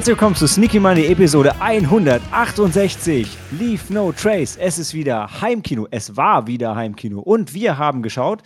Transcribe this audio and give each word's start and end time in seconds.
Herzlich 0.00 0.16
willkommen 0.16 0.34
zu 0.34 0.48
Sneaky 0.48 0.80
Money 0.80 1.08
Episode 1.08 1.60
168. 1.60 3.28
Leave 3.50 3.92
No 3.92 4.12
Trace. 4.12 4.56
Es 4.56 4.78
ist 4.78 4.94
wieder 4.94 5.42
Heimkino. 5.42 5.86
Es 5.90 6.16
war 6.16 6.46
wieder 6.46 6.74
Heimkino. 6.74 7.20
Und 7.20 7.52
wir 7.52 7.76
haben 7.76 8.00
geschaut. 8.00 8.42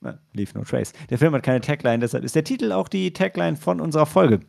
Na, 0.00 0.20
Leave 0.32 0.56
No 0.56 0.62
Trace. 0.62 0.92
Der 1.10 1.18
Film 1.18 1.34
hat 1.34 1.42
keine 1.42 1.60
Tagline, 1.60 1.98
deshalb 1.98 2.22
ist 2.22 2.36
der 2.36 2.44
Titel 2.44 2.70
auch 2.70 2.86
die 2.86 3.12
Tagline 3.12 3.56
von 3.56 3.80
unserer 3.80 4.06
Folge. 4.06 4.42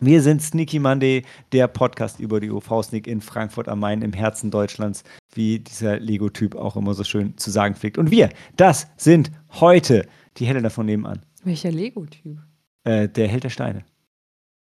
Wir 0.00 0.20
sind 0.20 0.42
Sneaky 0.42 0.80
Monday, 0.80 1.22
der 1.52 1.68
Podcast 1.68 2.18
über 2.18 2.40
die 2.40 2.50
UV-Sneak 2.50 3.06
in 3.06 3.20
Frankfurt 3.20 3.68
am 3.68 3.78
Main 3.78 4.02
im 4.02 4.12
Herzen 4.12 4.50
Deutschlands, 4.50 5.04
wie 5.32 5.60
dieser 5.60 6.00
Lego-Typ 6.00 6.56
auch 6.56 6.74
immer 6.74 6.94
so 6.94 7.04
schön 7.04 7.38
zu 7.38 7.52
sagen 7.52 7.76
pflegt. 7.76 7.98
Und 7.98 8.10
wir, 8.10 8.30
das 8.56 8.88
sind 8.96 9.30
heute 9.60 10.08
die 10.38 10.46
Helena 10.46 10.70
von 10.70 10.86
nebenan. 10.86 11.22
Welcher 11.44 11.70
Lego-Typ? 11.70 12.40
Äh, 12.82 13.08
der 13.08 13.28
Held 13.28 13.44
der 13.44 13.50
Steine. 13.50 13.84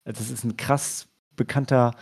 Das 0.04 0.30
ist 0.30 0.44
ein 0.44 0.56
krass 0.56 1.08
bekannter 1.36 1.94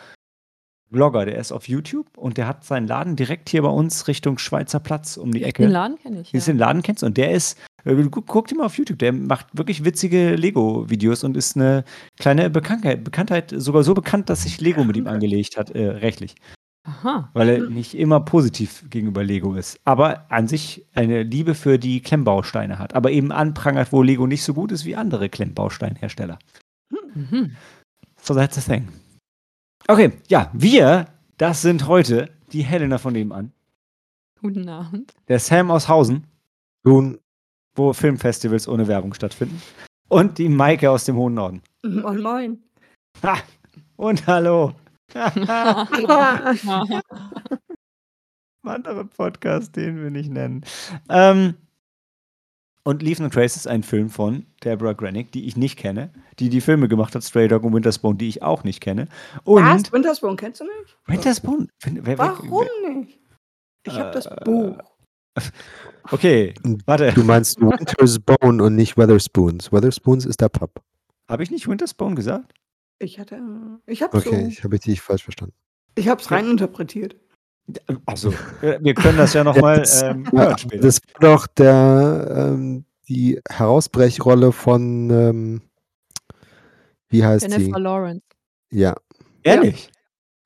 Blogger, 0.90 1.24
der 1.24 1.36
ist 1.36 1.52
auf 1.52 1.68
YouTube 1.68 2.18
und 2.18 2.36
der 2.36 2.46
hat 2.48 2.64
seinen 2.64 2.88
Laden 2.88 3.14
direkt 3.14 3.48
hier 3.48 3.62
bei 3.62 3.68
uns 3.68 4.08
Richtung 4.08 4.38
Schweizer 4.38 4.80
Platz 4.80 5.16
um 5.16 5.30
die 5.32 5.44
Ecke. 5.44 5.62
Den 5.62 5.70
Laden 5.70 5.98
kenne 5.98 6.20
ich. 6.20 6.32
Ja. 6.32 6.40
Den 6.40 6.58
Laden 6.58 6.82
kennst 6.82 7.04
und 7.04 7.16
der 7.16 7.30
ist, 7.30 7.58
äh, 7.84 7.94
guck, 8.10 8.26
guck 8.26 8.48
dir 8.48 8.56
mal 8.56 8.66
auf 8.66 8.76
YouTube, 8.76 8.98
der 8.98 9.12
macht 9.12 9.46
wirklich 9.56 9.84
witzige 9.84 10.34
Lego-Videos 10.34 11.22
und 11.22 11.36
ist 11.36 11.56
eine 11.56 11.84
kleine 12.18 12.50
Bekanntheit, 12.50 13.04
Bekanntheit, 13.04 13.54
sogar 13.56 13.84
so 13.84 13.94
bekannt, 13.94 14.28
dass 14.28 14.42
sich 14.42 14.60
Lego 14.60 14.82
mit 14.82 14.96
ihm 14.96 15.06
angelegt 15.06 15.56
hat, 15.56 15.70
äh, 15.70 15.86
rechtlich. 15.88 16.34
Aha. 16.82 17.30
Weil 17.34 17.48
er 17.48 17.70
nicht 17.70 17.94
immer 17.94 18.20
positiv 18.20 18.84
gegenüber 18.90 19.22
Lego 19.22 19.54
ist. 19.54 19.78
Aber 19.84 20.30
an 20.30 20.48
sich 20.48 20.86
eine 20.94 21.22
Liebe 21.22 21.54
für 21.54 21.78
die 21.78 22.00
Klemmbausteine 22.00 22.78
hat. 22.78 22.94
Aber 22.94 23.10
eben 23.10 23.32
anprangert, 23.32 23.92
wo 23.92 24.02
Lego 24.02 24.26
nicht 24.26 24.42
so 24.42 24.54
gut 24.54 24.72
ist 24.72 24.86
wie 24.86 24.96
andere 24.96 25.28
Klemmbausteinhersteller. 25.28 26.38
Mhm. 27.14 27.56
So 28.22 28.34
that's 28.34 28.56
the 28.56 28.62
thing. 28.62 28.88
Okay, 29.88 30.12
ja, 30.28 30.50
wir, 30.52 31.06
das 31.38 31.62
sind 31.62 31.86
heute 31.86 32.30
die 32.52 32.62
Helena 32.62 32.98
von 32.98 33.12
nebenan, 33.12 33.52
Guten 34.40 34.68
Abend. 34.68 35.12
der 35.28 35.38
Sam 35.38 35.70
aus 35.70 35.88
Hausen, 35.88 36.26
Nun, 36.84 37.18
wo 37.74 37.92
Filmfestivals 37.92 38.68
ohne 38.68 38.86
Werbung 38.88 39.14
stattfinden, 39.14 39.60
und 40.08 40.38
die 40.38 40.48
Maike 40.48 40.90
aus 40.90 41.04
dem 41.04 41.16
hohen 41.16 41.34
Norden. 41.34 41.62
Moin, 41.82 42.20
moin. 42.20 42.62
Ha! 43.22 43.36
Und 43.96 44.26
hallo. 44.26 44.72
Andere 48.62 49.04
Podcast, 49.06 49.74
den 49.76 50.02
wir 50.02 50.10
nicht 50.10 50.30
nennen. 50.30 50.64
Ähm, 51.08 51.54
und 52.84 53.02
Leave 53.02 53.22
No 53.22 53.28
Trace 53.28 53.56
ist 53.56 53.66
ein 53.66 53.82
Film 53.82 54.08
von 54.10 54.46
Deborah 54.64 54.92
Granick, 54.94 55.32
die 55.32 55.46
ich 55.46 55.56
nicht 55.56 55.76
kenne, 55.78 56.12
die 56.38 56.48
die 56.48 56.60
Filme 56.60 56.88
gemacht 56.88 57.14
hat, 57.14 57.22
Stray 57.22 57.46
Dog 57.48 57.62
und 57.64 57.74
Winterspawn, 57.74 58.16
die 58.18 58.28
ich 58.28 58.42
auch 58.42 58.64
nicht 58.64 58.80
kenne. 58.80 59.08
Und 59.44 59.62
Was? 59.64 59.92
Winterspawn 59.92 60.36
kennst 60.36 60.60
du 60.60 60.64
nicht? 60.64 60.96
Winterspawn? 61.06 61.68
Wer- 61.84 62.06
wer- 62.06 62.18
Warum 62.18 62.64
nicht? 62.96 63.18
Ich 63.86 63.94
habe 63.98 64.10
das 64.12 64.26
Äh, 64.26 64.36
Buch. 64.44 64.78
Okay, 66.10 66.54
warte. 66.86 67.12
du 67.12 67.22
meinst 67.22 67.60
Winter's 67.60 68.18
Bone 68.18 68.62
und 68.64 68.74
nicht 68.74 68.96
Weatherspoons. 68.96 69.70
Weatherspoons 69.72 70.26
ist 70.26 70.40
der 70.40 70.48
Pub. 70.48 70.82
Habe 71.28 71.42
ich 71.42 71.50
nicht 71.50 71.68
Winterspawn 71.68 72.16
gesagt? 72.16 72.52
Ich 72.98 73.18
hatte. 73.20 73.40
Ich 73.86 74.02
habe 74.02 74.16
Okay, 74.16 74.42
so. 74.42 74.48
ich 74.48 74.64
habe 74.64 74.78
dich 74.78 75.00
falsch 75.00 75.22
verstanden. 75.22 75.54
Ich 75.94 76.08
habe 76.08 76.20
es 76.20 76.30
reininterpretiert. 76.30 77.16
Also, 78.06 78.32
wir 78.60 78.94
können 78.94 79.18
das 79.18 79.34
ja 79.34 79.44
nochmal 79.44 79.78
Das- 79.80 80.02
ähm, 80.02 80.24
Ja, 80.32 80.38
hören 80.40 80.58
später. 80.58 80.82
das 80.82 81.00
war 81.14 81.30
doch 81.36 81.46
der, 81.46 82.34
ähm, 82.54 82.84
die 83.08 83.40
Herausbrechrolle 83.48 84.52
von, 84.52 85.10
ähm, 85.10 85.62
wie 87.08 87.24
heißt 87.24 87.44
sie? 87.50 87.56
Jennifer 87.56 87.78
Lawrence. 87.80 88.24
Ja, 88.70 88.94
Ehrlich? 89.42 89.90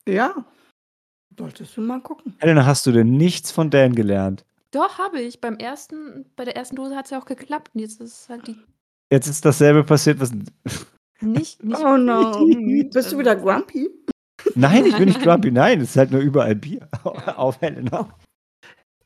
Ja. 0.09 0.35
Solltest 1.37 1.77
du 1.77 1.81
mal 1.81 2.01
gucken. 2.01 2.35
Helena, 2.39 2.65
hast 2.65 2.87
du 2.87 2.93
denn 2.93 3.17
nichts 3.17 3.51
von 3.51 3.69
Dan 3.71 3.95
gelernt? 3.95 4.45
Doch, 4.71 4.99
habe 4.99 5.21
ich. 5.21 5.41
Beim 5.41 5.56
ersten, 5.56 6.27
bei 6.37 6.45
der 6.45 6.56
ersten 6.56 6.77
Dose 6.77 6.95
hat 6.97 7.06
es 7.06 7.11
ja 7.11 7.21
auch 7.21 7.25
geklappt. 7.27 7.73
Und 7.75 7.81
jetzt 7.81 8.01
ist 8.01 8.23
es 8.23 8.29
halt 8.29 8.47
die 8.47 8.56
Jetzt 9.11 9.27
ist 9.27 9.45
dasselbe 9.45 9.85
passiert, 9.85 10.21
was. 10.21 10.31
nicht, 11.21 11.62
nicht 11.62 11.81
Oh 11.81 11.97
no. 11.97 12.47
Bist 12.93 13.12
du 13.12 13.19
wieder 13.19 13.37
grumpy? 13.37 13.91
Nein, 14.54 14.87
ich 14.87 14.97
bin 14.97 15.06
nicht 15.09 15.20
grumpy. 15.22 15.50
Nein, 15.50 15.81
es 15.81 15.91
ist 15.91 15.97
halt 15.97 16.10
nur 16.10 16.20
überall 16.20 16.54
Bier. 16.54 16.88
Auf 17.37 17.60
Helena. 17.60 18.09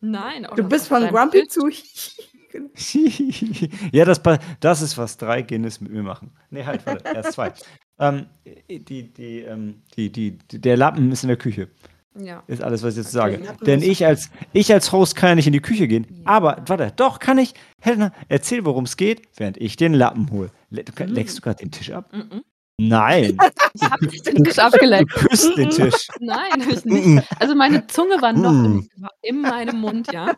Nein. 0.01 0.47
auch 0.47 0.55
Du 0.55 0.63
bist 0.63 0.89
von 0.89 1.07
grumpy 1.09 1.39
Bild. 1.39 1.53
zu. 1.53 1.69
ja, 3.93 4.05
das, 4.05 4.21
das 4.61 4.83
ist, 4.83 4.97
was 4.97 5.17
drei 5.17 5.43
Guinness 5.43 5.81
mit 5.81 5.93
mir 5.93 6.03
machen. 6.03 6.31
Nee, 6.51 6.65
halt, 6.65 6.85
warte, 6.87 7.05
erst 7.15 7.33
zwei. 7.33 7.53
ähm, 7.99 8.27
die, 8.69 9.13
die, 9.13 9.41
ähm, 9.41 9.83
die, 9.97 10.11
die, 10.11 10.39
die, 10.51 10.61
der 10.61 10.77
Lappen 10.77 11.13
ist 11.13 11.23
in 11.25 11.29
der 11.29 11.37
Küche. 11.37 11.69
Ja. 12.19 12.43
Ist 12.47 12.63
alles, 12.63 12.83
was 12.83 12.95
ich 12.97 13.05
jetzt 13.05 13.15
Okay, 13.15 13.39
sage. 13.45 13.57
Denn 13.65 13.83
ich 13.83 14.05
als, 14.05 14.31
ich 14.53 14.73
als 14.73 14.91
Host 14.93 15.15
kann 15.15 15.29
ja 15.31 15.35
nicht 15.37 15.47
in 15.47 15.53
die 15.53 15.61
Küche 15.61 15.87
gehen. 15.87 16.07
Ja. 16.11 16.23
Aber, 16.25 16.63
warte, 16.67 16.93
doch, 16.97 17.19
kann 17.21 17.39
ich. 17.39 17.55
Helena, 17.81 18.13
erzähl, 18.29 18.65
worum 18.65 18.85
es 18.85 18.97
geht, 18.97 19.29
während 19.37 19.57
ich 19.59 19.77
den 19.77 19.95
Lappen 19.95 20.31
hole. 20.31 20.51
Le 20.71 20.85
du, 20.85 20.93
Mhm. 21.05 21.13
leckst 21.13 21.39
du 21.39 21.43
gerade 21.43 21.59
den 21.59 21.71
Tisch 21.71 21.91
ab? 21.93 22.11
Mhm. 22.13 22.43
Nein, 22.81 23.37
Ich 23.75 23.83
habe 23.83 24.07
nicht 24.07 24.25
den 24.27 24.45
Tisch 24.45 24.55
du 24.55 24.63
abgeleckt. 24.65 25.13
küsst 25.13 25.57
den 25.57 25.71
Tisch. 25.71 26.09
Nein, 26.21 26.61
ich 26.71 26.85
nicht. 26.85 27.27
Also 27.41 27.55
meine 27.57 27.87
Zunge 27.89 28.23
war 28.23 28.33
noch 28.33 28.53
Mm. 28.53 28.65
in, 28.95 29.03
war 29.03 29.11
in 29.23 29.41
meinem 29.41 29.81
Mund, 29.81 30.13
ja. 30.13 30.33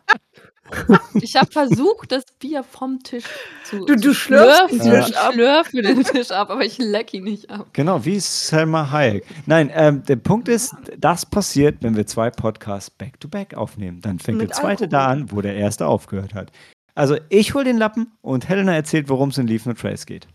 Ich 1.14 1.36
habe 1.36 1.50
versucht, 1.50 2.12
das 2.12 2.24
Bier 2.38 2.62
vom 2.62 3.00
Tisch 3.02 3.24
zu 3.64 3.84
Du- 3.84 3.96
du 3.96 4.14
schlürfst 4.14 4.70
den 4.72 4.80
schlürfen. 4.80 4.90
Tisch 5.02 5.08
Ich 5.10 5.18
ab. 5.18 5.32
schlürfe 5.34 5.82
den 5.82 6.04
Tisch 6.04 6.30
ab, 6.30 6.48
aber 6.50 6.64
ich 6.64 6.78
leck 6.78 7.12
ihn 7.12 7.24
nicht 7.24 7.50
ab. 7.50 7.66
Genau, 7.72 8.04
wie 8.04 8.18
Selma 8.20 8.90
Hayek. 8.90 9.24
Nein, 9.46 9.70
ähm, 9.74 10.02
der 10.04 10.16
Punkt 10.16 10.48
ist, 10.48 10.74
das 10.96 11.26
passiert, 11.26 11.78
wenn 11.82 11.96
wir 11.96 12.06
zwei 12.06 12.30
Podcasts 12.30 12.88
back-to-back 12.88 13.54
aufnehmen. 13.54 14.00
Dann 14.00 14.18
fängt 14.18 14.38
Mit 14.38 14.50
der 14.50 14.56
zweite 14.56 14.88
da 14.88 15.06
Alkohol. 15.08 15.22
an, 15.22 15.32
wo 15.32 15.40
der 15.42 15.56
erste 15.56 15.86
aufgehört 15.86 16.34
hat. 16.34 16.52
Also 16.94 17.16
ich 17.30 17.52
hol 17.54 17.64
den 17.64 17.76
Lappen 17.76 18.12
und 18.22 18.48
Helena 18.48 18.74
erzählt, 18.74 19.08
worum 19.08 19.28
es 19.30 19.38
in 19.38 19.46
Leave 19.46 19.68
No 19.68 19.74
Trace 19.74 20.06
geht. 20.06 20.26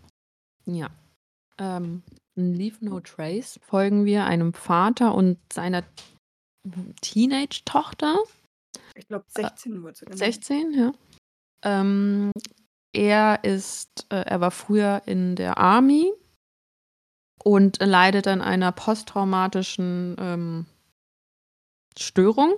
Ja. 0.66 0.88
Ähm, 1.60 2.04
in 2.36 2.54
Leave 2.54 2.84
No 2.84 3.00
Trace 3.00 3.60
folgen 3.64 4.06
wir 4.06 4.26
einem 4.26 4.54
Vater 4.54 5.16
und 5.16 5.38
seiner 5.52 5.84
Teenage-Tochter, 7.02 8.18
Ich 8.96 9.08
glaube 9.08 9.26
16 9.28 9.84
wurde 9.84 9.96
sie 9.96 10.06
genannt. 10.06 10.20
16, 10.20 10.74
ja. 10.74 10.92
Ähm, 11.64 12.32
er 12.94 13.44
ist, 13.44 14.06
äh, 14.10 14.24
er 14.26 14.42
war 14.42 14.52
früher 14.52 15.04
in 15.06 15.36
der 15.36 15.58
Army 15.58 16.12
und 17.44 17.80
leidet 17.82 18.28
an 18.28 18.42
einer 18.42 18.72
posttraumatischen 18.72 20.16
ähm, 20.20 20.66
Störung. 21.98 22.56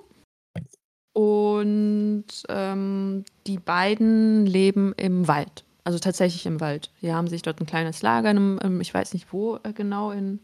Und 1.13 2.28
ähm, 2.50 3.25
die 3.47 3.57
beiden 3.57 4.46
leben 4.46 4.94
im 4.94 5.28
Wald. 5.28 5.66
Also 5.88 6.00
tatsächlich 6.00 6.46
im 6.46 6.59
Wald. 6.59 6.92
Die 7.02 7.14
haben 7.14 7.30
sich 7.30 7.44
dort 7.44 7.62
ein 7.62 7.66
kleines 7.66 8.02
Lager, 8.02 8.30
in 8.30 8.36
einem, 8.36 8.59
ähm, 8.62 8.81
ich 8.81 8.94
weiß 8.94 9.14
nicht 9.14 9.31
wo 9.31 9.56
äh, 9.64 9.72
genau, 9.72 10.12
in, 10.12 10.42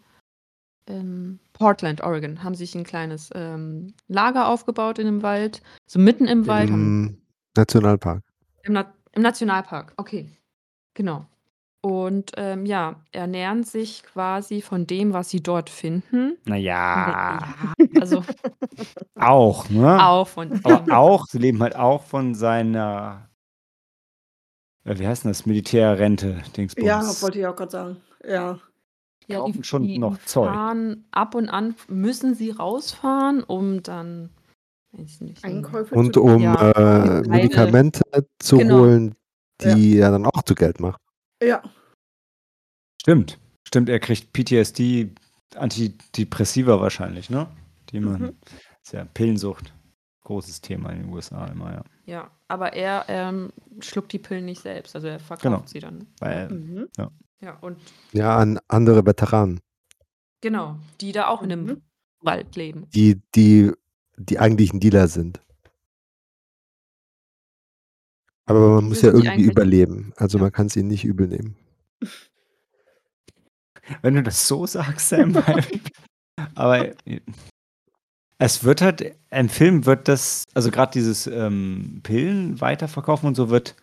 in 0.86 1.38
Portland, 1.52 2.02
Oregon, 2.02 2.46
haben 2.46 2.56
sich 2.56 2.74
ein 2.76 2.86
kleines 2.86 3.30
ähm, 3.36 3.94
Lager 4.08 4.48
aufgebaut 4.48 5.00
in 5.00 5.06
dem 5.06 5.22
Wald. 5.22 5.62
So 5.86 6.00
mitten 6.00 6.28
im 6.28 6.48
Wald. 6.48 6.72
haben 6.72 7.08
Im 7.08 7.22
Nationalpark. 7.58 8.24
im, 8.64 8.72
Na 8.72 8.94
Im 9.12 9.22
Nationalpark, 9.22 9.94
okay. 9.98 10.30
Genau. 10.94 11.26
Und 11.82 12.32
ähm, 12.38 12.66
ja, 12.66 13.02
ernähren 13.12 13.66
sich 13.66 14.04
quasi 14.04 14.62
von 14.62 14.88
dem, 14.88 15.12
was 15.12 15.30
sie 15.30 15.44
dort 15.44 15.70
finden. 15.70 16.38
Naja, 16.46 17.40
Ja, 17.78 18.00
also 18.00 18.24
auch, 19.16 19.70
ne? 19.70 20.08
auch 20.08 20.30
von 20.30 20.62
Aber 20.64 20.98
auch, 20.98 21.26
sie 21.28 21.40
leben 21.40 21.62
halt 21.62 21.76
auch 21.76 22.04
von 22.04 22.34
seiner, 22.34 23.28
äh, 24.86 24.98
wie 25.00 25.08
heißt 25.08 25.24
denn 25.24 25.32
das, 25.32 25.46
Militärrente, 25.46 26.42
Dingsbums. 26.56 26.88
Ja, 26.88 27.22
wollte 27.22 27.40
ich 27.40 27.46
auch 27.48 27.56
gerade 27.56 27.72
sagen. 27.72 27.98
Ja. 28.26 28.60
ja, 29.28 29.38
kaufen 29.40 29.64
schon 29.64 29.94
noch 30.00 30.18
Zeug. 30.26 30.50
fahren 30.50 31.06
ab 31.12 31.36
und 31.36 31.50
an 31.50 31.76
müssen 31.88 32.36
sie 32.36 32.52
rausfahren, 32.52 33.44
um 33.44 33.84
dann 33.84 34.30
nicht, 34.92 35.44
Einkäufe 35.44 35.96
Und 35.96 36.14
zu 36.14 36.24
um 36.24 36.42
Ja, 36.42 36.72
äh, 36.72 37.28
Medikamente 37.28 38.02
zu 38.40 38.58
Genau. 38.58 38.82
holen, 38.82 39.16
die 39.62 39.98
er 39.98 40.12
dann 40.12 40.26
auch 40.26 40.44
zu 40.44 40.56
Geld 40.56 40.80
macht. 40.80 41.02
Ja. 41.42 41.62
Stimmt, 43.02 43.40
stimmt, 43.68 43.90
er 43.90 44.00
kriegt 44.00 44.32
PTSD, 44.34 45.10
Antidepressiva 45.56 46.80
wahrscheinlich, 46.80 47.30
ne? 47.30 47.48
Die 47.90 48.00
man, 48.00 48.22
Mhm. 48.22 48.38
ist 48.84 48.94
ja 48.94 49.06
Pillensucht, 49.06 49.74
großes 50.24 50.62
Thema 50.62 50.90
in 50.92 51.04
den 51.04 51.14
USA 51.14 51.46
immer, 51.48 51.72
ja. 51.74 51.84
Ja, 52.06 52.32
aber 52.48 52.74
er 52.74 53.06
ähm, 53.08 53.52
schluckt 53.80 54.12
die 54.14 54.20
Pillen 54.20 54.46
nicht 54.46 54.62
selbst, 54.62 54.96
also 54.96 55.08
er 55.08 55.20
verkauft 55.20 55.44
Genau. 55.44 55.64
sie 55.66 55.80
dann. 55.80 56.08
Weil, 56.20 56.50
Mhm. 56.50 56.88
Ja, 57.42 57.58
und 57.60 57.78
Ja, 58.14 58.38
an 58.38 58.60
andere 58.70 59.06
Veteranen, 59.06 59.60
genau, 60.42 60.78
die 61.02 61.12
da 61.12 61.28
auch 61.28 61.42
in 61.42 61.52
einem 61.52 61.66
Mhm. 61.66 61.82
Wald 62.22 62.56
leben. 62.56 62.88
die, 62.94 63.22
die 63.36 63.72
die 64.18 64.40
eigentlichen 64.40 64.80
Dealer 64.80 65.08
sind. 65.08 65.42
Aber 68.46 68.76
man 68.76 68.86
muss 68.86 69.02
ja 69.02 69.12
irgendwie 69.12 69.44
überleben. 69.44 70.14
Also 70.18 70.38
Ja. 70.38 70.44
man 70.44 70.52
kann 70.52 70.68
es 70.68 70.76
ihnen 70.76 70.88
nicht 70.90 71.04
übel 71.06 71.28
nehmen. 71.28 71.56
wenn 74.02 74.14
du 74.16 74.24
das 74.24 74.48
so 74.48 74.66
sagst, 74.66 75.10
Sam. 75.10 75.34
aber 76.56 76.94
es 78.46 78.64
wird 78.64 78.82
halt, 78.82 79.16
im 79.32 79.50
Film 79.50 79.86
wird 79.86 80.08
das, 80.08 80.44
also 80.54 80.70
gerade 80.72 80.92
dieses 80.92 81.28
ähm, 81.28 82.02
Pillen 82.04 82.60
weiterverkaufen 82.60 83.28
und 83.28 83.36
so 83.36 83.50
wird, 83.50 83.76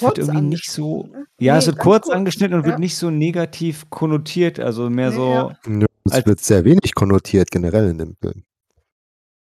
wird 0.00 0.18
irgendwie 0.18 0.40
nicht 0.40 0.70
so. 0.70 1.04
ne? 1.06 1.26
Ja, 1.40 1.56
es 1.56 1.64
Nee, 1.64 1.72
wird 1.72 1.76
ganz 1.78 1.84
kurz 1.84 2.04
kurz. 2.06 2.16
angeschnitten 2.16 2.54
und 2.56 2.62
Ja. 2.64 2.68
wird 2.70 2.78
nicht 2.78 2.96
so 2.96 3.10
negativ 3.10 3.88
konnotiert, 3.90 4.60
also 4.60 4.88
mehr 4.90 5.10
Nee, 5.10 5.16
so. 5.16 5.28
ja. 5.30 5.58
Nö, 5.66 5.86
Es 6.10 6.26
wird 6.26 6.40
sehr 6.40 6.64
wenig 6.64 6.94
konnotiert 6.94 7.50
generell 7.50 7.88
in 7.90 7.98
dem 7.98 8.16
Film. 8.20 8.44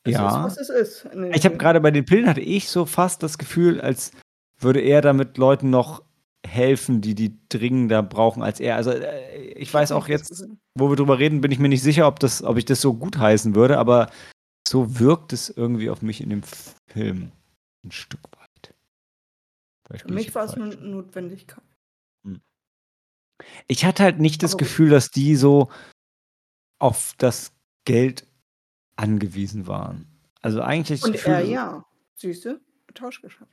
Es 0.04 0.14
Ja. 0.14 0.28
ist, 0.48 0.58
was 0.58 0.58
es 0.58 0.70
ist. 0.70 1.08
Ich 1.34 1.46
habe 1.46 1.58
gerade 1.58 1.82
bei 1.82 1.92
den 1.92 2.06
Pillen 2.06 2.28
hatte 2.28 2.42
ich 2.42 2.70
so 2.70 2.86
fast 2.86 3.24
das 3.24 3.38
Gefühl, 3.38 3.82
als 3.82 4.12
würde 4.60 4.80
er 4.80 5.02
damit 5.02 5.38
Leuten 5.38 5.70
noch 5.70 6.04
helfen, 6.48 7.02
die 7.02 7.16
die 7.16 7.40
dringender 7.50 8.04
brauchen 8.04 8.44
als 8.44 8.60
er. 8.60 8.76
Also 8.76 8.92
äh, 8.92 9.54
ich 9.54 9.74
weiß 9.74 9.92
auch 9.92 10.08
jetzt. 10.08 10.46
Wo 10.78 10.90
wir 10.90 10.96
drüber 10.96 11.20
reden, 11.20 11.42
bin 11.42 11.52
ich 11.52 11.60
mir 11.60 11.70
nicht 11.70 11.84
sicher, 11.84 12.08
ob 12.08 12.20
das, 12.20 12.44
ob 12.44 12.58
ich 12.58 12.66
das 12.66 12.82
so 12.82 12.94
gut 12.94 13.18
heißen 13.18 13.56
würde, 13.56 13.78
aber 13.78 14.12
so 14.68 15.00
wirkt 15.00 15.34
es 15.34 15.50
irgendwie 15.50 15.90
auf 15.90 16.02
mich 16.02 16.22
in 16.22 16.30
dem 16.30 16.44
Film 16.92 17.32
ein 17.84 17.92
Stück 17.92 18.22
weit. 18.38 18.76
Vielleicht 19.88 20.06
Für 20.06 20.14
mich 20.14 20.36
war 20.36 20.46
es 20.46 20.54
eine 20.56 20.76
Notwendigkeit. 20.76 21.64
Ich 23.68 23.86
hatte 23.86 24.04
halt 24.04 24.20
nicht 24.20 24.44
das 24.44 24.54
Aber. 24.54 24.60
Gefühl, 24.60 24.90
dass 24.90 25.12
die 25.12 25.36
so 25.36 25.70
auf 26.80 27.14
das 27.18 27.54
Geld 27.86 28.26
angewiesen 28.96 29.68
waren. 29.68 30.08
Also 30.42 30.62
eigentlich 30.62 31.04
Und 31.04 31.14
Gefühl, 31.14 31.34
er 31.34 31.42
ja. 31.42 31.86
Siehst 32.16 32.46
du? 32.46 32.62
Tauschgeschäft. 32.94 33.52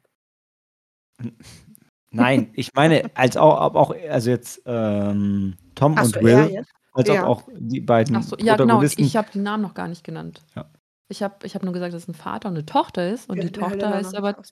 Nein, 2.11 2.53
ich 2.55 2.75
meine, 2.75 3.11
als 3.17 3.37
auch, 3.37 3.75
auch 3.75 3.95
also 4.09 4.31
jetzt 4.31 4.63
ähm, 4.67 5.57
Tom 5.75 5.97
Achso, 5.97 6.19
und 6.19 6.27
er 6.27 6.51
Will? 6.51 6.65
Als 6.93 7.09
Ja. 7.09 7.27
auch 7.27 7.49
die 7.55 7.81
beiden 7.81 8.17
Ach 8.17 8.23
so, 8.23 8.37
ja, 8.37 8.57
genau. 8.57 8.65
Protagonisten. 8.75 9.03
Ich 9.03 9.17
habe 9.17 9.29
die 9.33 9.39
Namen 9.41 9.63
noch 9.63 9.75
gar 9.75 9.89
nicht 9.89 10.05
genannt. 10.05 10.43
Ja. 10.55 10.71
Ich 11.09 11.23
habe 11.23 11.47
ich 11.47 11.55
hab 11.55 11.63
nur 11.63 11.73
gesagt, 11.73 11.93
dass 11.95 12.03
es 12.05 12.09
ein 12.09 12.15
Vater 12.15 12.49
und 12.49 12.55
eine 12.57 12.65
Tochter 12.67 13.11
ist. 13.11 13.29
Und 13.29 13.37
Ja, 13.39 13.45
die 13.45 13.53
Tochter 13.53 13.71
Helena 13.71 13.95
heißt 13.95 14.13
noch 14.13 14.19
aber. 14.19 14.43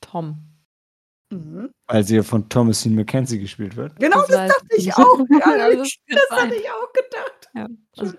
Tom. 0.00 0.38
Mhm. 1.30 1.70
weil 1.86 2.04
sie 2.04 2.16
ja 2.16 2.22
von 2.22 2.48
Thomasine 2.48 2.94
McKenzie 2.94 3.38
gespielt 3.38 3.76
wird. 3.76 3.94
Genau, 4.00 4.22
das, 4.26 4.30
heißt- 4.30 4.48
dachte 4.48 4.76
ich 4.76 4.94
auch. 4.94 5.18
Ja, 5.28 5.68
das, 5.70 5.76
das 6.08 6.18
das 6.30 6.38
hatte 6.40 6.54
ich 6.54 6.70
auch 6.70 6.92
gedacht. 6.94 7.50
Ja, 7.54 7.66
also-. 7.98 8.16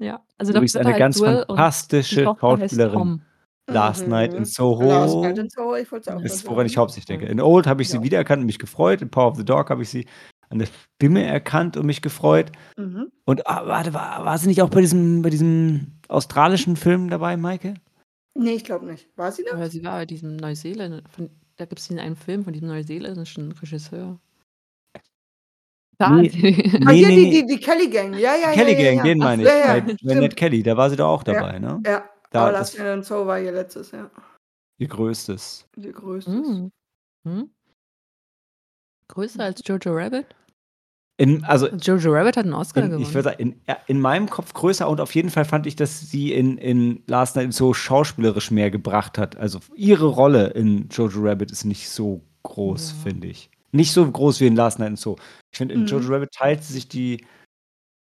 Ja, 0.00 0.24
also 0.38 0.52
da 0.52 0.58
eine 0.60 0.64
heißt 0.90 0.98
ganz 0.98 1.20
fantastische 1.20 2.24
Schauspielerin. 2.38 3.22
Last 3.68 4.04
Mhm. 4.04 4.10
Night 4.10 4.34
in 4.34 4.44
Soho. 4.44 4.82
Last 4.82 5.16
Night 5.16 5.38
in 5.38 5.48
Soho, 5.50 5.74
ich 5.76 5.90
wollte 5.92 6.10
es 6.10 6.16
auch 6.16 6.20
ist, 6.22 6.46
woran 6.48 6.66
ich 6.66 6.76
hauptsächlich 6.76 7.06
denke. 7.06 7.26
In 7.26 7.40
Old 7.40 7.66
habe 7.66 7.82
ich 7.82 7.88
sie 7.88 7.98
Ja. 7.98 8.02
wiedererkannt 8.02 8.40
und 8.40 8.46
mich 8.46 8.58
gefreut. 8.58 9.02
In 9.02 9.10
Power 9.10 9.28
of 9.30 9.36
the 9.36 9.44
Dog 9.44 9.70
habe 9.70 9.82
ich 9.82 9.90
sie 9.90 10.06
an 10.50 10.58
der 10.58 10.68
Stimme 10.96 11.22
erkannt 11.24 11.76
und 11.76 11.84
mich 11.86 12.00
gefreut. 12.00 12.50
Mhm. 12.78 13.10
Und 13.26 13.46
ah, 13.46 13.66
warte, 13.66 13.92
war, 13.92 14.24
war 14.24 14.38
sie 14.38 14.48
nicht 14.48 14.62
auch 14.62 14.70
bei 14.70 14.80
diesem, 14.80 15.20
bei 15.22 15.28
diesem 15.30 15.98
australischen 16.08 16.76
Film 16.76 17.10
dabei, 17.10 17.36
Maike? 17.36 17.74
Nee, 18.34 18.52
ich 18.52 18.64
glaube 18.64 18.86
nicht. 18.86 19.08
War 19.16 19.30
sie 19.32 19.44
da? 19.44 19.52
Aber 19.56 19.68
sie 19.68 19.84
war 19.84 19.98
bei 19.98 20.06
diesem 20.06 20.36
Neuseeländer, 20.36 21.02
von, 21.10 21.28
da 21.56 21.66
gibt 21.66 21.80
es 21.80 21.90
einen 21.90 22.16
Film 22.16 22.44
von 22.44 22.52
diesem 22.54 22.68
neuseeländischen 22.68 23.52
Regisseur. 23.52 24.18
Da, 25.98 26.10
Nee. 26.10 26.28
die- 26.28 26.38
ah, 26.86 26.92
Nee, 26.92 26.96
hier, 26.98 27.08
nee, 27.08 27.16
die, 27.16 27.24
nee. 27.24 27.42
die, 27.42 27.46
die 27.46 27.58
Kelly 27.58 27.90
Gang. 27.90 28.14
Ja, 28.16 28.36
ja, 28.36 28.52
Kelly 28.52 28.72
ja, 28.74 28.78
ja, 28.78 28.84
Gang, 28.84 28.96
ja. 28.98 29.02
den 29.02 29.18
meine 29.18 29.42
ich. 29.42 29.48
Ja, 29.48 29.74
ja, 29.76 29.80
bei 29.80 29.96
stimmt. 29.96 30.36
Kelly, 30.36 30.62
da 30.62 30.76
war 30.76 30.88
sie 30.88 30.96
doch 30.96 31.08
auch 31.08 31.26
Ja. 31.26 31.34
dabei, 31.34 31.58
ne? 31.58 31.80
Ja, 31.84 32.04
Da, 32.30 32.42
aber 32.42 32.52
Last 32.52 32.78
Night 32.78 32.86
in 32.98 33.02
Soho 33.02 33.26
war 33.26 33.40
ihr 33.40 33.52
letztes, 33.52 33.90
ja. 33.92 34.10
ihr 34.78 34.88
größtes. 34.88 35.66
Die 35.76 35.92
größte. 35.92 36.30
Hm. 36.32 36.70
Hm? 37.26 37.50
Größer 39.08 39.42
als 39.44 39.62
Jojo 39.64 39.92
Rabbit? 39.94 40.26
In, 41.20 41.42
also 41.44 41.68
Jojo 41.68 42.12
Rabbit 42.12 42.36
hat 42.36 42.44
einen 42.44 42.54
Oscar 42.54 42.82
in, 42.82 42.90
gewonnen. 42.90 43.02
ich 43.04 43.12
würde 43.14 43.30
sagen, 43.30 43.40
in, 43.40 43.60
in 43.86 44.00
meinem 44.00 44.30
Kopf 44.30 44.52
größer 44.54 44.88
und 44.88 45.00
auf 45.00 45.14
jeden 45.14 45.30
Fall 45.30 45.44
fand 45.44 45.66
ich, 45.66 45.74
dass 45.74 46.10
sie 46.10 46.32
in, 46.32 46.58
in 46.58 47.02
Last 47.08 47.34
Night 47.34 47.52
so 47.54 47.74
schauspielerisch 47.74 48.50
mehr 48.52 48.70
gebracht 48.70 49.18
hat. 49.18 49.36
Also 49.36 49.58
ihre 49.74 50.06
Rolle 50.06 50.48
in 50.50 50.88
Jojo 50.90 51.20
Rabbit 51.22 51.50
ist 51.50 51.64
nicht 51.64 51.88
so 51.88 52.22
groß, 52.44 52.92
Ja. 52.92 53.02
finde 53.10 53.26
ich. 53.28 53.50
Nicht 53.72 53.92
so 53.92 54.08
groß 54.08 54.40
wie 54.40 54.46
in 54.46 54.54
Last 54.56 54.78
Night 54.78 54.96
so. 54.98 55.16
Ich 55.52 55.58
finde, 55.58 55.74
in 55.74 55.80
Mhm. 55.82 55.86
Jojo 55.86 56.08
Rabbit 56.14 56.30
teilt 56.32 56.62
sie 56.62 56.74
sich 56.74 56.88
die, 56.88 57.26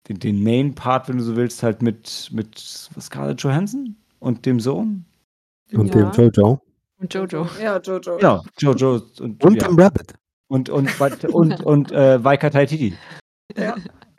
den, 0.08 0.20
den 0.20 0.42
Main-Part, 0.42 1.10
wenn 1.10 1.18
du 1.18 1.24
so 1.24 1.36
willst, 1.36 1.64
halt 1.64 1.82
mit, 1.82 2.30
mit 2.32 2.58
Scarlett 2.58 3.42
Johansson 3.42 3.98
und 4.22 4.46
dem 4.46 4.60
Sohn. 4.60 5.06
Und 5.74 5.94
Ja. 5.94 6.10
dem 6.10 6.32
Jojo. 6.32 6.62
Und 6.98 7.14
Jojo. 7.14 7.48
Ja, 7.62 7.80
Jojo. 7.80 8.18
Genau, 8.18 8.44
Jojo 8.60 9.02
und, 9.20 9.44
Und 9.44 9.56
ja, 9.62 9.68
dem 9.68 9.80
Rabbit. 9.80 10.14
und, 10.48 10.70
und, 10.70 10.90
und, 11.02 11.26
und, 11.26 11.62
und 11.64 11.92
äh, 11.92 12.24
Waika 12.24 12.50
Taititi 12.50 12.96
Ja, 13.58 13.76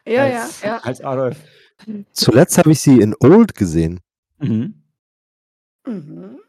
ja, 0.07 0.27
ja. 0.27 0.43
als, 0.43 0.63
ja. 0.63 0.79
als 0.79 1.01
Adolf. 1.01 1.39
Zuletzt 2.13 2.59
habe 2.59 2.73
ich 2.73 2.81
sie 2.81 3.01
in 3.01 3.15
Old 3.21 3.55
gesehen. 3.55 4.01
Mhm. 4.39 4.83
Mhm. 5.87 6.41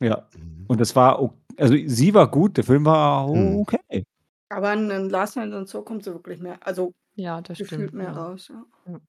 Ja. 0.00 0.28
Und 0.68 0.80
das 0.80 0.94
war, 0.96 1.34
also 1.56 1.74
sie 1.86 2.14
war 2.14 2.30
gut, 2.30 2.56
der 2.56 2.64
Film 2.64 2.84
war 2.84 3.28
Hm. 3.28 3.56
okay. 3.56 4.04
Aber 4.48 4.72
in, 4.74 4.90
in 4.90 5.08
Last 5.08 5.36
Night 5.36 5.52
in 5.52 5.66
Soho 5.66 5.82
kommt 5.84 6.04
sie 6.04 6.12
wirklich 6.12 6.38
mehr, 6.40 6.58
also 6.66 6.92
Ja, 7.14 7.40
das 7.40 7.58
gefühlt 7.58 7.80
stimmt. 7.90 7.94
mehr 7.94 8.12
ja. 8.12 8.12
raus. 8.12 8.48
Ja. 8.52 8.64
Ja. 8.92 9.00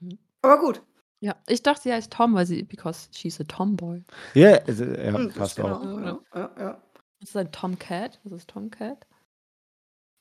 Mhm. 0.00 0.18
Aber 0.42 0.58
gut. 0.60 0.82
Ja, 1.20 1.34
ich 1.48 1.62
dachte, 1.62 1.82
sie 1.82 1.92
heißt 1.92 2.12
Tom, 2.12 2.34
weil 2.34 2.46
sie, 2.46 2.62
because 2.62 3.08
she's 3.12 3.40
a 3.40 3.44
tomboy. 3.44 4.04
Ja, 4.34 4.58
also, 4.66 4.84
ja 4.84 5.14
Hm, 5.14 5.28
das 5.28 5.34
passt 5.34 5.56
genau. 5.56 5.76
auch. 5.76 6.00
Ja, 6.00 6.18
ja, 6.34 6.50
ja. 6.58 6.82
Das 7.20 7.30
ist 7.30 7.36
ein 7.36 7.50
Tomcat. 7.52 8.20
Das 8.24 8.32
ist 8.32 8.50
Tomcat. 8.50 9.06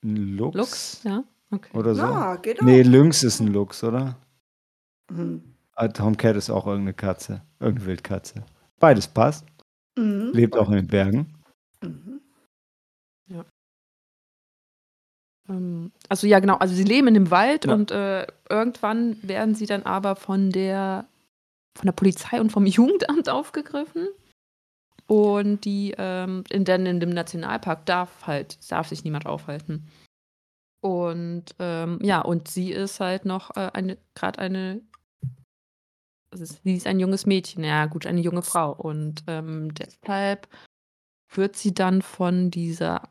Ein 0.04 0.38
Lux, 0.38 0.56
Lux, 0.56 1.04
ja. 1.04 1.24
Okay. 1.52 1.78
oder 1.78 1.96
so. 1.96 2.02
Ja, 2.02 2.36
geht 2.38 2.62
auch. 2.62 2.66
nee, 2.66 2.82
Lynx 2.82 3.24
ist 3.24 3.40
ein 3.40 3.48
Lux, 3.48 3.84
oder? 3.84 4.18
Mhm. 5.10 5.56
Ah, 5.74 5.88
Tomcat 5.90 6.36
ist 6.38 6.50
auch 6.50 6.66
irgendeine 6.66 6.94
Katze. 6.94 7.42
Irgendeine 7.60 7.88
Wildkatze. 7.88 8.46
Beides 8.80 9.08
passt. 9.08 9.46
Mhm. 9.98 10.32
Lebt 10.34 10.56
auch 10.58 10.70
in 10.70 10.76
den 10.76 10.88
Bergen. 10.88 11.35
Also 16.10 16.28
ja, 16.28 16.40
genau. 16.40 16.56
Also 16.56 16.74
sie 16.74 16.84
leben 16.84 17.08
in 17.08 17.14
dem 17.14 17.32
Wald 17.32 17.66
Ja. 17.66 17.74
und 17.74 17.92
äh, 17.92 18.26
irgendwann 18.50 19.18
werden 19.22 19.56
sie 19.56 19.66
dann 19.66 19.84
aber 19.84 20.16
von 20.16 20.52
der 20.52 21.06
von 21.78 21.86
der 21.88 21.94
Polizei 21.94 22.40
und 22.40 22.52
vom 22.52 22.66
Jugendamt 22.66 23.30
aufgegriffen. 23.30 24.08
Und 25.08 25.66
die, 25.66 25.94
ähm, 25.98 26.44
in, 26.50 26.66
denn 26.66 26.88
in 26.88 27.00
dem 27.00 27.12
Nationalpark 27.12 27.86
darf 27.86 28.26
halt, 28.26 28.58
darf 28.72 28.88
sich 28.88 29.04
niemand 29.04 29.28
aufhalten. 29.28 29.88
Und 30.82 31.46
ähm, 31.60 32.00
ja, 32.02 32.22
und 32.22 32.48
sie 32.48 32.72
ist 32.72 33.00
halt 33.00 33.26
noch 33.26 33.56
äh, 33.56 33.70
eine, 33.74 33.98
gerade 34.16 34.40
eine, 34.40 34.82
also 36.32 36.46
sie 36.46 36.74
ist 36.76 36.88
ein 36.88 37.00
junges 37.00 37.26
Mädchen, 37.28 37.64
ja 37.64 37.86
gut, 37.86 38.08
eine 38.08 38.22
junge 38.22 38.42
Frau. 38.42 38.72
Und 38.72 39.24
ähm, 39.28 39.74
deshalb 39.76 40.48
wird 41.34 41.56
sie 41.56 41.74
dann 41.74 42.02
von 42.02 42.50
dieser 42.50 43.04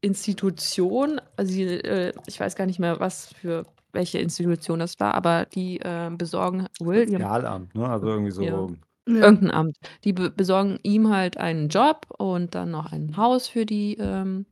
Institution, 0.00 1.20
also 1.36 1.52
die, 1.52 1.64
äh, 1.64 2.12
ich 2.26 2.38
weiß 2.38 2.54
gar 2.56 2.66
nicht 2.66 2.78
mehr, 2.78 3.00
was 3.00 3.32
für 3.34 3.64
welche 3.92 4.18
Institution 4.18 4.78
das 4.78 4.98
war, 5.00 5.14
aber 5.14 5.46
die 5.46 5.80
äh, 5.80 6.10
besorgen 6.10 6.66
William 6.80 7.20
Sozialamt, 7.22 7.74
ne? 7.74 7.88
Also 7.88 8.06
irgendwie 8.08 8.30
so. 8.30 8.42
Ja. 8.42 8.68
Ja. 9.08 9.22
irgendein 9.24 9.50
Amt. 9.50 9.76
Die 10.04 10.12
be 10.12 10.30
besorgen 10.30 10.78
ihm 10.82 11.08
halt 11.08 11.38
einen 11.38 11.70
Job 11.70 12.06
und 12.18 12.54
dann 12.54 12.70
noch 12.70 12.92
ein 12.92 13.16
Haus 13.16 13.48
für 13.48 13.64
die 13.64 13.96
ähm, 13.98 14.44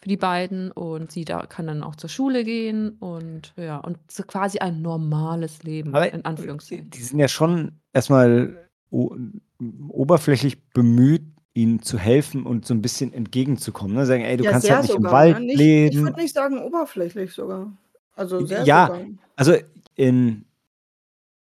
für 0.00 0.08
die 0.08 0.16
beiden 0.16 0.70
und 0.72 1.12
sie 1.12 1.24
da 1.24 1.44
kann 1.44 1.66
dann 1.66 1.82
auch 1.82 1.96
zur 1.96 2.08
Schule 2.08 2.44
gehen 2.44 2.96
und 3.00 3.52
ja 3.56 3.76
und 3.78 3.98
so 4.10 4.22
quasi 4.22 4.60
ein 4.60 4.80
normales 4.80 5.62
Leben 5.62 5.94
Aber 5.94 6.10
in 6.10 6.20
die, 6.20 6.24
Anführungszeichen. 6.24 6.88
die 6.90 7.02
sind 7.02 7.18
ja 7.18 7.28
schon 7.28 7.80
erstmal 7.92 8.68
oberflächlich 8.90 10.64
bemüht, 10.70 11.22
ihnen 11.58 11.82
zu 11.82 11.98
helfen 11.98 12.44
und 12.44 12.64
so 12.66 12.72
ein 12.74 12.82
bisschen 12.82 13.12
entgegenzukommen. 13.12 13.96
Ne? 13.96 14.06
Sagen, 14.06 14.22
ey, 14.22 14.36
du 14.36 14.44
ja, 14.44 14.50
kannst 14.52 14.70
halt 14.70 14.82
nicht 14.82 14.92
sogar, 14.92 15.10
im 15.10 15.16
Wald 15.16 15.38
ne? 15.40 15.44
nicht, 15.46 15.54
Ich 15.54 15.58
leben. 15.60 16.02
würde 16.02 16.20
nicht 16.20 16.34
sagen 16.34 16.58
oberflächlich 16.62 17.32
sogar. 17.32 17.72
Also 18.14 18.44
sehr 18.46 18.64
Ja. 18.64 18.86
sogar. 18.86 19.06
Also 19.36 19.54
in 19.96 20.44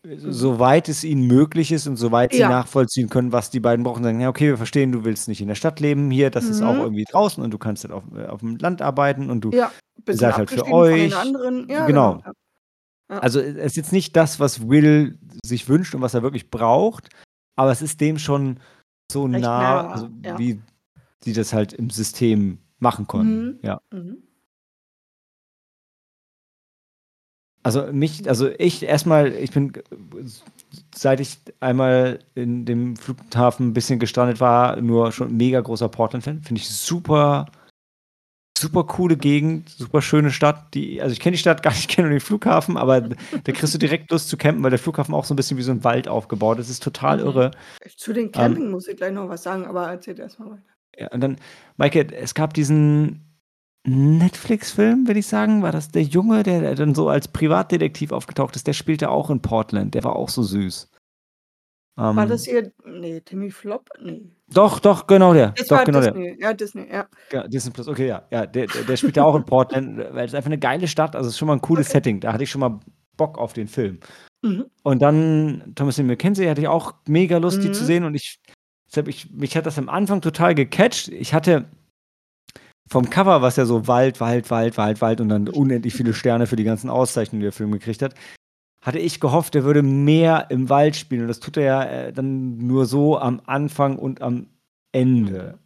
soweit 0.08 0.88
es 0.88 1.04
ihnen 1.04 1.26
möglich 1.26 1.72
ist 1.72 1.88
und 1.88 1.96
soweit 1.98 2.32
sie 2.32 2.40
Ja. 2.40 2.50
nachvollziehen 2.50 3.10
können, 3.10 3.32
was 3.32 3.50
die 3.50 3.60
beiden 3.60 3.84
brauchen, 3.84 4.04
sagen, 4.04 4.20
ja, 4.22 4.30
okay, 4.30 4.50
wir 4.50 4.58
verstehen, 4.58 4.92
du 4.92 5.04
willst 5.04 5.28
nicht 5.28 5.42
in 5.42 5.48
der 5.48 5.56
Stadt 5.56 5.80
leben 5.80 6.12
hier, 6.12 6.30
das 6.30 6.46
ist 6.46 6.62
auch 6.62 6.76
Mhm. 6.76 6.82
irgendwie 6.82 7.06
draußen 7.06 7.44
und 7.44 7.52
du 7.52 7.58
kannst 7.58 7.84
halt 7.84 7.94
auf, 7.94 8.04
äh, 8.16 8.26
auf 8.28 8.42
dem 8.42 8.58
Land 8.58 8.84
arbeiten 8.84 9.30
und 9.32 9.42
du, 9.42 9.50
Ja, 9.52 9.72
seid 10.08 10.38
halt 10.38 10.52
für 10.52 10.68
euch. 10.68 11.12
Ja, 11.12 11.24
Genau. 11.24 11.86
genau. 11.88 12.24
ja. 13.10 13.18
also 13.20 13.40
es 13.40 13.56
ist 13.56 13.78
jetzt 13.78 13.92
nicht 13.94 14.16
das, 14.16 14.40
was 14.40 14.70
Will 14.70 15.18
sich 15.44 15.68
wünscht 15.68 15.96
und 15.96 16.02
was 16.02 16.14
er 16.14 16.22
wirklich 16.22 16.52
braucht, 16.52 17.10
aber 17.56 17.72
es 17.72 17.82
ist 17.82 18.00
dem 18.00 18.20
schon 18.20 18.60
so 19.12 19.28
nah, 19.28 19.40
nah, 19.40 19.88
also 19.90 20.10
ja. 20.24 20.38
wie 20.40 20.62
sie 21.24 21.34
das 21.34 21.54
halt 21.54 21.74
im 21.74 21.90
System 21.90 22.60
machen 22.80 23.08
konnten. 23.08 23.46
Mhm. 23.46 23.60
Ja. 23.62 23.82
Mhm. 23.92 24.18
Also 27.64 27.92
mich, 27.92 28.30
also 28.30 28.52
ich 28.60 28.84
erstmal, 28.84 29.34
ich 29.34 29.50
bin, 29.50 29.74
seit 30.94 31.20
ich 31.20 31.40
einmal 31.60 32.20
in 32.36 32.64
dem 32.64 32.96
Flughafen 32.96 33.70
ein 33.70 33.74
bisschen 33.74 33.98
gestrandet 33.98 34.40
war, 34.40 34.80
nur 34.80 35.12
schon 35.12 35.30
ein 35.30 35.38
mega 35.38 35.62
großer 35.62 35.90
Portland-Fan. 35.90 36.44
Finde 36.44 36.62
ich 36.62 36.70
super, 36.70 37.48
super 38.58 38.84
coole 38.86 39.18
Gegend, 39.18 39.70
super 39.70 40.02
schöne 40.02 40.32
Stadt. 40.32 40.74
Die, 40.74 41.02
also 41.02 41.14
ich 41.14 41.20
kenne 41.20 41.34
die 41.34 41.40
Stadt 41.40 41.62
gar 41.64 41.72
nicht, 41.72 41.90
kenne 41.90 42.08
nur 42.08 42.16
den 42.18 42.22
Flughafen, 42.22 42.78
aber 42.78 43.02
da 43.02 43.52
kriegst 43.52 43.74
du 43.74 43.78
direkt 43.78 44.12
Lust 44.12 44.30
zu 44.30 44.38
campen, 44.38 44.64
weil 44.64 44.70
der 44.70 44.80
Flughafen 44.80 45.14
auch 45.14 45.26
so 45.26 45.34
ein 45.34 45.38
bisschen 45.38 45.58
wie 45.58 45.62
so 45.64 45.72
ein 45.72 45.84
Wald 45.84 46.08
aufgebaut 46.08 46.60
ist. 46.60 46.68
Das 46.70 46.76
ist 46.76 46.84
total 46.84 47.18
Mhm. 47.18 47.24
irre. 47.26 47.52
Zu 47.98 48.14
den 48.14 48.32
Camping 48.32 48.72
muss 48.72 48.88
ich 48.88 48.98
gleich 48.98 49.12
noch 49.14 49.30
was 49.30 49.44
sagen, 49.44 49.66
aber 49.66 49.88
erzählt 49.90 50.20
erstmal 50.20 50.52
weiter. 50.52 50.64
Ja, 50.98 51.08
und 51.12 51.22
dann, 51.22 51.38
Maike, 51.78 52.08
es 52.16 52.34
gab 52.34 52.54
diesen 52.54 53.22
Netflix-Film, 53.86 55.08
würde 55.08 55.20
ich 55.20 55.28
sagen. 55.28 55.62
War 55.62 55.72
das 55.72 55.90
der 55.92 56.04
Junge, 56.04 56.44
der, 56.44 56.62
der 56.62 56.76
dann 56.76 56.96
so 56.96 57.10
als 57.10 57.28
Privatdetektiv 57.28 58.12
aufgetaucht 58.12 58.56
ist? 58.56 58.66
Der 58.68 58.74
spielte 58.74 59.10
auch 59.10 59.30
in 59.30 59.42
Portland. 59.42 59.94
Der 59.94 60.04
war 60.04 60.16
auch 60.16 60.30
so 60.30 60.42
süß. 60.44 60.90
War 61.96 62.18
Ähm, 62.24 62.30
das 62.30 62.44
hier, 62.46 62.72
nee, 62.86 63.22
Timmy 63.22 63.50
Flop? 63.52 63.88
Nee. 64.02 64.22
Doch, 64.54 64.80
doch, 64.80 65.08
genau 65.08 65.34
der. 65.34 65.52
Das 65.58 65.68
doch, 65.68 65.78
war 65.78 65.86
genau 65.86 66.02
der. 66.02 66.12
Disney. 66.12 66.38
Ja, 66.42 66.54
Disney, 66.54 66.88
ja. 66.92 67.08
Ja, 67.32 67.48
Disney 67.48 67.72
Plus, 67.72 67.88
okay, 67.88 68.08
ja. 68.08 68.24
ja 68.32 68.46
der, 68.46 68.68
der, 68.68 68.84
der 68.84 68.98
spielt 68.98 69.16
ja 69.18 69.24
auch 69.24 69.36
in 69.36 69.46
Portland, 69.46 69.98
weil 70.12 70.26
es 70.26 70.34
einfach 70.36 70.50
eine 70.50 70.60
geile 70.60 70.88
Stadt, 70.88 71.16
also 71.16 71.28
es 71.28 71.36
ist 71.36 71.40
schon 71.40 71.48
mal 71.48 71.54
ein 71.54 71.62
cooles 71.62 71.88
Okay. 71.88 71.98
Setting. 71.98 72.20
Da 72.20 72.34
hatte 72.34 72.44
ich 72.44 72.52
schon 72.52 72.62
mal 72.62 72.80
Bock 73.16 73.38
auf 73.38 73.54
den 73.54 73.68
Film. 73.68 74.00
Mhm. 74.44 74.66
Und 74.84 75.02
dann 75.02 75.72
Thomasin 75.76 76.06
McKenzie 76.08 76.50
hatte 76.50 76.62
ich 76.62 76.68
auch 76.68 76.94
mega 77.08 77.38
Lust, 77.38 77.64
die 77.64 77.72
zu 77.72 77.84
Mhm. 77.84 77.88
sehen. 77.88 78.04
Und 78.04 78.16
ich, 78.16 78.40
deshalb, 78.90 79.08
ich, 79.08 79.32
mich 79.32 79.56
hat 79.56 79.66
das 79.66 79.78
am 79.80 79.88
Anfang 79.88 80.20
total 80.22 80.54
gecatcht. 80.54 81.08
Ich 81.08 81.34
hatte 81.34 81.70
vom 82.92 83.10
Cover, 83.10 83.42
was 83.42 83.56
ja 83.56 83.66
so 83.66 83.88
Wald, 83.88 84.20
Wald, 84.20 84.50
Wald, 84.52 84.78
Wald, 84.78 85.02
Wald 85.02 85.22
und 85.22 85.30
dann 85.30 85.48
unendlich 85.48 85.94
viele 85.94 86.14
Sterne 86.14 86.46
für 86.46 86.56
die 86.58 86.64
ganzen 86.66 86.90
Auszeichnungen, 86.90 87.40
die 87.40 87.46
der 87.46 87.52
Film 87.54 87.72
gekriegt 87.72 88.02
hat, 88.04 88.14
hatte 88.86 89.00
ich 89.00 89.20
gehofft, 89.20 89.56
er 89.56 89.64
würde 89.64 89.82
mehr 89.82 90.48
im 90.50 90.70
Wald 90.70 90.96
spielen. 90.96 91.24
Und 91.24 91.28
das 91.28 91.40
tut 91.40 91.58
er 91.58 91.64
ja 91.64 91.84
äh, 91.84 92.14
dann 92.14 92.58
nur 92.58 92.86
so 92.86 93.18
am 93.20 93.42
Anfang 93.46 93.98
und 93.98 94.22
am 94.22 94.48
Ende. 94.92 95.58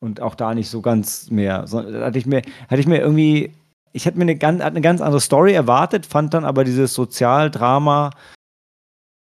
Und 0.00 0.20
auch 0.20 0.34
da 0.34 0.54
nicht 0.54 0.68
so 0.68 0.82
ganz 0.82 1.30
mehr. 1.30 1.66
So, 1.66 1.78
hatte 1.78 2.18
ich 2.18 2.26
mir, 2.26 2.42
hatte 2.68 2.80
ich 2.80 2.86
mir 2.86 2.98
irgendwie, 2.98 3.52
ich 3.92 4.06
hatte 4.06 4.18
mir 4.18 4.22
eine 4.22 4.36
ganz, 4.36 4.60
eine 4.60 4.80
ganz 4.80 5.00
andere 5.00 5.20
Story 5.20 5.52
erwartet, 5.52 6.04
fand 6.04 6.34
dann 6.34 6.44
aber 6.44 6.64
dieses 6.64 6.92
Sozialdrama 6.94 8.10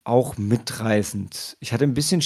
auch 0.04 0.38
mitreißend. 0.38 1.56
Ich 1.60 1.72
hatte 1.72 1.84
ein 1.84 1.94
bisschen 1.94 2.22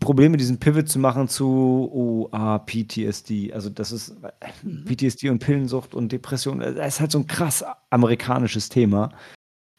Probleme, 0.00 0.36
diesen 0.36 0.58
Pivot 0.58 0.88
zu 0.88 0.98
machen 0.98 1.28
zu 1.28 1.90
oh, 1.92 2.28
ah, 2.30 2.58
PTSD. 2.58 3.52
Also 3.52 3.70
das 3.70 3.92
ist 3.92 4.16
Mhm. 4.62 4.84
PTSD 4.84 5.30
und 5.30 5.38
Pillensucht 5.38 5.94
und 5.94 6.10
Depression. 6.10 6.60
Das 6.60 6.94
ist 6.94 7.00
halt 7.00 7.12
so 7.12 7.18
ein 7.18 7.26
krass 7.26 7.64
amerikanisches 7.90 8.68
Thema, 8.68 9.10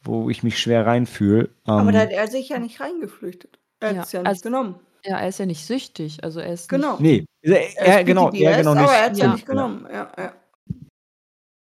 wo 0.06 0.30
ich 0.30 0.42
mich 0.42 0.58
schwer 0.58 0.86
reinfühle. 0.86 1.50
Aber 1.64 1.80
Ähm, 1.88 1.92
da 1.92 2.00
hat 2.00 2.10
er 2.10 2.26
sich 2.28 2.48
ja 2.48 2.58
nicht 2.58 2.80
reingeflüchtet. 2.80 3.58
Er 3.80 3.88
hat 3.90 3.96
Ja, 3.96 4.02
es 4.02 4.12
ja 4.12 4.20
nicht 4.20 4.28
also- 4.28 4.42
genommen. 4.42 4.80
Ja, 5.04 5.18
er 5.18 5.28
ist 5.28 5.38
ja 5.38 5.46
nicht 5.46 5.64
süchtig. 5.64 6.24
Also 6.24 6.40
er 6.40 6.52
ist 6.52 6.68
Genau. 6.68 6.96
nee, 6.98 7.24
er, 7.42 7.60
Er 7.76 8.00
ist 8.00 8.06
genau, 8.06 8.30
er 8.32 8.56
genau 8.56 8.74
nicht. 8.74 8.82
aber 8.82 8.92
er 8.92 9.04
hat 9.04 9.12
es 9.12 9.18
ja. 9.18 9.26
Ja. 9.26 9.32
nicht 9.34 9.46
genommen. 9.46 9.86
Ja, 9.92 10.10
ja. 10.18 10.32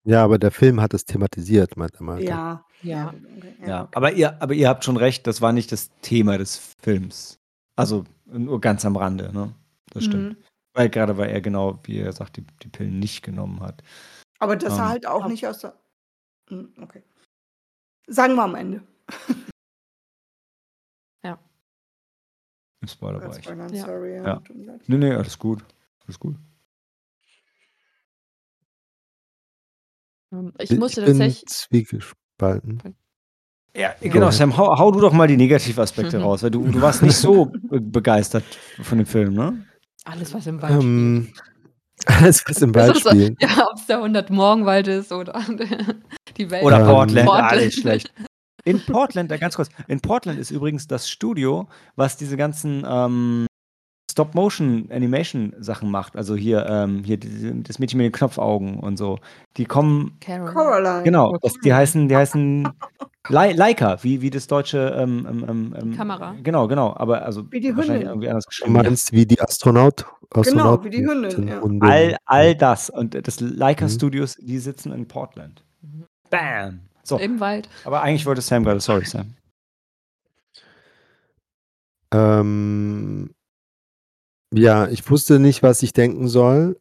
Ja, 0.04 0.24
aber 0.24 0.38
der 0.38 0.50
Film 0.50 0.80
hat 0.80 0.94
es 0.94 1.04
thematisiert, 1.04 1.76
meint 1.76 1.94
er 1.96 2.02
mal. 2.02 2.22
Ja. 2.22 2.64
Ja. 2.82 3.14
Ja, 3.66 3.88
aber 3.94 4.12
ihr, 4.12 4.40
aber 4.42 4.54
ihr 4.54 4.68
habt 4.68 4.84
schon 4.84 4.96
recht, 4.96 5.26
das 5.26 5.40
war 5.42 5.52
nicht 5.52 5.70
das 5.72 5.90
Thema 6.00 6.38
des 6.38 6.56
Films. 6.82 7.38
Also 7.76 8.04
nur 8.26 8.60
ganz 8.60 8.84
am 8.84 8.96
Rande, 8.96 9.30
ne? 9.32 9.54
Das 9.90 10.04
stimmt. 10.04 10.38
Mhm. 10.38 10.44
Weil 10.72 10.88
gerade 10.88 11.16
weil 11.18 11.30
er 11.30 11.40
genau, 11.40 11.78
wie 11.84 11.98
er 11.98 12.12
sagt, 12.12 12.36
die, 12.36 12.44
die 12.62 12.68
Pillen 12.68 12.98
nicht 12.98 13.22
genommen 13.22 13.60
hat. 13.60 13.82
Aber 14.38 14.56
dass 14.56 14.74
er 14.74 14.84
Ähm. 14.84 14.88
halt 14.88 15.06
auch 15.06 15.24
Ab- 15.24 15.30
nicht 15.30 15.46
aus 15.46 15.58
der. 15.60 15.74
Hm, 16.48 16.72
Okay. 16.82 17.02
Sagen 18.06 18.34
wir 18.34 18.42
am 18.44 18.54
Ende. 18.54 18.82
Im 22.82 22.88
Spoilerbereich. 22.88 23.44
Spoilern, 23.44 23.74
Ja. 23.74 23.84
sorry. 23.84 24.14
Ja. 24.16 24.24
Ja. 24.24 24.42
Nee, 24.86 24.96
nee, 24.96 25.12
alles 25.12 25.38
gut. 25.38 25.62
Alles 26.06 26.18
gut. 26.18 26.34
Ähm, 30.32 30.52
Ich 30.58 30.70
Ich 30.70 30.78
musste 30.78 31.02
bin 31.02 31.18
tatsächlich. 31.18 31.46
zwiegespalten. 31.46 32.80
Ja, 33.76 33.94
Ja. 34.00 34.10
genau, 34.10 34.30
Sam, 34.30 34.56
hau, 34.56 34.78
hau 34.78 34.90
du 34.92 35.00
doch 35.00 35.12
mal 35.12 35.28
die 35.28 35.36
Negativaspekte 35.36 36.16
Mhm. 36.18 36.24
raus, 36.24 36.42
weil 36.42 36.50
du, 36.50 36.66
du 36.66 36.80
warst 36.80 37.02
nicht 37.02 37.16
so 37.16 37.44
be- 37.46 37.80
begeistert 37.82 38.44
von 38.82 38.96
dem 38.96 39.06
Film, 39.06 39.34
ne? 39.34 39.66
Alles, 40.04 40.32
was 40.32 40.46
im 40.46 40.62
Wald 40.62 40.72
spielt. 40.72 40.82
Ähm, 40.84 41.32
alles, 42.06 42.44
was 42.48 42.62
im 42.62 42.74
Wald 42.74 42.96
so- 42.96 43.10
spielt. 43.10 43.42
Ja, 43.42 43.66
ob 43.70 43.76
es 43.76 43.84
der 43.86 43.98
100 43.98 44.30
Morgenwald 44.30 44.88
ist 44.88 45.12
oder 45.12 45.34
die 46.40 46.50
Welt. 46.50 46.64
Oder 46.64 46.80
Ähm, 46.80 46.86
Portland, 46.86 47.26
Portland. 47.26 47.52
alles 47.52 47.74
schlecht. 47.74 48.12
In 48.64 48.80
Portland, 48.86 49.30
da 49.30 49.36
ganz 49.36 49.56
kurz, 49.56 49.68
in 49.88 50.00
Portland 50.00 50.38
ist 50.38 50.50
übrigens 50.50 50.86
das 50.86 51.08
Studio, 51.08 51.66
was 51.96 52.16
diese 52.16 52.36
ganzen 52.36 52.84
ähm, 52.86 53.46
Stop-Motion-Animation-Sachen 54.10 55.90
macht. 55.90 56.16
Also 56.16 56.34
hier, 56.36 56.66
ähm, 56.68 57.02
hier 57.04 57.16
die, 57.16 57.62
das 57.62 57.78
Mädchen 57.78 57.98
mit 57.98 58.06
den 58.06 58.12
Knopfaugen 58.12 58.78
und 58.80 58.96
so. 58.96 59.18
Die 59.56 59.64
kommen, 59.64 60.16
Carol. 60.20 60.52
Coraline. 60.52 61.02
genau, 61.04 61.30
Oh, 61.32 61.38
das, 61.40 61.54
die 61.64 61.72
heißen, 61.72 62.08
die 62.08 62.16
heißen 62.16 62.68
Lei- 63.28 63.52
Leica, 63.52 64.02
wie, 64.02 64.20
wie 64.22 64.30
das 64.30 64.46
deutsche 64.46 64.94
ähm, 64.98 65.26
ähm, 65.30 65.44
ähm, 65.48 65.74
ähm, 65.80 65.96
Kamera. 65.96 66.34
Genau, 66.42 66.66
genau, 66.68 66.94
aber 66.96 67.22
also 67.22 67.50
Wie 67.52 67.60
die 67.60 67.68
wahrscheinlich 67.76 68.02
Hündin. 68.02 68.08
irgendwie 68.08 68.28
anders 68.30 68.44
Du 68.44 68.48
geschrieben. 68.50 68.72
meinst 68.72 69.12
wie 69.12 69.26
die 69.26 69.40
Astronaut? 69.40 70.06
Astronauten 70.34 70.84
wie 70.86 70.90
die 70.90 71.06
Hündin, 71.06 71.48
ja. 71.48 71.62
All, 71.80 72.16
all 72.24 72.54
das 72.54 72.88
und 72.90 73.14
das 73.26 73.40
Leica 73.40 73.84
Mhm. 73.86 73.90
Studios, 73.90 74.36
die 74.40 74.58
sitzen 74.58 74.92
in 74.92 75.06
Portland. 75.06 75.62
Bam. 76.30 76.80
So, 77.02 77.18
Im 77.18 77.40
Wald. 77.40 77.68
aber 77.84 78.02
eigentlich 78.02 78.26
wollte 78.26 78.40
Sam 78.40 78.64
gerade, 78.64 78.80
sorry 78.80 79.04
Sam. 79.04 79.34
Ähm, 82.12 83.34
ja, 84.52 84.88
ich 84.88 85.08
wusste 85.10 85.38
nicht, 85.38 85.62
was 85.62 85.82
ich 85.82 85.92
denken 85.92 86.28
soll 86.28 86.80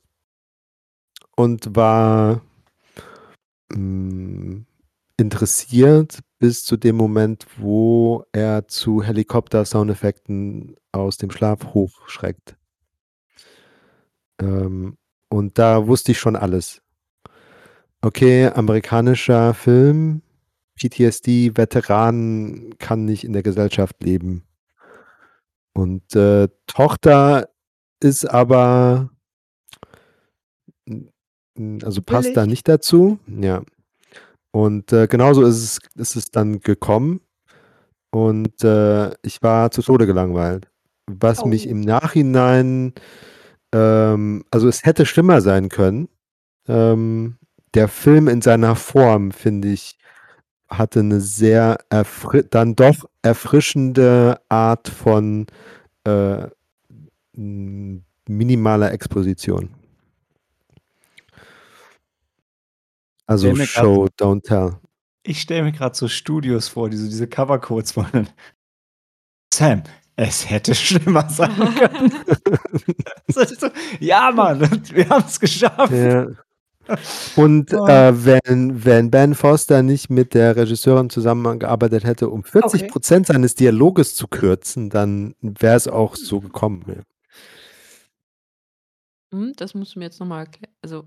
und 1.36 1.76
war 1.76 2.42
mh, 3.74 4.64
interessiert 5.18 6.20
bis 6.40 6.64
zu 6.64 6.78
dem 6.78 6.96
Moment, 6.96 7.46
wo 7.58 8.26
er 8.32 8.68
zu 8.68 9.04
Helikopter-Soundeffekten 9.04 10.76
aus 10.92 11.18
dem 11.18 11.32
Schlaf 11.32 11.74
hochschreckt. 11.74 12.56
Ähm, 14.42 14.98
und 15.30 15.58
da 15.60 15.86
wusste 15.86 16.14
ich 16.14 16.20
schon 16.20 16.36
alles. 16.36 16.82
Okay, 18.02 18.48
amerikanischer 18.48 19.54
Film, 19.54 20.22
PTSD, 20.80 21.58
Veteranen 21.58 22.78
kann 22.80 23.04
nicht 23.06 23.24
in 23.26 23.34
der 23.34 23.44
Gesellschaft 23.44 24.02
leben. 24.02 24.46
Und 25.74 26.16
äh, 26.16 26.48
Tochter 26.68 27.50
ist 28.02 28.26
aber, 28.26 29.10
also 31.84 32.02
passt 32.02 32.30
da 32.38 32.42
Billig. 32.42 32.50
nicht 32.50 32.68
dazu. 32.70 33.20
Ja. 33.28 33.64
Und 34.52 34.94
äh, 34.94 35.08
genauso 35.08 35.44
ist 35.44 35.58
es, 35.58 35.80
ist 35.96 36.16
es 36.16 36.32
dann 36.32 36.62
gekommen. 36.62 37.20
Und 38.12 38.64
äh, 38.64 39.12
ich 39.22 39.42
war 39.44 39.72
zu 39.72 39.82
Tode 39.82 40.08
gelangweilt. 40.08 40.70
Was 41.08 41.44
mich 41.44 41.68
Oh. 41.68 41.72
im 41.72 41.82
Nachhinein, 41.82 42.94
ähm, 43.74 44.44
also 44.52 44.68
es 44.70 44.86
hätte 44.86 45.06
schlimmer 45.06 45.42
sein 45.42 45.70
können. 45.70 46.08
Ähm, 46.68 47.39
der 47.74 47.88
Film 47.88 48.28
in 48.28 48.42
seiner 48.42 48.76
Form, 48.76 49.32
finde 49.32 49.70
ich, 49.70 49.98
hatte 50.70 51.00
eine 51.00 51.20
sehr 51.22 51.80
dann 52.52 52.76
doch 52.76 53.10
erfrischende 53.22 54.40
Art 54.50 54.88
von 54.88 55.48
äh, 56.06 56.48
minimaler 57.34 58.92
Exposition. 58.92 59.70
Also 63.26 63.48
mir 63.52 63.58
grad- 63.58 63.68
Show, 63.68 64.08
don't 64.20 64.42
tell. 64.44 64.78
Ich 65.24 65.42
stelle 65.42 65.64
mir 65.64 65.72
gerade 65.72 65.96
so 65.96 66.08
Studios 66.08 66.68
vor, 66.70 66.90
diese, 66.90 67.08
diese 67.10 67.28
Covercodes 67.28 67.92
von 67.92 68.28
Sam, 69.54 69.84
es 70.16 70.50
hätte 70.50 70.74
schlimmer 70.76 71.30
sein 71.30 71.56
können. 71.76 72.14
So, 73.32 73.70
ja, 74.00 74.32
Mann, 74.32 74.60
wir 74.92 75.08
haben 75.10 75.26
es 75.28 75.40
geschafft. 75.40 75.92
Ja. 75.94 76.28
Und 77.36 77.74
Oh. 77.74 77.88
äh, 77.88 78.26
wenn, 78.26 78.84
wenn 78.86 79.12
Ben 79.12 79.36
Foster 79.36 79.84
nicht 79.84 80.10
mit 80.10 80.34
der 80.34 80.56
Regisseurin 80.56 81.10
zusammengearbeitet 81.10 82.04
hätte, 82.04 82.30
um 82.30 82.44
40 82.44 82.88
Prozent 82.90 83.28
seines 83.28 83.56
Dialoges 83.56 84.16
zu 84.16 84.28
kürzen, 84.28 84.90
dann 84.90 85.36
wäre 85.42 85.76
es 85.76 85.88
auch 85.88 86.16
so 86.16 86.40
gekommen. 86.40 86.84
Ja. 86.88 86.96
Hm, 89.34 89.54
das 89.58 89.74
musst 89.76 89.96
du 89.96 90.00
mir 90.00 90.06
jetzt 90.06 90.20
nochmal 90.20 90.46
erklären. 90.46 90.74
Also, 90.82 91.06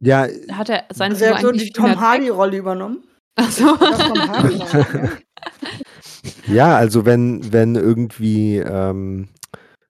Ja, 0.00 0.26
hat 0.52 0.68
er 0.68 0.84
seine 0.92 1.14
Also 1.14 1.24
er 1.24 1.34
hat 1.34 1.42
so 1.42 1.48
eigentlich 1.48 1.72
die 1.72 1.80
Tom 1.80 1.98
Hardy-Rolle 2.00 2.56
übernommen. 2.56 3.04
Achso. 3.36 3.76
Das 3.76 3.98
Tom 3.98 4.18
Hardy 4.28 4.58
war, 4.58 5.02
ja. 5.02 5.08
Ja, 6.46 6.76
also 6.76 7.06
wenn, 7.06 7.50
wenn 7.52 7.76
irgendwie, 7.76 8.56
ähm, 8.58 9.28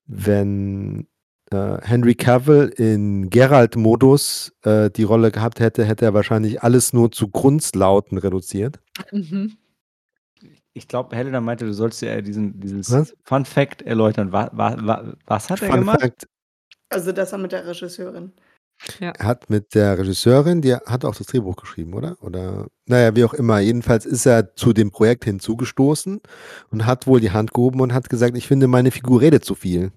wenn 0.06 1.06
äh, 1.52 1.78
Henry 1.82 2.14
Cavill 2.14 2.68
in 2.76 3.28
Geralt-Modus 3.30 4.52
äh, 4.62 4.90
die 4.90 5.02
Rolle 5.02 5.30
gehabt 5.30 5.60
hätte, 5.60 5.84
hätte 5.84 6.04
er 6.04 6.14
wahrscheinlich 6.14 6.62
alles 6.62 6.92
nur 6.92 7.10
zu 7.10 7.28
Grundslauten 7.28 8.18
reduziert. 8.18 8.80
Mhm. 9.10 9.56
Ich 10.72 10.86
glaube, 10.86 11.16
Helena 11.16 11.40
meinte, 11.40 11.64
du 11.64 11.74
sollst 11.74 12.00
ja 12.02 12.20
diesen, 12.20 12.60
dieses 12.60 12.90
Was? 12.92 13.14
Fun 13.24 13.44
Fact 13.44 13.82
erläutern. 13.82 14.32
Was, 14.32 14.50
was, 14.52 15.04
was 15.26 15.50
hat 15.50 15.62
er 15.62 15.70
Fun 15.70 15.80
gemacht? 15.80 16.00
Fact, 16.00 16.28
Also 16.90 17.12
das 17.12 17.32
war 17.32 17.38
mit 17.40 17.52
der 17.52 17.66
Regisseurin. 17.66 18.32
er 19.00 19.12
hat 19.18 19.50
mit 19.50 19.74
der 19.74 19.98
Regisseurin, 19.98 20.62
die 20.62 20.74
hat 20.74 21.04
auch 21.04 21.16
das 21.16 21.26
Drehbuch 21.26 21.56
geschrieben, 21.56 21.92
oder? 21.94 22.16
Oder 22.22 22.68
naja, 22.86 23.16
wie 23.16 23.24
auch 23.24 23.34
immer. 23.34 23.58
Jedenfalls 23.58 24.06
ist 24.06 24.26
er 24.26 24.54
zu 24.54 24.72
dem 24.72 24.92
Projekt 24.92 25.24
hinzugestoßen 25.24 26.20
und 26.70 26.86
hat 26.86 27.08
wohl 27.08 27.20
die 27.20 27.32
Hand 27.32 27.52
gehoben 27.52 27.80
und 27.80 27.92
hat 27.92 28.08
gesagt, 28.08 28.36
ich 28.36 28.46
finde, 28.46 28.68
meine 28.68 28.92
Figur 28.92 29.20
redet 29.20 29.44
zu 29.44 29.56
viel. 29.56 29.90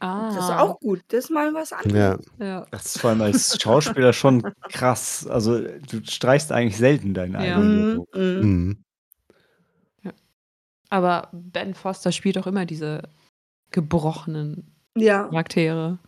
Ah. 0.00 0.34
Das 0.34 0.44
ist 0.44 0.50
auch 0.50 0.80
gut. 0.80 1.00
Das 1.08 1.24
ist 1.24 1.30
mal 1.30 1.52
was 1.54 1.72
anderes. 1.72 2.26
Ja. 2.38 2.44
Ja. 2.46 2.66
Das 2.70 2.86
ist 2.86 3.00
vor 3.00 3.10
allem 3.10 3.22
als 3.22 3.60
Schauspieler 3.60 4.12
schon 4.12 4.42
krass. 4.70 5.26
Also, 5.26 5.60
du 5.60 6.02
streichst 6.04 6.50
eigentlich 6.52 6.76
selten 6.76 7.14
deinen 7.14 7.32
Ja. 7.34 7.38
eigenen 7.40 7.78
Mhm. 7.78 7.84
Dialog. 8.14 8.14
Mhm. 8.16 8.40
Mhm. 8.50 8.84
Aber 10.90 11.28
Ben 11.32 11.74
Foster 11.74 12.12
spielt 12.12 12.38
auch 12.38 12.46
immer 12.46 12.64
diese 12.64 13.02
gebrochenen 13.72 14.74
Ja. 14.96 15.24
Charaktere. 15.28 15.98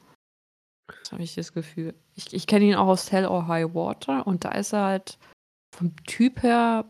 Das 1.03 1.13
habe 1.13 1.23
ich 1.23 1.35
das 1.35 1.53
Gefühl. 1.53 1.95
Ich, 2.15 2.33
ich 2.33 2.47
kenne 2.47 2.65
ihn 2.65 2.75
auch 2.75 2.87
aus 2.89 3.13
Hell 3.13 3.27
or 3.27 3.47
High 3.47 3.75
Water 3.75 4.27
und 4.27 4.45
da 4.45 4.53
ist 4.53 4.73
er 4.73 4.85
halt 4.85 5.19
vom 5.77 5.95
Typ 6.07 6.43
her, 6.43 6.87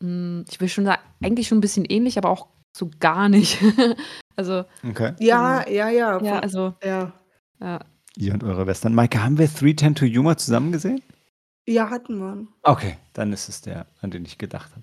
mh, 0.00 0.44
ich 0.50 0.58
will 0.60 0.68
schon 0.68 0.86
sagen, 0.86 1.02
eigentlich 1.22 1.48
schon 1.48 1.58
ein 1.58 1.60
bisschen 1.60 1.84
ähnlich, 1.84 2.16
aber 2.16 2.30
auch 2.30 2.48
so 2.76 2.90
gar 3.00 3.28
nicht. 3.28 3.58
also, 4.36 4.64
Okay. 4.88 5.14
Ja, 5.20 5.68
ja, 5.68 5.88
ja. 5.88 6.12
ja, 6.12 6.18
von- 6.18 6.28
also, 6.28 6.74
ja. 6.82 7.12
ja. 7.60 7.80
Ihr 8.16 8.32
und 8.34 8.44
eure 8.44 8.66
Western. 8.66 8.94
Maike, 8.94 9.22
haben 9.22 9.38
wir 9.38 9.48
310 9.48 9.94
to 9.94 10.06
Humor 10.06 10.36
zusammen 10.36 10.72
gesehen? 10.72 11.02
Ja, 11.66 11.90
hatten 11.90 12.18
wir. 12.18 12.46
Okay, 12.62 12.96
dann 13.14 13.32
ist 13.32 13.48
es 13.48 13.60
der, 13.62 13.86
an 14.02 14.10
den 14.10 14.24
ich 14.24 14.38
gedacht 14.38 14.70
habe. 14.72 14.82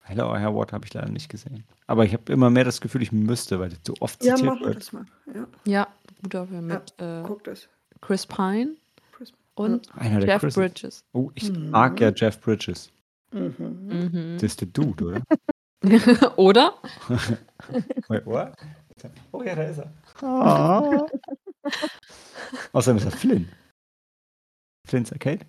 Hello, 0.00 0.36
Herr 0.36 0.54
Watt 0.54 0.72
habe 0.72 0.84
ich 0.84 0.94
leider 0.94 1.08
nicht 1.08 1.28
gesehen. 1.28 1.64
Aber 1.86 2.04
ich 2.04 2.12
habe 2.12 2.32
immer 2.32 2.48
mehr 2.50 2.64
das 2.64 2.80
Gefühl, 2.80 3.02
ich 3.02 3.10
müsste, 3.12 3.58
weil 3.58 3.70
das 3.70 3.80
so 3.86 3.94
oft 4.00 4.22
Ja, 4.24 4.34
zitiert 4.36 4.54
machen 4.54 4.60
wir 4.60 4.66
wird. 4.68 4.76
das 4.78 4.92
mal. 4.92 5.04
Ja, 5.34 5.46
ja, 5.64 5.88
guter 6.22 6.46
Film 6.46 6.66
mit 6.68 6.94
äh, 6.98 7.22
guck 7.24 7.42
das. 7.44 7.68
Chris 8.00 8.26
Pine 8.26 8.76
Chris- 9.12 9.32
und 9.54 9.88
Einer 9.96 10.20
der 10.20 10.28
Jeff 10.28 10.42
Chris. 10.42 10.54
Bridges. 10.54 11.04
Oh, 11.12 11.30
ich 11.34 11.50
Mhm. 11.52 11.70
mag 11.70 11.98
ja 12.00 12.12
Jeff 12.14 12.40
Bridges. 12.40 12.90
Mhm. 13.32 13.54
Mhm. 13.58 14.34
Das 14.34 14.42
ist 14.44 14.60
der 14.60 14.68
Dude, 14.68 15.04
oder? 15.04 15.22
Oder? 16.36 16.74
Wait, 18.08 18.26
what? 18.26 18.52
Oh 19.32 19.42
ja, 19.42 19.54
da 19.54 19.62
ist 19.64 19.78
er. 19.78 19.92
Ah. 20.22 21.06
Außerdem 22.72 22.96
ist 22.98 23.04
er 23.04 23.10
Flynn. 23.12 23.48
Flynn's 24.86 25.12
Arcade? 25.12 25.44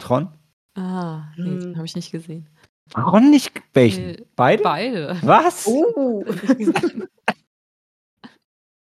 Tron? 0.00 0.28
Ah, 0.74 1.32
nee, 1.36 1.44
Hm. 1.50 1.60
den 1.60 1.76
habe 1.76 1.86
ich 1.86 1.94
nicht 1.96 2.10
gesehen. 2.10 2.48
Tron 2.90 3.30
nicht? 3.30 3.52
Welchen? 3.74 4.06
Nee, 4.12 4.26
Beide? 4.36 4.62
beide. 4.62 5.18
Was? 5.22 5.66
Oh. 5.66 6.24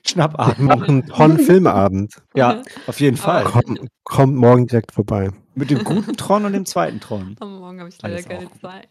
Schnappatmung. 0.06 0.68
machen 0.68 1.06
Tron-Filmabend. 1.08 2.22
Ja, 2.36 2.62
auf 2.88 3.00
jeden 3.00 3.18
Fall. 3.18 3.46
Komm, 3.46 3.88
kommt 4.04 4.36
morgen 4.36 4.68
direkt 4.68 4.92
vorbei. 4.92 5.30
Mit 5.56 5.70
dem 5.70 5.84
guten 5.84 6.14
Tron 6.18 6.46
und 6.46 6.54
dem 6.54 6.66
zweiten 6.66 7.00
Tron. 7.00 7.36
Am 7.40 7.60
Morgen 7.60 7.80
habe 7.80 7.90
ich 7.90 8.02
leider 8.02 8.16
Alles 8.16 8.28
keine 8.28 8.48
auch. 8.48 8.60
Zeit. 8.62 8.88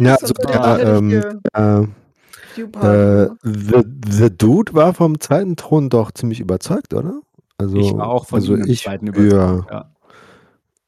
Ja, 0.00 0.14
also 0.16 0.32
der, 0.34 0.80
ähm, 1.54 1.94
Äh, 2.56 3.22
äh, 3.22 3.28
The, 3.42 3.82
The 4.10 4.30
Dude 4.36 4.74
war 4.74 4.94
vom 4.94 5.20
zweiten 5.20 5.56
Thron 5.56 5.90
doch 5.90 6.10
ziemlich 6.12 6.40
überzeugt, 6.40 6.94
oder? 6.94 7.20
Also, 7.58 7.76
Ich 7.76 7.92
war 7.94 8.08
auch 8.08 8.26
von 8.26 8.40
also 8.40 8.56
ich, 8.56 8.82
zweiten 8.82 9.08
überzeugt. 9.08 9.70
Ja. 9.70 9.90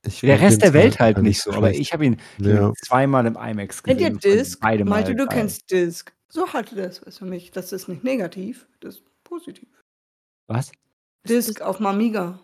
ich 0.06 0.20
Der 0.20 0.40
Rest 0.40 0.62
der 0.62 0.72
Welt 0.72 0.98
halt 1.00 1.18
nicht 1.18 1.40
so, 1.42 1.52
aber 1.52 1.72
ich 1.72 1.92
habe 1.92 2.06
ihn, 2.06 2.16
Ja. 2.38 2.72
zweimal 2.84 3.26
im 3.26 3.36
IMAX 3.36 3.82
Kennt 3.82 3.98
gesehen. 3.98 4.12
ihr 4.12 4.14
und 4.16 4.22
fand 4.22 4.24
Disc? 4.40 4.60
Beide 4.60 4.84
Mal 4.84 4.90
Malte, 4.90 5.14
du 5.14 5.26
geil. 5.26 5.38
kennst 5.38 5.70
Disc. 5.70 6.12
So 6.28 6.46
hatte 6.48 6.76
das 6.76 7.04
was 7.06 7.18
für 7.18 7.24
mich. 7.26 7.50
Das 7.50 7.72
ist 7.72 7.88
nicht 7.88 8.04
negativ, 8.04 8.66
das 8.80 8.96
ist 8.96 9.04
positiv. 9.24 9.68
Was? 10.46 10.70
Disc 11.28 11.60
auf 11.60 11.78
Mamiga. 11.80 12.38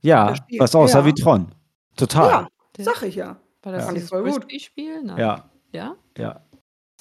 Ja, 0.00 0.34
was 0.58 0.74
aussah 0.74 1.00
Ja. 1.00 1.06
wie 1.06 1.14
Tron. 1.14 1.54
Total. 1.96 2.46
Ja, 2.78 2.84
sag 2.84 3.02
ich 3.02 3.14
ja. 3.16 3.36
War 3.62 3.72
das 3.72 3.86
Ja. 3.86 3.92
dieses 3.92 4.08
Voll 4.08 4.22
gut. 4.24 4.34
Frisbee-Spiel? 4.34 5.02
Nein. 5.04 5.18
Ja, 5.18 5.50
Ja? 5.72 5.96
ja. 6.18 6.40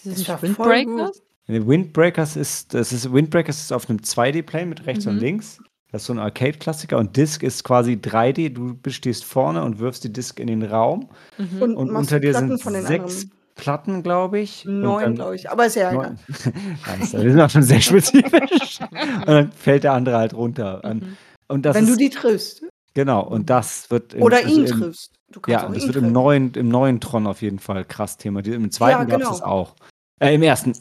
Voll 0.04 0.42
Windbreakers? 0.42 1.22
Nee, 1.48 1.66
Windbreakers 1.66 2.36
ist, 2.36 2.74
das 2.74 2.92
ist, 2.94 3.12
Windbreakers 3.12 3.60
ist 3.60 3.74
auf 3.74 3.90
einem 3.90 4.00
2D-Plane 4.00 4.68
mit 4.68 4.86
rechts 4.86 5.06
und 5.08 5.16
Mhm. 5.16 5.20
links. 5.22 5.60
Das 5.92 6.04
ist 6.04 6.06
so 6.08 6.14
ein 6.14 6.20
Arcade-Klassiker 6.20 6.98
und 6.98 7.18
Disc 7.18 7.44
ist 7.44 7.64
quasi 7.64 7.98
3D. 7.98 8.50
Du 8.50 8.78
stehst 8.90 9.26
vorne 9.26 9.64
und 9.64 9.80
wirfst 9.80 10.04
die 10.06 10.14
Disc 10.14 10.40
in 10.40 10.48
den 10.48 10.64
Raum 10.64 11.10
Mhm. 11.38 11.62
Und, 11.62 11.76
und 11.76 11.96
unter 11.96 12.20
dir 12.20 12.32
Platten 12.32 12.48
sind 12.50 12.62
von 12.62 12.74
den 12.74 12.86
sechs 12.86 13.24
anderen. 13.24 13.32
Platten, 13.56 14.02
glaube 14.04 14.40
ich. 14.40 14.66
und 14.66 14.80
Neun, 14.80 15.16
glaube 15.16 15.36
ich. 15.36 15.50
Aber 15.52 15.66
ist 15.66 15.76
ja 15.76 15.92
egal. 15.92 16.16
Nice, 17.00 17.14
wir 17.14 17.32
sind 17.32 17.42
auch 17.42 17.50
schon 17.50 17.64
sehr 17.64 17.82
spezifisch. 17.82 18.80
und 18.92 19.28
dann 19.28 19.52
fällt 19.52 19.84
der 19.84 19.94
andere 19.94 20.18
halt 20.18 20.34
runter. 20.34 20.82
Und- 20.84 21.04
Mhm. 21.04 21.18
Und 21.50 21.64
das 21.66 21.76
Wenn 21.76 21.86
du 21.86 21.92
ist, 21.92 22.00
die 22.00 22.10
triffst. 22.10 22.64
Genau, 22.94 23.24
und 23.24 23.50
das 23.50 23.90
wird 23.92 24.14
im, 24.14 24.22
Oder 24.24 24.38
also 24.38 24.50
ihn 24.50 24.66
im, 24.66 24.80
triffst. 24.80 25.14
Du 25.32 25.40
kannst 25.40 25.62
Ja, 25.62 25.68
auch 25.68 25.74
das 25.74 25.84
ihn 25.84 25.88
wird 25.94 26.04
im 26.04 26.12
neuen, 26.12 26.54
im 26.56 26.70
neuen 26.70 27.00
Tron 27.00 27.26
auf 27.28 27.42
jeden 27.42 27.60
Fall 27.60 27.86
krass 27.86 28.18
Thema. 28.18 28.42
Die- 28.42 28.52
Im 28.54 28.70
zweiten 28.72 29.00
Ja, 29.00 29.06
gab 29.06 29.22
es 29.22 29.28
genau. 29.28 29.30
das 29.32 29.42
auch. 29.42 29.76
Äh, 30.20 30.36
Im 30.36 30.44
ersten 30.44 30.74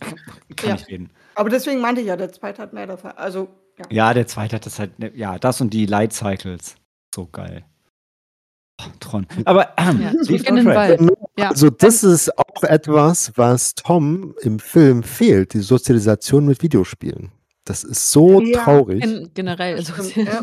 kann 0.57 0.69
Ja. 0.71 0.75
ich 0.75 0.89
reden. 0.89 1.11
Aber 1.35 1.49
deswegen 1.49 1.81
meinte 1.81 2.01
ich 2.01 2.09
ja, 2.09 2.17
der 2.17 2.33
zweite 2.33 2.61
hat 2.61 2.73
mehr 2.73 2.87
davon. 2.87 3.13
Also, 3.13 3.49
ja. 3.79 3.85
Ja, 3.91 4.15
der 4.15 4.27
zweite 4.27 4.57
hat 4.57 4.67
das 4.67 4.79
halt, 4.79 4.99
ne- 4.99 5.13
ja, 5.17 5.39
das 5.39 5.61
und 5.61 5.71
die 5.71 5.87
Light 5.87 6.13
Cycles. 6.13 6.75
So 7.15 7.27
geil. 7.27 7.65
Oh, 8.83 8.87
Tron. 8.99 9.27
Aber 9.45 9.75
ähm, 9.79 10.01
Ja, 10.03 10.13
zurück 10.23 10.49
in 10.49 10.57
den. 10.57 10.67
Wald. 10.67 11.01
Ja. 11.39 11.51
Also 11.51 11.71
das 11.71 12.03
ist 12.03 12.37
auch 12.39 12.63
etwas, 12.65 13.33
was 13.37 13.75
Tom 13.75 14.35
im 14.41 14.59
Film 14.59 15.03
fehlt, 15.03 15.55
die 15.55 15.61
Sozialisation 15.61 16.45
mit 16.47 16.63
Videospielen. 16.63 17.31
Das 17.65 17.85
ist 17.85 18.11
so 18.11 18.41
Ja, 18.41 18.65
traurig. 18.65 19.03
Gen 19.03 19.31
generell, 19.35 19.77
also, 19.77 19.93
ja. 20.19 20.43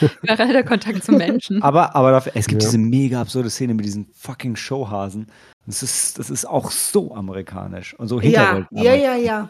generell 0.22 0.52
der 0.52 0.64
Kontakt 0.64 1.04
zu 1.04 1.12
Menschen. 1.12 1.60
Aber, 1.62 1.94
aber 1.96 2.12
dafür, 2.12 2.32
es 2.36 2.46
gibt 2.46 2.62
Ja. 2.62 2.68
diese 2.68 2.78
mega 2.78 3.20
absurde 3.20 3.50
Szene 3.50 3.74
mit 3.74 3.84
diesen 3.84 4.08
fucking 4.14 4.54
Showhasen. 4.56 5.26
Das 5.66 5.82
ist, 5.82 6.18
das 6.18 6.30
ist 6.30 6.46
auch 6.46 6.70
so 6.70 7.14
amerikanisch 7.14 7.92
und 7.98 8.08
so 8.08 8.20
Ja, 8.20 8.52
Hinterwelt. 8.54 8.66
ja, 8.70 8.94
ja, 8.94 9.16
ja. 9.16 9.48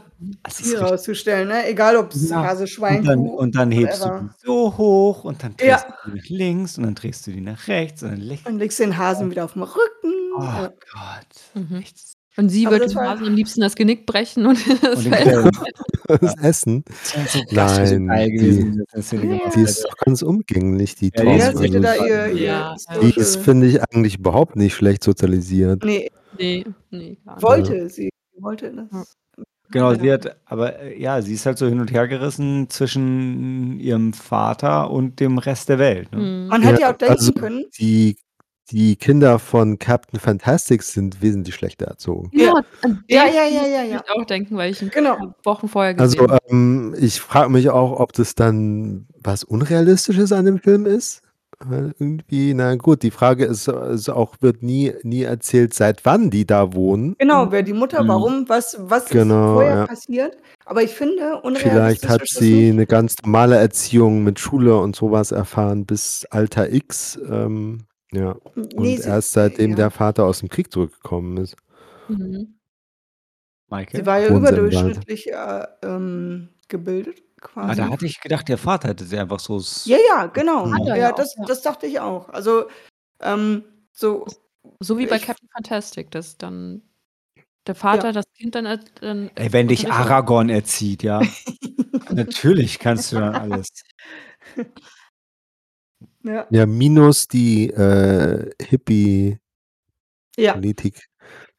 Ist 0.48 0.61
Hier 0.64 0.81
rauszustellen, 0.83 1.46
ne? 1.46 1.68
Egal 1.68 1.96
ob 1.96 2.12
es 2.12 2.29
Ja. 2.31 2.42
Hase, 2.42 2.66
Schwein, 2.66 3.01
Und 3.01 3.05
dann, 3.07 3.18
und 3.20 3.55
dann 3.55 3.70
hebst 3.70 4.01
whatever. 4.01 4.20
du 4.20 4.24
die 4.27 4.33
so 4.46 4.77
hoch 4.79 5.24
und 5.24 5.42
dann 5.44 5.55
Ja. 5.61 5.77
drehst 5.77 5.87
du 6.05 6.11
die 6.11 6.16
nach 6.16 6.29
links 6.31 6.79
und 6.79 6.85
dann 6.85 6.94
drehst 6.96 7.27
du 7.27 7.31
die 7.31 7.40
nach 7.42 7.68
rechts 7.68 8.03
und 8.03 8.11
dann 8.11 8.20
lächelst 8.20 8.46
Dann 8.48 8.59
legst 8.59 8.79
du 8.81 8.83
den 8.85 8.96
Hasen 8.98 9.31
wieder 9.31 9.44
auf 9.44 9.53
den 9.53 9.62
Rücken. 9.62 10.12
Oh 10.37 10.42
Ja. 10.42 10.68
Gott. 10.92 11.64
Mhm. 11.70 11.77
Echt. 11.77 12.17
Und 12.38 12.48
sie 12.51 12.66
war- 12.66 12.79
Hasen 12.81 13.27
am 13.27 13.35
liebsten 13.35 13.61
das 13.61 13.74
Genick 13.74 14.07
brechen 14.07 14.46
und 14.46 14.59
das 14.83 15.05
Und. 15.05 15.55
Das 16.20 16.37
Essen, 16.38 16.85
Nein, 17.51 18.31
die- 18.31 18.83
die 19.55 19.61
ist 19.62 19.85
doch 19.85 19.96
ganz 20.05 20.22
umgänglich, 20.22 20.94
die 20.94 21.11
Ja, 21.14 21.22
Tom. 21.51 21.61
die 21.61 21.66
ist 21.68 21.83
Ja, 21.85 22.27
ihr. 22.27 22.77
Die 23.03 23.11
ist, 23.18 23.37
finde 23.37 23.66
ich, 23.66 23.83
eigentlich 23.83 24.18
überhaupt 24.18 24.57
nicht 24.57 24.74
schlecht 24.74 25.05
sozialisiert. 25.05 25.85
Nee, 25.85 26.11
Nee, 26.38 26.64
nee, 26.90 27.18
wollte 27.40 27.88
sie. 27.88 28.11
Wollte 28.38 28.72
das. 28.90 29.16
Genau, 29.70 29.92
sie 29.94 30.11
hat, 30.12 30.37
aber 30.46 30.79
äh, 30.79 30.98
ja, 30.98 31.20
sie 31.20 31.35
ist 31.35 31.44
halt 31.44 31.59
so 31.59 31.66
hin 31.66 31.81
und 31.81 31.92
her 31.92 32.07
gerissen 32.09 32.70
zwischen 32.70 33.79
ihrem 33.81 34.12
Vater 34.14 34.90
und 34.90 35.20
dem 35.20 35.37
Rest 35.38 35.68
der 35.68 35.79
Welt. 35.79 36.11
Ne? 36.12 36.18
Mhm. 36.18 36.46
Man 36.48 36.62
hätte 36.62 36.81
ja 36.81 36.87
Ja, 36.88 36.94
auch 36.94 36.96
denken 36.98 37.14
also- 37.16 37.33
können, 37.33 37.64
Die, 37.79 38.16
die 38.70 38.96
Kinder 38.96 39.38
von 39.38 39.78
Captain 39.78 40.20
Fantastic 40.20 40.83
sind 40.83 41.22
wesentlich 41.22 41.54
schlechter 41.54 41.87
erzogen. 41.87 42.31
Genau, 42.33 42.57
Ja. 43.09 43.24
Ja, 43.26 43.26
ja, 43.26 43.66
ja, 43.66 43.83
ja. 43.85 44.02
Ich 44.04 44.11
auch 44.20 44.24
denken, 44.26 44.57
weil 44.57 44.70
ich 44.72 44.83
ihn 44.83 44.90
Genau. 44.90 45.35
Wochen 45.44 45.68
vorher 45.68 45.98
Also 45.98 46.16
gesehen 46.16 46.31
habe. 46.33 46.44
ähm, 46.50 46.94
ich 46.98 47.20
frage 47.20 47.50
mich 47.50 47.70
auch, 47.70 47.98
ob 47.98 48.12
das 48.12 48.35
dann 48.35 49.07
was 49.22 49.44
Unrealistisches 49.44 50.33
an 50.33 50.44
dem 50.44 50.59
Film 50.59 50.87
ist. 50.87 51.22
Weil 51.61 51.92
irgendwie, 51.98 52.54
na 52.54 52.76
gut, 52.76 53.02
die 53.02 53.11
Frage 53.11 53.44
ist, 53.44 53.66
ist 53.66 54.09
auch, 54.11 54.37
wird 54.40 54.62
nie, 54.62 54.92
nie 55.02 55.22
erzählt, 55.22 55.74
seit 55.74 56.04
wann 56.04 56.31
die 56.31 56.46
da 56.46 56.72
wohnen. 56.72 57.16
Genau, 57.18 57.50
wer 57.50 57.64
die 57.64 57.72
Mutter, 57.72 58.04
Mhm. 58.04 58.09
warum, 58.09 58.48
was, 58.48 58.76
was 58.78 59.07
Genau, 59.07 59.48
ist 59.48 59.54
vorher 59.54 59.76
ja. 59.78 59.87
passiert. 59.87 60.37
Aber 60.66 60.85
ich 60.85 60.92
finde, 60.92 61.40
Vielleicht 61.42 61.64
hat 61.64 61.72
unrealistisch 61.72 62.22
ist 62.22 62.35
das 62.37 62.38
sie 62.38 62.68
eine 62.68 62.87
ganz 62.87 63.16
normale 63.24 63.57
Erziehung 63.57 64.22
mit 64.22 64.38
Schule 64.38 64.78
und 64.78 64.94
sowas 64.94 65.33
erfahren 65.33 65.85
bis 65.85 66.26
Alter 66.31 66.72
X. 66.72 67.18
Ähm, 67.28 67.78
ja. 68.12 68.33
Und 68.55 68.75
Nee, 68.75 68.97
sie, 68.97 69.09
erst 69.09 69.33
seitdem 69.33 69.71
ja. 69.71 69.77
der 69.77 69.90
Vater 69.90 70.25
aus 70.25 70.40
dem 70.40 70.49
Krieg 70.49 70.73
zurückgekommen 70.73 71.37
ist. 71.38 71.57
Mhm. 72.09 72.55
Sie 73.92 74.07
war 74.07 74.18
ja 74.18 74.31
Wohnen 74.31 74.47
sie 74.47 74.55
im 74.55 74.57
Wald. 74.57 74.59
überdurchschnittlich 74.59 75.31
äh, 75.31 75.66
ähm, 75.83 76.49
gebildet, 76.68 77.23
ah, 77.37 77.40
quasi. 77.47 77.77
da 77.77 77.88
hatte 77.90 78.07
ich 78.07 78.18
gedacht, 78.21 78.49
der 78.49 78.57
Vater 78.57 78.88
hätte 78.88 79.05
sie 79.05 79.18
einfach 79.18 79.40
so. 79.40 79.59
s- 79.59 79.85
ja, 79.85 79.99
ja, 80.09 80.27
genau. 80.27 80.71
Er 80.73 80.87
Ja, 80.87 80.97
ja 80.97 81.12
auch, 81.12 81.16
das, 81.16 81.37
ja. 81.37 81.44
das 81.44 81.61
dachte 81.62 81.87
ich 81.87 82.01
auch. 82.01 82.31
Also, 82.31 82.68
ähm, 83.21 83.64
so, 83.92 84.27
So 84.81 84.97
wie 84.97 85.07
bei 85.07 85.16
Ich- 85.16 85.23
Captain 85.23 85.49
Fantastic, 85.53 86.11
dass 86.11 86.38
dann 86.38 86.81
der 87.66 87.75
Vater 87.75 88.12
das 88.12 88.25
Kind 88.38 88.55
dann, 88.55 88.64
als- 88.66 88.87
dann 89.03 89.31
Ey, 89.35 89.53
wenn 89.53 89.68
dich 89.68 89.85
unterrichtet. 89.85 90.11
Aragorn 90.11 90.49
erzieht, 90.49 91.03
ja. 91.03 91.21
Natürlich 92.11 92.79
kannst 92.79 93.12
du 93.12 93.16
dann 93.16 93.35
alles. 93.35 93.68
Ja. 96.29 96.47
Ja, 96.51 96.67
minus 96.67 97.27
die 97.27 97.71
äh, 97.71 98.51
Hippie-Politik. 98.62 99.38
Ja. 100.95 101.11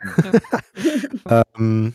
Ähm, 1.58 1.94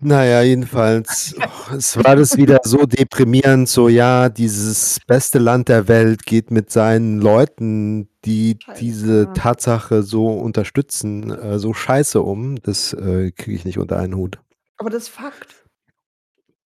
naja, 0.00 0.42
jedenfalls, 0.42 1.36
oh, 1.38 1.74
es 1.76 1.96
war 1.96 2.16
das 2.16 2.36
wieder 2.36 2.58
so 2.64 2.84
deprimierend, 2.84 3.68
so 3.68 3.88
ja, 3.88 4.28
dieses 4.28 4.98
beste 5.06 5.38
Land 5.38 5.68
der 5.68 5.86
Welt 5.86 6.26
geht 6.26 6.50
mit 6.50 6.72
seinen 6.72 7.20
Leuten, 7.20 8.08
die 8.24 8.58
Scheiße, 8.60 8.80
diese. 8.80 9.32
Tatsache 9.34 10.02
so 10.02 10.26
unterstützen, 10.26 11.30
äh, 11.30 11.60
so 11.60 11.72
scheiße 11.72 12.20
um. 12.20 12.56
Das 12.62 12.92
äh, 12.94 13.30
kriege 13.30 13.56
ich 13.56 13.64
nicht 13.64 13.78
unter 13.78 13.98
einen 13.98 14.16
Hut. 14.16 14.40
Aber 14.76 14.90
das 14.90 15.04
ist 15.04 15.10
Fakt. 15.10 15.54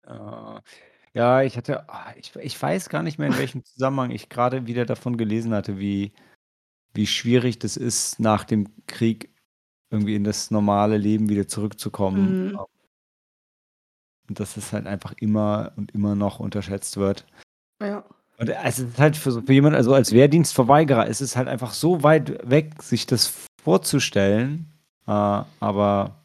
Äh, 0.07 0.61
ja, 1.14 1.42
ich 1.42 1.57
hatte, 1.57 1.88
ah, 1.88 2.12
ich, 2.16 2.35
ich 2.37 2.61
weiß 2.61 2.88
gar 2.88 3.03
nicht 3.03 3.18
mehr, 3.18 3.29
in 3.29 3.38
welchem 3.38 3.64
Zusammenhang 3.64 4.11
ich 4.11 4.29
gerade 4.29 4.66
wieder 4.66 4.87
davon 4.87 5.16
gelesen 5.16 5.53
hatte, 5.55 5.79
wie, 5.79 6.12
wie 6.94 7.07
schwierig 7.07 7.59
das 7.59 7.77
ist, 7.77 8.18
nach 8.20 8.44
dem 8.44 8.68
Krieg 8.87 9.31
irgendwie 9.90 10.14
in 10.14 10.25
das 10.25 10.51
normale 10.51 10.96
Leben 10.96 11.29
wieder 11.29 11.46
zurückzukommen. 11.46 12.48
Mhm. 12.53 12.59
Und 14.29 14.40
dass 14.40 14.57
es 14.57 14.72
halt 14.72 14.87
einfach 14.87 15.12
immer 15.18 15.72
und 15.77 15.92
immer 15.92 16.14
noch 16.14 16.40
unterschätzt 16.40 16.96
wird. 16.96 17.27
Ja. 17.83 18.05
Und 18.38 18.48
es 18.48 18.79
ist 18.79 18.98
halt 18.98 19.16
für, 19.16 19.31
so- 19.33 19.42
für 19.42 19.53
jemanden, 19.53 19.77
also 19.77 19.92
als 19.94 20.12
Wehrdienstverweigerer, 20.12 21.07
ist 21.07 21.20
es 21.20 21.37
halt 21.37 21.48
einfach 21.48 21.75
so 21.75 22.03
weit 22.03 22.48
weg, 22.48 22.83
sich 22.83 23.07
das 23.07 23.46
vorzustellen. 23.62 24.72
Äh, 25.07 25.11
aber 25.11 26.22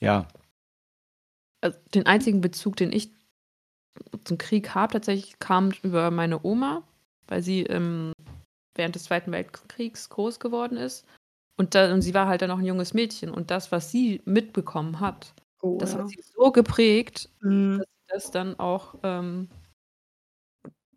ja, 0.00 0.26
Also 1.60 1.78
den 1.94 2.06
einzigen 2.06 2.40
Bezug, 2.40 2.76
den 2.76 2.92
ich 2.92 3.10
zum 4.24 4.38
Krieg 4.38 4.74
habe, 4.74 4.92
tatsächlich 4.94 5.38
kam 5.38 5.70
über 5.82 6.10
meine 6.10 6.44
Oma, 6.44 6.82
weil 7.28 7.42
sie 7.42 7.62
ähm, 7.64 8.12
während 8.74 8.94
des 8.94 9.04
Zweiten 9.04 9.32
Weltkriegs 9.32 10.08
groß 10.10 10.40
geworden 10.40 10.76
ist. 10.76 11.06
Und, 11.58 11.74
da, 11.74 11.92
und 11.92 12.02
sie 12.02 12.14
war 12.14 12.28
halt 12.28 12.42
dann 12.42 12.50
noch 12.50 12.58
ein 12.58 12.64
junges 12.66 12.94
Mädchen. 12.94 13.30
Und 13.30 13.50
das, 13.50 13.72
was 13.72 13.90
sie 13.90 14.22
mitbekommen 14.24 15.00
hat, 15.00 15.34
Oh, 15.60 15.78
das 15.78 15.94
ja. 15.94 16.00
hat 16.00 16.08
sie 16.08 16.22
so 16.22 16.52
geprägt, 16.52 17.30
Mhm. 17.40 17.78
dass 17.78 17.86
sie 17.86 18.14
das 18.14 18.30
dann 18.30 18.58
auch, 18.58 18.96
ähm, 19.02 19.48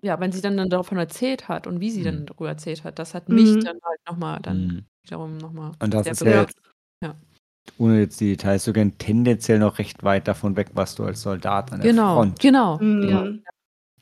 ja, 0.02 0.20
wenn 0.20 0.32
sie 0.32 0.42
dann, 0.42 0.58
dann 0.58 0.70
davon 0.70 0.98
erzählt 0.98 1.48
hat 1.48 1.68
und 1.68 1.80
wie 1.80 1.92
sie 1.92 2.04
dann 2.04 2.22
Mhm. 2.22 2.26
darüber 2.26 2.50
erzählt 2.50 2.84
hat, 2.84 3.00
das 3.00 3.14
hat 3.14 3.30
mich 3.30 3.58
Mhm. 3.58 3.60
dann 3.60 3.80
halt 3.84 4.00
nochmal 4.08 4.40
dann 4.42 4.68
Mhm. 4.68 4.86
wiederum 5.04 5.38
nochmal 5.38 5.72
Und 5.82 5.94
das 5.94 6.06
sehr 6.06 6.14
ist 6.14 6.22
ja 6.22 6.46
berührt. 6.46 6.52
Ohne 7.78 8.00
jetzt 8.00 8.20
die 8.20 8.30
Details 8.36 8.64
zu 8.64 8.74
kennen, 8.74 8.98
tendenziell 8.98 9.60
noch 9.60 9.80
recht 9.80 10.04
weit 10.04 10.28
davon 10.28 10.56
weg, 10.56 10.70
was 10.74 10.96
du 10.96 11.04
als 11.04 11.22
Soldat 11.22 11.72
an 11.72 11.82
der 11.82 11.92
Genau, 11.92 12.16
Front. 12.16 12.40
genau. 12.40 12.78
Mhm. 12.80 13.10
Ja. 13.10 13.22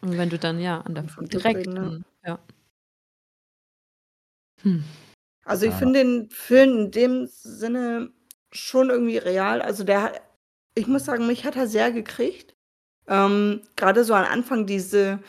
Und 0.01 0.17
wenn 0.17 0.29
du 0.29 0.37
dann 0.37 0.59
ja 0.59 0.81
an 0.81 0.95
der 0.95 1.05
Von 1.05 1.25
direkt, 1.27 1.67
ne? 1.67 1.79
an- 1.81 2.05
ja. 2.25 2.39
Hm. 4.61 4.83
Also 5.45 5.65
ich 5.65 5.71
Ja. 5.71 5.77
finde 5.77 5.99
den 5.99 6.29
Film 6.29 6.77
in 6.85 6.91
dem 6.91 7.25
Sinne 7.27 8.11
schon 8.51 8.89
irgendwie 8.89 9.17
real. 9.17 9.61
Also 9.61 9.83
der 9.83 10.03
hat, 10.03 10.21
ich 10.75 10.87
muss 10.87 11.05
sagen, 11.05 11.27
mich 11.27 11.45
hat 11.45 11.55
er 11.55 11.67
sehr 11.67 11.91
gekriegt. 11.91 12.55
Ähm, 13.07 13.61
Gerade 13.75 14.03
so 14.05 14.13
am 14.13 14.25
Anfang 14.25 14.65
diese, 14.65 15.19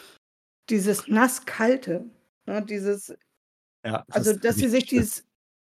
dieses 0.70 1.08
nass-kalte. 1.08 2.04
Ne, 2.46 2.62
dieses, 2.62 3.08
Ja, 3.84 4.04
das 4.08 4.16
also 4.16 4.38
dass 4.38 4.56
sie 4.56 4.68
sich 4.68 4.86
dieses, 4.86 5.24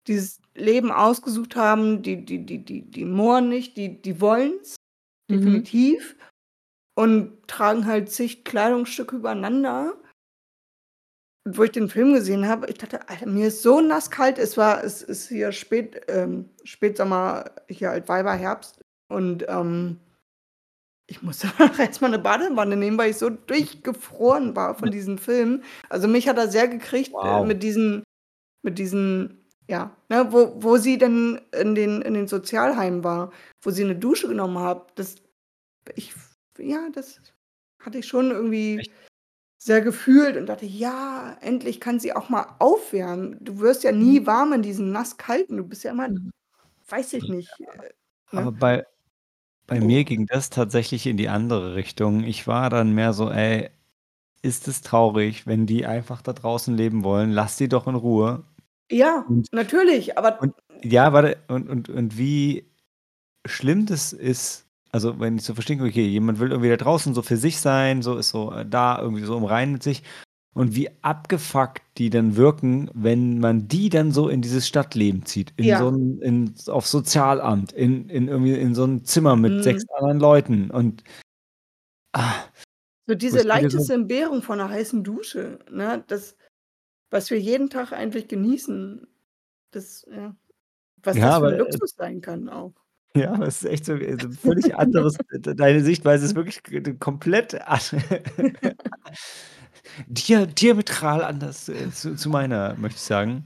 dieses 0.08 0.40
Leben 0.56 0.92
ausgesucht 0.92 1.56
haben, 1.56 2.02
die, 2.02 2.24
die, 2.26 2.46
die, 2.46 2.60
die, 2.64 2.82
die 2.84 3.06
mohren 3.06 3.50
nicht, 3.50 3.78
die, 3.78 4.02
die 4.02 4.20
wollen's, 4.22 4.76
Mhm. 5.28 5.38
definitiv. 5.38 6.16
Und 6.98 7.48
tragen 7.48 7.86
halt 7.88 8.10
zig 8.12 8.46
Kleidungsstücke 8.46 9.16
übereinander. 9.18 9.96
Und 11.46 11.58
wo 11.58 11.64
ich 11.64 11.72
den 11.72 11.90
Film 11.90 12.14
gesehen 12.14 12.48
habe, 12.48 12.68
ich 12.70 12.78
dachte, 12.78 13.10
Alter, 13.10 13.26
mir 13.26 13.48
ist 13.48 13.62
so 13.64 13.82
nass 13.82 14.10
kalt. 14.12 14.38
Es 14.40 14.56
war, 14.56 14.84
es 14.84 15.02
ist 15.02 15.28
hier 15.28 15.52
spät, 15.52 16.02
ähm, 16.08 16.50
Spätsommer, 16.64 17.52
hier 17.68 17.92
Altweiber 17.92 18.34
Herbst. 18.34 18.80
Und 19.12 19.46
ähm, 19.50 20.00
ich 21.08 21.22
musste 21.22 21.48
erstmal 21.80 22.14
eine 22.14 22.22
Badewanne 22.24 22.76
nehmen, 22.78 22.98
weil 22.98 23.12
ich 23.12 23.18
so 23.18 23.30
durchgefroren 23.30 24.56
war 24.56 24.76
von 24.76 24.90
diesem 24.92 25.18
Film. 25.18 25.64
Also 25.90 26.08
mich 26.08 26.28
hat 26.30 26.38
er 26.38 26.50
sehr 26.50 26.68
gekriegt 26.68 27.12
Wow. 27.14 27.44
äh, 27.44 27.48
mit 27.48 27.62
diesen, 27.62 28.04
mit 28.64 28.80
diesen, 28.80 29.45
ja, 29.68 29.96
ne, 30.10 30.28
wo, 30.32 30.54
wo 30.62 30.78
sie 30.78 30.98
dann 30.98 31.42
in 31.60 31.76
den, 31.76 32.02
in 32.02 32.14
den 32.14 32.28
Sozialheimen 32.28 33.04
war, 33.04 33.32
wo 33.62 33.72
sie 33.72 33.84
eine 33.84 33.96
Dusche 33.96 34.28
genommen 34.28 34.60
hat. 34.60 34.92
Das, 34.96 35.16
ich, 35.96 36.14
ja, 36.60 36.90
das 36.94 37.20
hatte 37.80 38.00
ich 38.00 38.08
schon 38.08 38.32
irgendwie 38.32 38.80
Echt? 38.80 38.92
sehr 39.58 39.82
gefühlt 39.82 40.38
und 40.38 40.48
dachte, 40.48 40.66
ja, 40.66 41.38
endlich 41.42 41.80
kann 41.80 42.00
sie 42.00 42.14
auch 42.14 42.30
mal 42.30 42.56
aufwärmen. 42.60 43.38
Du 43.42 43.60
wirst 43.60 43.84
ja 43.84 43.92
nie 43.92 44.26
warm 44.26 44.54
in 44.54 44.62
diesen 44.62 44.92
nasskalten. 44.92 45.58
Du 45.58 45.64
bist 45.64 45.84
ja 45.84 45.92
immer, 45.92 46.10
Mhm. 46.10 46.32
weiß 46.90 47.14
ich 47.14 47.28
nicht. 47.30 47.50
äh, 47.60 47.90
Aber 48.32 48.52
ne? 48.52 48.58
bei, 48.60 48.88
bei 49.68 49.82
Oh. 49.82 49.86
mir 49.86 50.04
ging 50.04 50.28
das 50.28 50.50
tatsächlich 50.52 51.08
in 51.08 51.18
die 51.18 51.30
andere 51.30 51.76
Richtung. 51.76 52.24
Ich 52.24 52.48
war 52.48 52.70
dann 52.70 52.94
mehr 52.94 53.14
so, 53.14 53.32
ey, 53.32 53.70
ist 54.44 54.68
es 54.68 54.82
traurig, 54.82 55.48
wenn 55.48 55.66
die 55.66 55.86
einfach 55.88 56.22
da 56.22 56.34
draußen 56.34 56.76
leben 56.76 57.04
wollen? 57.04 57.32
Lass 57.32 57.58
die 57.58 57.68
doch 57.70 57.88
in 57.88 57.96
Ruhe. 57.96 58.44
Ja, 58.92 59.26
Und- 59.28 59.52
natürlich, 59.52 60.18
aber 60.18 60.42
Und 60.42 60.54
ja, 60.84 61.12
warte, 61.14 61.38
und, 61.48 61.70
und, 61.70 61.90
und 61.90 62.18
wie 62.18 62.70
schlimm 63.48 63.86
das 63.86 64.14
ist, 64.14 64.66
also 64.92 65.20
wenn 65.20 65.38
ich 65.38 65.44
so 65.44 65.54
verstehe, 65.54 65.82
okay, 65.82 66.06
jemand 66.08 66.40
will 66.40 66.52
irgendwie 66.52 66.70
da 66.70 66.78
draußen 66.78 67.14
so 67.14 67.22
für 67.22 67.38
sich 67.38 67.60
sein, 67.60 68.02
so 68.02 68.16
ist 68.18 68.30
so 68.30 68.52
äh, 68.52 68.66
da 68.66 69.00
irgendwie 69.02 69.24
so 69.24 69.38
im 69.38 69.44
Reinen 69.44 69.74
mit 69.74 69.84
sich. 69.84 70.04
Und 70.54 70.74
wie 70.76 70.90
abgefuckt 71.02 71.82
die 71.98 72.10
dann 72.10 72.38
wirken, 72.38 72.90
wenn 72.94 73.40
man 73.40 73.68
die 73.68 73.90
dann 73.90 74.12
so 74.14 74.30
in 74.30 74.42
dieses 74.42 74.66
Stadtleben 74.68 75.26
zieht, 75.26 75.54
in 75.58 75.66
Ja. 75.66 75.80
so 75.80 75.90
ein, 75.90 76.20
in, 76.22 76.54
auf 76.68 76.88
Sozialamt, 76.88 77.74
in, 77.74 78.08
in 78.10 78.30
irgendwie 78.30 78.54
in 78.54 78.74
so 78.74 78.86
ein 78.86 79.04
Zimmer 79.04 79.36
mit 79.36 79.52
Mhm. 79.54 79.64
sechs 79.64 79.84
anderen 79.98 80.20
Leuten 80.20 80.72
und 80.72 81.04
ah, 82.14 82.34
so 83.08 83.16
diese 83.16 83.42
leichte 83.42 83.78
Entbehrung 83.94 84.42
von 84.42 84.60
einer 84.62 84.70
heißen 84.70 85.04
Dusche, 85.04 85.60
ne, 85.70 86.04
das, 86.08 86.36
was 87.10 87.30
wir 87.30 87.40
jeden 87.40 87.70
Tag 87.70 87.92
eigentlich 87.94 88.28
genießen, 88.28 89.08
das, 89.72 90.06
ja, 90.12 90.36
was 91.04 91.18
Ja, 91.18 91.28
das 91.28 91.38
für 91.40 91.48
ein 91.48 91.54
äh, 91.54 91.58
Luxus 91.58 91.96
sein 91.98 92.22
kann 92.22 92.50
auch. 92.50 92.74
Ja, 93.16 93.42
es 93.44 93.64
ist 93.64 93.70
echt 93.72 93.86
so 93.86 93.94
äh, 93.94 94.18
so 94.22 94.28
ein 94.28 94.34
völlig 94.34 94.76
anderes. 94.76 95.18
Deine 95.40 95.82
Sichtweise 95.82 96.26
ist 96.26 96.36
wirklich 96.36 96.62
komplett 97.00 97.54
Dia 100.08 100.46
diametral 100.46 101.24
anders 101.24 101.70
äh, 101.70 101.92
zu, 101.92 102.16
zu 102.16 102.30
meiner, 102.30 102.76
möchte 102.76 102.98
ich 102.98 103.04
sagen. 103.04 103.46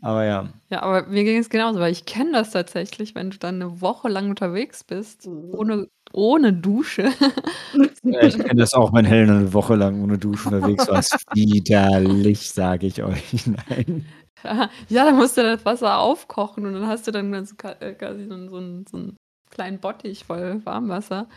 Aber 0.00 0.24
ja. 0.24 0.48
Ja, 0.70 0.82
aber 0.82 1.06
mir 1.06 1.24
ging 1.24 1.38
es 1.38 1.50
genauso, 1.50 1.80
weil 1.80 1.92
ich 1.92 2.04
kenne 2.04 2.32
das 2.32 2.50
tatsächlich, 2.50 3.14
wenn 3.14 3.30
du 3.30 3.38
dann 3.38 3.56
eine 3.56 3.80
Woche 3.80 4.08
lang 4.08 4.30
unterwegs 4.30 4.84
bist, 4.84 5.26
ohne, 5.26 5.88
ohne 6.12 6.52
Dusche. 6.52 7.10
Ja, 8.02 8.22
Ich 8.22 8.38
kenne 8.38 8.60
das 8.60 8.74
auch, 8.74 8.92
wenn 8.92 9.04
Helen 9.04 9.30
eine 9.30 9.52
Woche 9.52 9.74
lang 9.74 10.02
ohne 10.02 10.18
Dusche 10.18 10.48
unterwegs 10.50 10.88
war. 10.88 10.98
Ist 10.98 11.16
widerlich, 11.32 12.50
sage 12.50 12.86
ich 12.86 13.02
euch. 13.02 13.46
Nein. 13.68 14.06
ja, 14.88 15.04
dann 15.04 15.16
musst 15.16 15.36
du 15.36 15.42
das 15.42 15.64
Wasser 15.64 15.98
aufkochen 15.98 16.66
und 16.66 16.74
dann 16.74 16.86
hast 16.86 17.06
du 17.06 17.12
dann 17.12 17.32
äh, 17.32 17.92
quasi 17.94 18.26
so, 18.26 18.48
so 18.48 18.56
einen 18.96 19.16
kleinen 19.50 19.78
Bottich 19.78 20.24
voll 20.24 20.60
Warmwasser. 20.64 21.28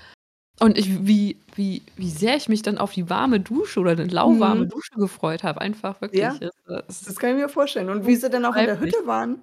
Und 0.60 0.78
ich, 0.78 1.06
wie, 1.06 1.38
wie, 1.56 1.84
wie 1.98 2.10
sehr 2.10 2.36
ich 2.36 2.50
mich 2.50 2.62
dann 2.64 2.78
auf 2.80 2.92
die 2.94 3.10
warme 3.10 3.40
Dusche 3.40 3.80
oder 3.80 3.92
eine 3.92 4.06
lauwarme 4.06 4.66
Mhm. 4.66 4.70
Dusche 4.70 4.96
gefreut 4.96 5.44
habe. 5.44 5.62
Einfach 5.62 6.02
wirklich. 6.02 6.22
Ja. 6.22 6.36
es 6.40 7.02
Das 7.02 7.02
ist- 7.04 7.20
kann 7.20 7.32
ich 7.32 7.42
mir 7.42 7.50
vorstellen. 7.50 7.90
Und 7.90 8.08
wie 8.08 8.16
sie 8.16 8.30
dann 8.30 8.44
auch 8.46 8.56
in 8.56 8.66
der. 8.66 8.80
Hütte 8.80 9.06
waren, 9.06 9.42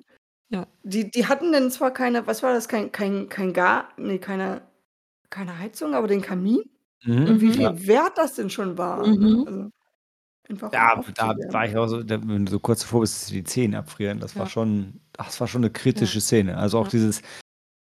Ja. 0.49 0.67
die, 0.83 1.11
die 1.11 1.27
hatten 1.27 1.53
dann 1.53 1.71
zwar 1.71 1.93
keine, 1.93 2.27
was 2.27 2.43
war 2.43 2.53
das, 2.53 2.67
kein, 2.69 2.91
kein, 2.91 3.29
kein 3.29 3.53
Gar, 3.53 3.89
nee, 3.97 4.19
keine, 4.19 4.63
keine 5.31 5.59
Heizung, 5.59 5.95
aber 5.95 6.09
den 6.09 6.21
Kamin. 6.23 6.63
Mhm. 7.05 7.27
Und 7.27 7.41
wie 7.41 7.47
Mhm. 7.47 7.53
viel 7.53 7.63
Ja, 7.63 7.87
wert 7.87 8.13
das 8.19 8.35
denn 8.35 8.51
schon 8.51 8.77
war. 8.77 9.07
Mhm. 9.07 9.45
Also, 9.47 9.71
einfach 10.49 10.67
um 11.07 11.15
da, 11.15 11.35
war 11.53 11.67
ich 11.67 11.77
auch 11.77 11.87
so, 11.87 12.03
da, 12.03 12.19
wenn 12.27 12.47
du 12.47 12.51
so 12.53 12.59
kurz 12.59 12.81
davor 12.81 13.03
bist, 13.03 13.31
die 13.31 13.45
Zähne 13.45 13.79
abfrieren. 13.79 14.19
Das 14.21 14.35
war 14.37 14.45
Ja. 14.47 14.51
schon, 14.51 15.01
das 15.13 15.41
war 15.41 15.47
schon 15.47 15.63
eine 15.63 15.71
kritische 15.71 16.17
Ja. 16.19 16.21
Szene. 16.21 16.57
Also 16.59 16.79
auch 16.79 16.85
Ja. 16.87 16.91
dieses, 16.91 17.23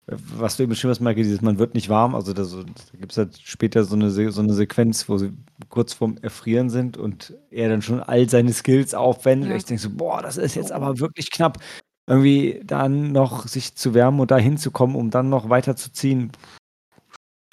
was 0.05 0.57
du 0.57 0.63
eben 0.63 0.71
beschrieben 0.71 0.91
hast, 0.91 0.99
Maike, 0.99 1.23
dieses, 1.23 1.41
man 1.41 1.59
wird 1.59 1.75
nicht 1.75 1.87
warm. 1.87 2.13
Also 2.13 2.33
da, 2.33 2.43
so, 2.43 2.63
da 2.63 2.71
gibt 2.99 3.13
es 3.13 3.17
halt 3.17 3.39
später 3.41 3.85
so 3.85 3.95
eine, 3.95 4.09
so 4.09 4.41
eine 4.41 4.53
Sequenz, 4.53 5.07
wo 5.07 5.17
sie 5.17 5.31
kurz 5.69 5.93
vorm 5.93 6.17
Erfrieren 6.21 6.69
sind 6.69 6.97
und 6.97 7.33
er 7.51 7.69
dann 7.69 7.81
schon 7.81 8.01
all 8.01 8.29
seine 8.29 8.51
Skills 8.51 8.93
aufwendet. 8.93 9.49
Ja. 9.51 9.55
Ich 9.55 9.65
denke 9.65 9.81
so, 9.81 9.89
boah, 9.89 10.21
das 10.21 10.37
ist 10.37 10.55
jetzt 10.55 10.71
aber 10.73 10.99
wirklich 10.99 11.31
knapp. 11.31 11.59
Irgendwie 12.05 12.61
dann 12.65 13.13
noch 13.13 13.47
sich 13.47 13.75
zu 13.75 13.93
wärmen 13.93 14.19
und 14.19 14.29
da 14.29 14.37
hinzukommen, 14.37 14.97
um 14.97 15.09
dann 15.09 15.29
noch 15.29 15.49
weiterzuziehen. 15.49 16.33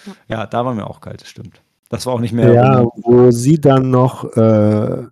Ja. 0.04 0.14
Ja, 0.28 0.46
da 0.46 0.64
war 0.64 0.74
mir 0.74 0.88
auch 0.88 1.00
kalt, 1.00 1.20
das 1.20 1.28
stimmt. 1.28 1.62
Das 1.88 2.06
war 2.06 2.14
auch 2.14 2.20
nicht 2.20 2.32
mehr. 2.32 2.52
Ja, 2.52 2.80
rum- 2.80 2.90
wo 2.96 3.30
sie 3.30 3.60
dann 3.60 3.90
noch 3.90 4.24
äh, 4.36 5.06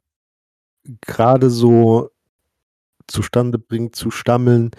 gerade 1.03 1.51
so 1.51 2.11
zustande 3.07 3.59
bringt, 3.59 3.95
zu 3.95 4.11
stammeln, 4.11 4.73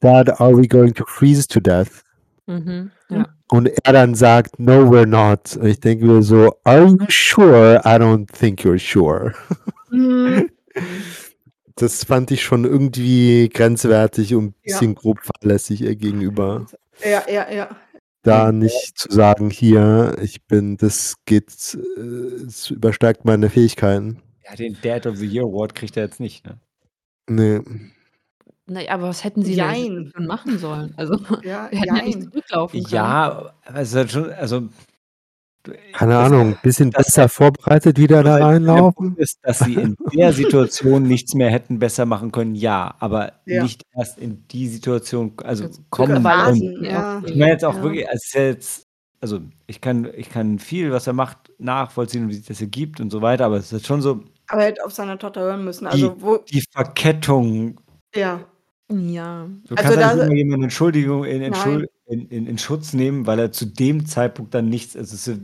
that 0.00 0.40
are 0.40 0.56
we 0.56 0.68
going 0.68 0.94
to 0.94 1.04
freeze 1.06 1.48
to 1.48 1.58
death? 1.58 2.03
Mhm. 2.46 2.90
Ja. 3.08 3.28
Und 3.50 3.68
er 3.84 3.92
dann 3.92 4.14
sagt, 4.14 4.58
no, 4.58 4.90
we're 4.90 5.06
not. 5.06 5.56
Und 5.56 5.66
ich 5.66 5.80
denke 5.80 6.04
mir 6.06 6.22
so, 6.22 6.54
are 6.64 6.84
you 6.86 6.98
sure? 7.08 7.80
I 7.84 7.96
don't 7.98 8.26
think 8.32 8.60
you're 8.60 8.78
sure. 8.78 9.34
Mhm. 9.90 10.50
Das 11.76 12.04
fand 12.04 12.30
ich 12.30 12.44
schon 12.44 12.64
irgendwie 12.64 13.48
grenzwertig 13.52 14.32
und 14.36 14.44
ein 14.44 14.54
Ja. 14.62 14.74
bisschen 14.74 14.94
grob 14.94 15.18
fahrlässig 15.20 15.80
ihr 15.82 15.96
gegenüber. 15.96 16.66
Ja, 17.02 17.24
ja, 17.28 17.50
ja. 17.50 17.68
Da 18.22 18.52
nicht 18.52 18.96
zu 18.96 19.10
sagen, 19.10 19.50
hier, 19.50 20.16
ich 20.22 20.44
bin, 20.46 20.76
das 20.76 21.16
geht, 21.24 21.76
äh, 21.96 22.00
es 22.46 22.70
übersteigt 22.70 23.24
meine 23.24 23.50
Fähigkeiten. 23.50 24.22
Ja, 24.48 24.54
den 24.54 24.76
Dad 24.82 25.06
of 25.08 25.16
the 25.16 25.26
Year 25.26 25.44
Award 25.44 25.74
kriegt 25.74 25.96
er 25.96 26.04
jetzt 26.04 26.20
nicht, 26.20 26.46
ne? 26.46 26.58
Nee. 27.28 27.60
Naja, 28.66 28.92
aber 28.94 29.08
was 29.08 29.24
hätten 29.24 29.42
sie 29.42 29.54
Jein. 29.54 29.74
Situation 30.06 30.26
machen 30.26 30.58
sollen? 30.58 30.94
Also, 30.96 31.14
Ja, 31.44 31.68
wir 31.70 31.78
hätten 31.80 31.96
ja 31.96 32.02
nicht 32.02 32.14
jein. 32.14 32.22
zurücklaufen 32.30 32.82
können. 32.82 32.94
Ja, 32.94 33.52
also 33.64 33.98
halt 33.98 34.10
schon, 34.10 34.30
also 34.32 34.68
Keine 35.92 36.18
Ahnung, 36.18 36.40
ein 36.54 36.58
bisschen 36.62 36.90
das- 36.90 37.06
besser 37.06 37.28
vorbereitet 37.28 37.98
wieder 37.98 38.22
da 38.22 38.36
reinlaufen. 38.36 39.16
Ist, 39.16 39.38
dass 39.42 39.60
sie 39.60 39.74
in 39.74 39.96
der 40.14 40.32
Situation 40.32 41.02
nichts 41.04 41.34
mehr 41.34 41.50
hätten 41.50 41.78
besser 41.78 42.04
machen 42.06 42.32
können, 42.32 42.54
ja, 42.54 42.94
aber 43.00 43.32
Ja. 43.46 43.62
nicht 43.62 43.82
erst 43.94 44.18
in 44.18 44.46
die 44.48 44.68
Situation, 44.68 45.32
also 45.42 45.66
Das 45.66 45.80
kommen. 45.90 46.22
Phasen, 46.22 46.84
ja. 46.84 47.22
Ich 47.24 47.34
meine 47.36 47.52
jetzt 47.52 47.64
auch 47.64 47.76
Ja. 47.76 47.82
wirklich, 47.82 48.06
es 48.10 48.24
ist 48.26 48.34
ja 48.34 48.42
jetzt, 48.42 48.82
also 49.20 49.40
ich 49.66 49.80
kann, 49.80 50.08
ich 50.16 50.28
kann 50.30 50.58
viel, 50.58 50.90
was 50.92 51.06
er 51.06 51.14
macht, 51.14 51.50
nachvollziehen, 51.58 52.28
wie 52.28 52.34
sich 52.34 52.46
das 52.46 52.60
ergibt 52.60 53.00
und 53.00 53.10
so 53.10 53.22
weiter, 53.22 53.46
aber 53.46 53.56
es 53.56 53.72
ist 53.72 53.86
schon 53.86 54.02
so, 54.02 54.22
Aber 54.48 54.60
er 54.62 54.66
hätte 54.68 54.84
auf 54.84 54.92
seine 54.92 55.16
Tochter 55.16 55.40
hören 55.42 55.64
müssen. 55.64 55.86
Also, 55.86 56.14
wo, 56.20 56.36
die 56.38 56.62
Verkettung, 56.72 57.80
ja. 58.14 58.40
Ja. 58.90 59.48
du 59.66 59.74
Also 59.76 59.94
kannst 59.94 59.98
da- 59.98 60.14
nicht 60.14 60.24
immer 60.24 60.34
jemanden 60.34 60.64
Entschuldigung 60.64 61.24
in, 61.24 61.42
in, 61.42 62.28
in, 62.28 62.46
in, 62.46 62.58
Schutz 62.58 62.92
nehmen, 62.92 63.26
weil 63.26 63.38
er 63.38 63.50
zu 63.52 63.64
dem 63.66 64.06
Zeitpunkt 64.06 64.52
dann 64.54 64.68
nichts, 64.68 64.94
also 64.96 65.14
ist, 65.14 65.40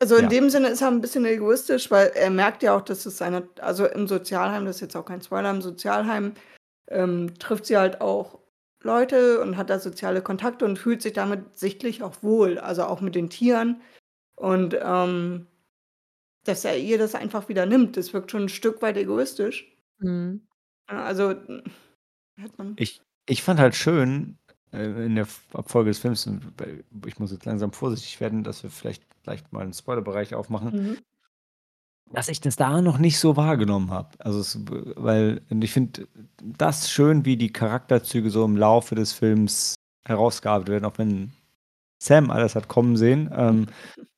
Also 0.00 0.16
in 0.16 0.22
Ja. 0.24 0.28
dem 0.28 0.48
Sinne 0.50 0.68
ist 0.68 0.80
er 0.80 0.88
ein 0.88 1.02
bisschen 1.02 1.26
egoistisch, 1.26 1.90
weil 1.90 2.08
er 2.14 2.30
merkt 2.30 2.62
ja 2.62 2.74
auch, 2.74 2.80
dass 2.80 3.04
es 3.04 3.18
seine, 3.18 3.46
also 3.60 3.84
im 3.86 4.08
Sozialheim, 4.08 4.64
das 4.64 4.76
ist 4.76 4.80
jetzt 4.80 4.96
auch 4.96 5.04
kein 5.04 5.20
Spoiler, 5.20 5.50
im 5.50 5.60
Sozialheim 5.60 6.32
ähm, 6.88 7.34
trifft 7.38 7.66
sie 7.66 7.76
halt 7.76 8.00
auch 8.00 8.38
Leute 8.82 9.40
und 9.42 9.58
hat 9.58 9.68
da 9.68 9.78
soziale 9.78 10.22
Kontakte 10.22 10.64
und 10.64 10.78
fühlt 10.78 11.02
sich 11.02 11.12
damit 11.12 11.58
sichtlich 11.58 12.02
auch 12.02 12.22
wohl, 12.22 12.58
also 12.58 12.84
auch 12.84 13.02
mit 13.02 13.14
den 13.14 13.28
Tieren. 13.28 13.82
Und 14.36 14.74
ähm, 14.82 15.46
dass 16.44 16.64
er 16.64 16.78
ihr 16.78 16.96
das 16.96 17.14
einfach 17.14 17.50
wieder 17.50 17.66
nimmt, 17.66 17.98
das 17.98 18.14
wirkt 18.14 18.30
schon 18.30 18.44
ein 18.44 18.48
Stück 18.48 18.80
weit 18.80 18.96
egoistisch. 18.96 19.70
Mhm. 19.98 20.40
Also. 20.86 21.34
Ich, 22.76 23.00
ich 23.26 23.42
fand 23.42 23.60
halt 23.60 23.74
schön, 23.74 24.38
äh, 24.72 25.06
in 25.06 25.14
der 25.16 25.26
Abfolge 25.52 25.90
des 25.90 25.98
Films, 25.98 26.28
ich 27.06 27.18
muss 27.18 27.32
jetzt 27.32 27.44
langsam 27.44 27.72
vorsichtig 27.72 28.20
werden, 28.20 28.44
dass 28.44 28.62
wir 28.62 28.70
vielleicht 28.70 29.04
gleich 29.22 29.42
mal 29.50 29.62
einen 29.62 29.72
Spoilerbereich 29.72 30.34
aufmachen, 30.34 30.72
Mhm. 30.72 30.98
dass 32.12 32.28
ich 32.28 32.40
das 32.40 32.56
da 32.56 32.80
noch 32.80 32.98
nicht 32.98 33.18
so 33.18 33.36
wahrgenommen 33.36 33.90
habe. 33.90 34.08
Also, 34.18 34.40
es, 34.40 34.58
weil 34.96 35.42
ich 35.60 35.72
finde 35.72 36.08
das 36.42 36.90
schön, 36.90 37.24
wie 37.24 37.36
die 37.36 37.52
Charakterzüge 37.52 38.30
so 38.30 38.44
im 38.44 38.56
Laufe 38.56 38.94
des 38.94 39.12
Films 39.12 39.74
herausgearbeitet 40.06 40.68
werden, 40.70 40.84
auch 40.84 40.98
wenn 40.98 41.32
Sam 42.02 42.30
alles 42.30 42.56
hat 42.56 42.68
kommen 42.68 42.96
sehen. 42.96 43.30
Ähm, 43.34 43.66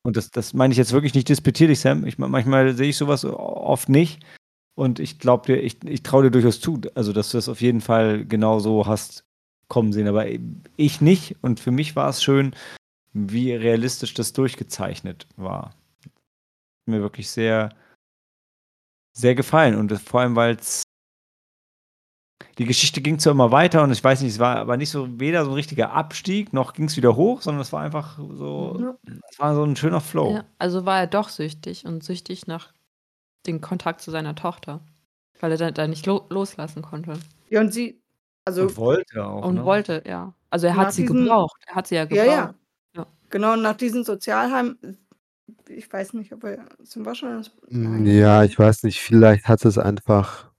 und 0.04 0.16
das, 0.16 0.30
das 0.30 0.54
meine 0.54 0.72
ich 0.72 0.78
jetzt 0.78 0.92
wirklich 0.92 1.14
nicht 1.14 1.28
disputiere 1.28 1.68
dich, 1.68 1.80
Sam. 1.80 2.06
Ich, 2.06 2.18
manchmal 2.18 2.74
sehe 2.74 2.88
ich 2.90 2.96
sowas 2.96 3.24
oft 3.24 3.88
nicht. 3.88 4.24
Und 4.74 4.98
ich 5.00 5.18
glaube 5.18 5.46
dir, 5.46 5.62
ich, 5.62 5.82
ich 5.84 6.02
traue 6.02 6.24
dir 6.24 6.30
durchaus 6.30 6.60
zu, 6.60 6.80
also 6.94 7.12
dass 7.12 7.30
du 7.30 7.38
das 7.38 7.48
auf 7.48 7.60
jeden 7.60 7.80
Fall 7.80 8.24
genau 8.24 8.58
so 8.58 8.86
hast 8.86 9.24
kommen 9.68 9.92
sehen. 9.92 10.08
Aber 10.08 10.26
ich 10.76 11.00
nicht. 11.00 11.36
Und 11.42 11.60
für 11.60 11.70
mich 11.70 11.96
war 11.96 12.08
es 12.08 12.22
schön, 12.22 12.54
wie 13.12 13.52
realistisch 13.52 14.14
das 14.14 14.32
durchgezeichnet 14.32 15.26
war. 15.36 15.74
Mir 16.86 17.00
wirklich 17.00 17.30
sehr, 17.30 17.70
sehr 19.16 19.34
gefallen. 19.34 19.76
Und 19.76 19.92
vor 20.00 20.20
allem, 20.20 20.36
weil 20.36 20.56
es 20.56 20.82
die 22.58 22.66
Geschichte 22.66 23.00
ging 23.00 23.18
zwar 23.18 23.32
immer 23.32 23.50
weiter 23.50 23.82
und 23.82 23.92
ich 23.92 24.04
weiß 24.04 24.20
nicht, 24.20 24.32
es 24.32 24.38
war 24.38 24.56
aber 24.56 24.76
nicht 24.76 24.90
so 24.90 25.18
weder 25.18 25.44
so 25.44 25.52
ein 25.52 25.54
richtiger 25.54 25.92
Abstieg, 25.92 26.52
noch 26.52 26.74
ging 26.74 26.84
es 26.84 26.96
wieder 26.96 27.16
hoch, 27.16 27.40
sondern 27.40 27.62
es 27.62 27.72
war 27.72 27.82
einfach 27.82 28.18
so, 28.18 28.96
es 29.30 29.38
war 29.38 29.54
so 29.54 29.64
ein 29.64 29.74
schöner 29.76 30.00
Flow. 30.00 30.34
Ja, 30.34 30.44
also 30.58 30.84
war 30.84 31.00
er 31.00 31.06
doch 31.06 31.30
süchtig 31.30 31.86
und 31.86 32.04
süchtig 32.04 32.46
nach 32.46 32.72
dem 33.46 33.60
Kontakt 33.60 34.00
zu 34.00 34.10
seiner 34.10 34.34
Tochter, 34.34 34.80
weil 35.40 35.50
er 35.52 35.58
da, 35.58 35.70
da 35.70 35.86
nicht 35.86 36.06
lo 36.06 36.26
loslassen 36.30 36.82
konnte 36.82 37.14
Ja, 37.50 37.60
und 37.60 37.72
sie, 37.72 38.00
also 38.44 38.62
Und 38.62 38.76
wollte 38.76 39.24
auch. 39.24 39.44
und 39.44 39.56
ne? 39.56 39.64
wollte, 39.64 40.02
ja. 40.06 40.34
Also 40.50 40.66
er 40.66 40.74
Nach 40.74 40.86
hat 40.86 40.92
sie 40.94 41.02
diesen- 41.02 41.24
gebraucht. 41.24 41.60
Er 41.66 41.74
hat 41.74 41.86
sie 41.86 41.94
ja 41.96 42.02
Ja, 42.04 42.24
gebraucht. 42.24 42.54
ja. 42.96 43.06
genau 43.30 43.56
nach 43.56 43.76
diesem 43.76 44.04
Sozialheim, 44.04 44.76
ich 45.68 45.90
weiß 45.92 46.12
nicht, 46.14 46.32
ob 46.32 46.44
er 46.44 46.66
zum 46.84 47.02
Beispiel. 47.02 47.42
Mm, 47.68 48.06
Ja, 48.06 48.44
ich 48.44 48.58
weiß 48.58 48.82
nicht, 48.84 49.00
vielleicht 49.00 49.48
hat 49.48 49.64
es 49.64 49.78
einfach, 49.78 50.50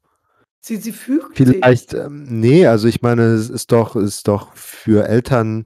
Sie, 0.62 0.78
sie 0.78 0.91
fügt 0.93 1.38
sich. 1.38 1.48
vielleicht, 1.48 1.93
ähm, 1.93 2.24
nee, 2.39 2.65
also 2.67 2.88
ich 2.88 3.02
meine, 3.02 3.24
es 3.34 3.50
ist 3.50 3.72
doch, 3.72 3.96
es 3.96 4.15
ist 4.15 4.28
doch 4.28 4.54
für 4.56 5.08
Eltern, 5.08 5.65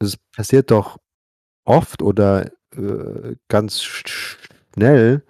es 0.00 0.16
passiert 0.36 0.70
doch 0.70 0.98
oft 1.64 2.02
oder 2.02 2.50
äh, 2.72 3.36
ganz 3.48 3.80
sch- 3.80 4.36
schnell, 4.74 5.24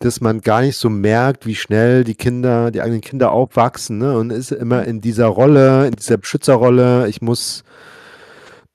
dass 0.00 0.20
man 0.20 0.40
gar 0.40 0.60
nicht 0.60 0.76
so 0.76 0.90
merkt, 0.90 1.46
wie 1.46 1.54
schnell 1.54 2.04
die 2.04 2.14
Kinder, 2.14 2.70
die 2.70 2.80
eigenen 2.82 3.00
Kinder 3.00 3.32
aufwachsen, 3.32 3.98
ne? 3.98 4.16
Und 4.18 4.30
ist 4.30 4.52
immer 4.52 4.84
in 4.84 5.00
dieser 5.00 5.26
Rolle, 5.26 5.86
in 5.86 5.92
dieser 5.94 6.16
Beschützerrolle, 6.18 7.08
ich 7.08 7.22
muss 7.22 7.62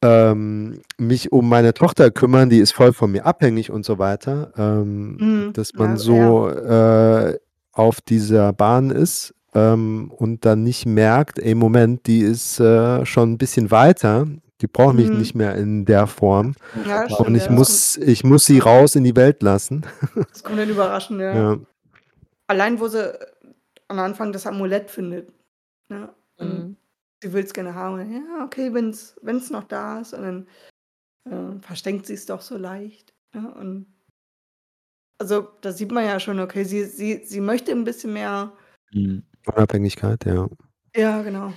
ähm, 0.02 0.82
mich 0.98 1.32
um 1.32 1.50
meine 1.50 1.74
Tochter 1.74 2.10
kümmern, 2.12 2.50
die 2.50 2.60
ist 2.60 2.72
voll 2.72 2.94
von 2.94 3.12
mir 3.12 3.26
abhängig 3.26 3.70
und 3.70 3.86
so 3.86 4.00
weiter. 4.00 4.52
Ähm, 4.58 5.18
Mhm. 5.20 5.54
dass 5.54 5.74
man 5.74 5.92
Ja, 5.92 5.98
so 5.98 6.50
äh, 6.50 7.38
auf 7.74 8.00
dieser 8.02 8.54
Bahn 8.54 8.92
ist 8.92 9.34
ähm, 9.54 10.12
und 10.16 10.46
dann 10.46 10.64
nicht 10.64 10.86
merkt, 10.86 11.40
ey, 11.40 11.54
Moment, 11.54 12.08
die 12.08 12.20
ist 12.22 12.60
äh, 12.60 13.06
schon 13.06 13.34
ein 13.34 13.38
bisschen 13.38 13.72
weiter, 13.72 14.28
die 14.62 14.68
braucht 14.68 14.96
mich 14.96 15.10
Mhm. 15.10 15.18
nicht 15.18 15.36
mehr 15.36 15.56
in 15.56 15.86
der 15.86 16.08
Form 16.08 16.54
Ja, 16.86 17.04
Und 17.04 17.12
stimmt, 17.12 17.28
und 17.30 17.36
ich 17.36 17.46
ja. 17.46 17.52
muss, 17.52 17.98
ich 17.98 18.24
muss 18.24 18.46
sie 18.46 18.60
raus 18.60 18.96
in 18.96 19.04
die 19.04 19.16
Welt 19.16 19.42
lassen. 19.42 19.86
Das 20.32 20.44
kommt 20.44 20.60
dann 20.60 20.70
überraschend, 20.70 21.22
ja. 21.22 21.34
Ja. 21.54 21.60
Allein, 22.48 22.80
wo 22.80 22.88
sie 22.88 23.14
am 23.88 24.00
Anfang 24.00 24.32
das 24.34 24.46
Amulett 24.48 24.90
findet. 24.92 25.32
Ne? 25.90 26.14
Und 26.38 26.48
Mhm. 26.70 26.76
sie 27.24 27.34
will 27.34 27.44
es 27.44 27.54
gerne 27.54 27.74
haben. 27.76 28.12
Ja, 28.14 28.44
okay, 28.46 28.74
wenn 28.74 28.90
es 28.90 29.50
noch 29.52 29.64
da 29.64 30.00
ist. 30.02 30.14
Und 30.14 30.22
dann 30.24 30.48
äh, 31.30 31.62
versteckt 31.62 32.06
sie 32.06 32.14
es 32.14 32.26
doch 32.26 32.42
so 32.42 32.58
leicht. 32.58 33.14
Ne? 33.36 33.54
Und 33.56 33.86
also 35.22 35.48
da 35.62 35.72
sieht 35.72 35.92
man 35.92 36.06
ja 36.06 36.20
schon, 36.20 36.40
okay, 36.40 36.64
sie, 36.64 36.86
sie, 36.86 37.22
sie 37.26 37.42
möchte 37.42 37.72
ein 37.72 37.84
bisschen 37.84 38.14
mehr. 38.14 38.52
Mhm. 38.94 39.24
Unabhängigkeit, 39.46 40.26
ja. 40.26 40.48
Ja, 40.96 41.22
genau. 41.22 41.54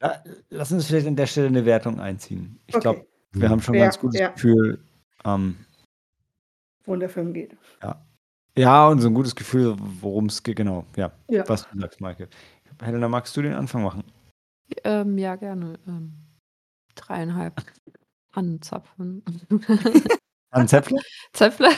Ja, 0.00 0.22
lass 0.50 0.70
uns 0.72 0.86
vielleicht 0.86 1.06
an 1.06 1.16
der 1.16 1.26
Stelle 1.26 1.48
eine 1.48 1.64
Wertung 1.64 2.00
einziehen. 2.00 2.60
Ich 2.66 2.74
Okay. 2.76 2.82
glaube, 2.82 3.06
wir 3.32 3.48
haben 3.50 3.60
schon 3.60 3.74
ein 3.74 3.78
Ja, 3.80 3.84
ganz 3.86 3.98
gutes 3.98 4.20
ja. 4.20 4.28
Gefühl. 4.28 4.84
Ähm, 5.24 5.56
Wohin 6.84 7.00
der 7.00 7.08
Film 7.10 7.34
geht. 7.34 7.56
ja, 8.56 8.88
und 8.88 9.00
so 9.00 9.08
ein 9.08 9.14
gutes 9.14 9.34
Gefühl, 9.34 9.76
worum 9.78 10.26
es 10.26 10.42
geht, 10.42 10.56
genau. 10.56 10.84
Ja, 10.96 11.12
Ja. 11.28 11.48
was 11.48 11.68
du 11.70 11.78
sagst, 11.80 12.00
Maike. 12.00 12.28
Helena, 12.80 13.08
magst 13.08 13.36
du 13.36 13.42
den 13.42 13.54
Anfang 13.54 13.82
machen? 13.82 14.04
Ähm, 14.84 15.18
ja, 15.18 15.34
gerne. 15.36 15.78
Ähm, 15.88 16.12
dreieinhalb 16.94 17.60
anzapfen. 18.32 19.22
An 20.50 20.68
Zäpfle? 20.68 20.98
Zöpfle. 21.32 21.68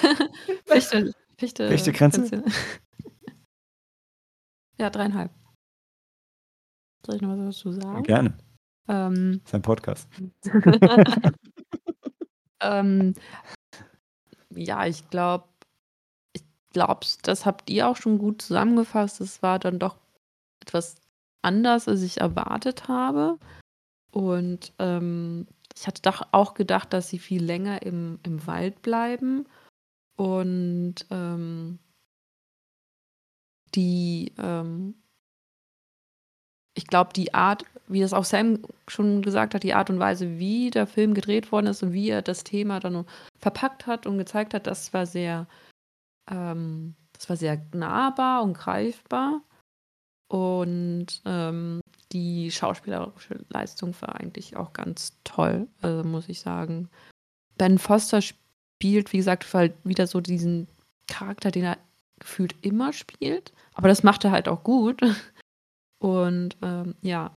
Fichte. 0.66 1.12
Fichte. 1.38 1.68
Fichtekränze? 1.68 2.28
Kränze. 2.28 2.44
Ja, 4.78 4.88
dreieinhalb. 4.88 5.30
Soll 7.10 7.16
ich 7.16 7.22
noch 7.22 7.30
was 7.30 7.56
dazu 7.56 7.72
sagen? 7.72 8.02
Gerne. 8.04 8.38
Ähm, 8.86 9.40
Sein 9.44 9.62
Podcast. 9.62 10.08
ähm, 12.60 13.14
ja, 14.54 14.86
ich 14.86 15.10
glaube, 15.10 15.48
ich 16.32 16.44
glaube, 16.72 17.04
das 17.22 17.46
habt 17.46 17.68
ihr 17.68 17.88
auch 17.88 17.96
schon 17.96 18.18
gut 18.18 18.42
zusammengefasst. 18.42 19.20
Es 19.20 19.42
war 19.42 19.58
dann 19.58 19.80
doch 19.80 19.98
etwas 20.62 21.00
anders, 21.42 21.88
als 21.88 22.02
ich 22.02 22.20
erwartet 22.20 22.86
habe. 22.86 23.40
Und 24.12 24.72
ähm, 24.78 25.48
ich 25.76 25.88
hatte 25.88 26.02
doch 26.02 26.28
auch 26.30 26.54
gedacht, 26.54 26.92
dass 26.92 27.08
sie 27.08 27.18
viel 27.18 27.42
länger 27.42 27.82
im, 27.82 28.20
im 28.22 28.46
Wald 28.46 28.82
bleiben. 28.82 29.48
Und 30.16 30.94
ähm, 31.10 31.80
die, 33.74 34.32
ähm, 34.38 34.94
ich 36.80 36.86
glaube, 36.86 37.12
die 37.12 37.34
Art, 37.34 37.66
wie 37.88 38.00
das 38.00 38.14
auch 38.14 38.24
Sam 38.24 38.60
schon 38.88 39.20
gesagt 39.20 39.54
hat, 39.54 39.62
die 39.62 39.74
Art 39.74 39.90
und 39.90 39.98
Weise, 39.98 40.38
wie 40.38 40.70
der 40.70 40.86
Film 40.86 41.12
gedreht 41.12 41.52
worden 41.52 41.66
ist 41.66 41.82
und 41.82 41.92
wie 41.92 42.08
er 42.08 42.22
das 42.22 42.42
Thema 42.42 42.80
dann 42.80 43.04
verpackt 43.38 43.86
hat 43.86 44.06
und 44.06 44.16
gezeigt 44.16 44.54
hat, 44.54 44.66
das 44.66 44.94
war 44.94 45.04
sehr, 45.04 45.46
ähm, 46.30 46.94
das 47.12 47.28
war 47.28 47.36
sehr 47.36 47.60
nahbar 47.74 48.42
und 48.42 48.54
greifbar. 48.54 49.42
Und 50.28 51.20
ähm, 51.26 51.82
die 52.12 52.50
schauspielerische 52.50 53.44
Leistung 53.50 53.94
war 54.00 54.18
eigentlich 54.18 54.56
auch 54.56 54.72
ganz 54.72 55.18
toll, 55.24 55.68
also 55.82 56.02
muss 56.08 56.30
ich 56.30 56.40
sagen. 56.40 56.88
Ben 57.58 57.78
Foster 57.78 58.22
spielt, 58.22 59.12
wie 59.12 59.18
gesagt, 59.18 59.52
halt 59.52 59.74
wieder 59.84 60.06
so 60.06 60.22
diesen 60.22 60.66
Charakter, 61.08 61.50
den 61.50 61.64
er 61.64 61.76
gefühlt 62.20 62.54
immer 62.62 62.94
spielt. 62.94 63.52
Aber 63.74 63.88
das 63.88 64.02
macht 64.02 64.24
er 64.24 64.30
halt 64.30 64.48
auch 64.48 64.62
gut. 64.62 65.02
Und 66.00 66.56
ähm, 66.62 66.94
ja. 67.02 67.34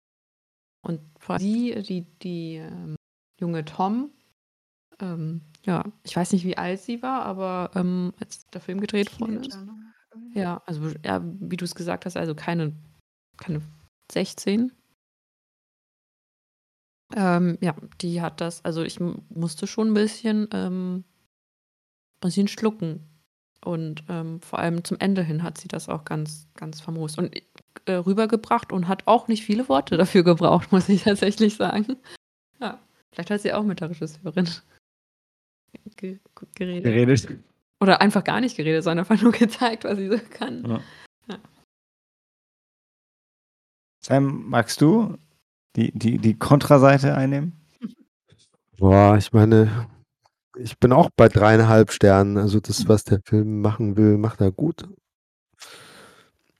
Und 0.83 1.01
vor 1.19 1.35
allem 1.35 1.43
sie, 1.43 1.81
die, 1.81 2.01
die 2.19 2.55
ähm, 2.55 2.95
junge 3.39 3.65
Tom, 3.65 4.11
ähm, 4.99 5.41
ja, 5.65 5.83
ich 6.03 6.15
weiß 6.15 6.31
nicht, 6.31 6.45
wie 6.45 6.57
alt 6.57 6.79
sie 6.79 7.01
war, 7.01 7.23
aber 7.23 7.71
ähm, 7.75 8.13
als 8.19 8.45
der 8.47 8.61
Film 8.61 8.79
gedreht 8.79 9.19
worden 9.19 9.43
ist. 9.43 9.57
Ja, 10.33 10.61
also 10.65 10.91
ja, 11.03 11.21
wie 11.23 11.57
du 11.57 11.65
es 11.65 11.75
gesagt 11.75 12.05
hast, 12.05 12.17
also 12.17 12.35
keine, 12.35 12.73
keine 13.37 13.61
16. 14.11 14.71
Ähm, 17.13 17.57
ja, 17.61 17.75
die 17.99 18.21
hat 18.21 18.41
das, 18.41 18.63
also 18.63 18.83
ich 18.83 18.99
musste 18.99 19.67
schon 19.67 19.89
ein 19.89 19.93
bisschen, 19.93 20.47
ähm, 20.53 21.03
bisschen 22.21 22.47
schlucken. 22.47 23.07
Und 23.63 24.03
ähm, 24.09 24.41
vor 24.41 24.59
allem 24.59 24.83
zum 24.83 24.97
Ende 24.99 25.21
hin 25.21 25.43
hat 25.43 25.59
sie 25.59 25.67
das 25.67 25.87
auch 25.87 26.03
ganz, 26.03 26.47
ganz 26.55 26.81
famos 26.81 27.17
und 27.17 27.35
äh, 27.85 27.93
rübergebracht 27.93 28.71
und 28.71 28.87
hat 28.87 29.07
auch 29.07 29.27
nicht 29.27 29.43
viele 29.43 29.67
Worte 29.69 29.97
dafür 29.97 30.23
gebraucht, 30.23 30.71
muss 30.71 30.89
ich 30.89 31.03
tatsächlich 31.03 31.55
sagen. 31.55 31.97
Ja, 32.59 32.79
vielleicht 33.11 33.31
hat 33.31 33.41
sie 33.41 33.53
auch 33.53 33.63
mit 33.63 33.79
der 33.79 33.89
Regisseurin 33.89 34.49
ge 35.95 36.19
geredet. 36.55 36.83
Geredet. 36.83 37.39
Oder 37.79 38.01
einfach 38.01 38.23
gar 38.23 38.41
nicht 38.41 38.57
geredet, 38.57 38.83
sondern 38.83 39.05
einfach 39.05 39.21
nur 39.21 39.31
gezeigt, 39.31 39.83
was 39.83 39.97
sie 39.97 40.07
so 40.07 40.19
kann. 40.29 40.65
Ja. 41.27 41.39
Sam, 44.03 44.47
magst 44.47 44.81
du 44.81 45.17
die, 45.75 45.91
die, 45.97 46.17
die 46.17 46.37
Kontraseite 46.37 47.15
einnehmen? 47.15 47.53
Boah, 48.77 49.15
ich 49.17 49.31
meine, 49.31 49.87
ich 50.57 50.77
bin 50.79 50.91
auch 50.91 51.09
bei 51.15 51.27
dreieinhalb 51.27 51.91
Sternen. 51.91 52.37
Also 52.37 52.59
das, 52.59 52.87
was 52.87 53.03
der 53.03 53.21
Film 53.23 53.61
machen 53.61 53.95
will, 53.95 54.17
macht 54.17 54.41
er 54.41 54.51
gut. 54.51 54.87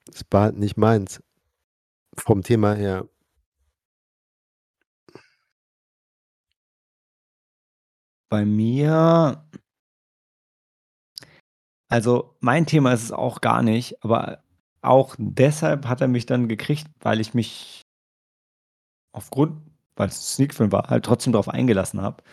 Das 0.06 0.26
war 0.32 0.52
nicht 0.52 0.78
meins. 0.78 1.22
Vom 2.18 2.44
Thema 2.44 2.74
her. 2.74 3.08
Bei 8.30 8.46
mir. 8.46 9.46
Also, 11.90 12.38
mein 12.40 12.66
Thema 12.66 12.94
ist 12.94 13.04
es 13.04 13.12
auch 13.12 13.42
gar 13.42 13.62
nicht, 13.64 14.02
aber 14.04 14.44
auch 14.82 15.16
deshalb 15.18 15.86
hat 15.88 16.02
er 16.02 16.08
mich 16.08 16.26
dann 16.26 16.48
gekriegt, 16.48 16.88
weil 17.02 17.20
ich 17.20 17.34
mich 17.34 17.82
aufgrund, 19.14 19.62
weil 19.96 20.08
es 20.08 20.18
ein 20.20 20.24
Sneak-Film 20.24 20.72
war, 20.72 20.90
halt 20.90 21.06
trotzdem 21.06 21.34
darauf 21.34 21.50
eingelassen 21.50 22.02
habe. 22.02 22.24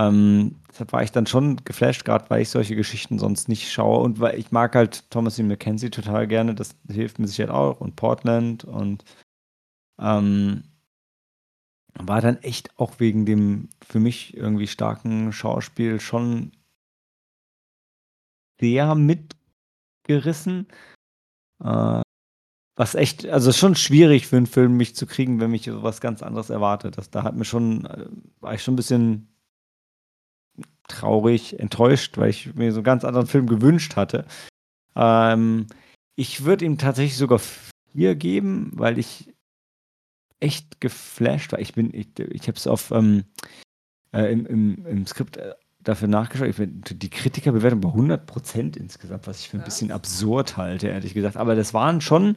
Ähm, 0.00 0.56
deshalb 0.68 0.92
war 0.92 1.02
ich 1.02 1.12
dann 1.12 1.26
schon 1.26 1.56
geflasht, 1.64 2.04
gerade 2.04 2.30
weil 2.30 2.42
ich 2.42 2.48
solche 2.48 2.76
Geschichten 2.76 3.18
sonst 3.18 3.48
nicht 3.48 3.70
schaue. 3.70 4.02
Und 4.02 4.20
weil 4.20 4.38
ich 4.38 4.50
mag 4.50 4.74
halt 4.74 5.10
Thomasin 5.10 5.48
McKenzie 5.48 5.90
total 5.90 6.26
gerne, 6.26 6.54
das 6.54 6.74
hilft 6.88 7.18
mir 7.18 7.26
sicher 7.26 7.52
auch. 7.52 7.80
Und 7.80 7.96
Portland. 7.96 8.64
Und 8.64 9.04
ähm, 10.00 10.64
war 11.94 12.20
dann 12.22 12.38
echt 12.38 12.78
auch 12.78 12.98
wegen 12.98 13.26
dem 13.26 13.68
für 13.82 14.00
mich 14.00 14.36
irgendwie 14.36 14.68
starken 14.68 15.32
Schauspiel 15.32 16.00
schon 16.00 16.52
sehr 18.60 18.94
mitgerissen. 18.94 20.66
Äh, 21.62 22.00
was 22.76 22.94
echt, 22.94 23.26
also 23.26 23.52
schon 23.52 23.74
schwierig 23.74 24.26
für 24.26 24.38
einen 24.38 24.46
Film, 24.46 24.78
mich 24.78 24.94
zu 24.96 25.06
kriegen, 25.06 25.40
wenn 25.40 25.50
mich 25.50 25.64
sowas 25.64 26.00
ganz 26.00 26.22
anderes 26.22 26.48
erwartet. 26.48 26.96
Das, 26.96 27.10
da 27.10 27.22
hat 27.22 27.36
mir 27.36 27.44
schon, 27.44 27.84
äh, 27.84 28.06
war 28.40 28.54
ich 28.54 28.62
schon 28.62 28.74
ein 28.74 28.76
bisschen 28.76 29.26
traurig, 30.90 31.58
enttäuscht, 31.58 32.18
weil 32.18 32.30
ich 32.30 32.54
mir 32.54 32.72
so 32.72 32.78
einen 32.78 32.84
ganz 32.84 33.04
anderen 33.04 33.26
Film 33.26 33.46
gewünscht 33.46 33.96
hatte. 33.96 34.24
Ähm, 34.96 35.66
ich 36.16 36.44
würde 36.44 36.64
ihm 36.64 36.78
tatsächlich 36.78 37.16
sogar 37.16 37.40
vier 37.92 38.14
geben, 38.14 38.72
weil 38.74 38.98
ich 38.98 39.32
echt 40.40 40.80
geflasht 40.80 41.52
war. 41.52 41.60
Ich 41.60 41.74
bin, 41.74 41.92
ich, 41.94 42.18
ich 42.18 42.48
habe 42.48 42.56
es 42.56 42.66
auf 42.66 42.90
ähm, 42.90 43.24
äh, 44.12 44.32
im, 44.32 44.46
im, 44.46 44.86
im 44.86 45.06
Skript 45.06 45.36
äh, 45.36 45.54
dafür 45.80 46.08
nachgeschaut. 46.08 46.48
Ich 46.48 46.56
bin, 46.56 46.82
die 46.82 47.10
Kritikerbewertung 47.10 47.80
bei 47.80 47.88
100% 47.88 48.76
insgesamt, 48.76 49.26
was 49.26 49.40
ich 49.40 49.48
für 49.48 49.58
ein 49.58 49.64
bisschen 49.64 49.92
absurd 49.92 50.56
halte, 50.56 50.88
ehrlich 50.88 51.14
gesagt. 51.14 51.36
Aber 51.36 51.54
das 51.54 51.74
waren 51.74 52.00
schon 52.00 52.36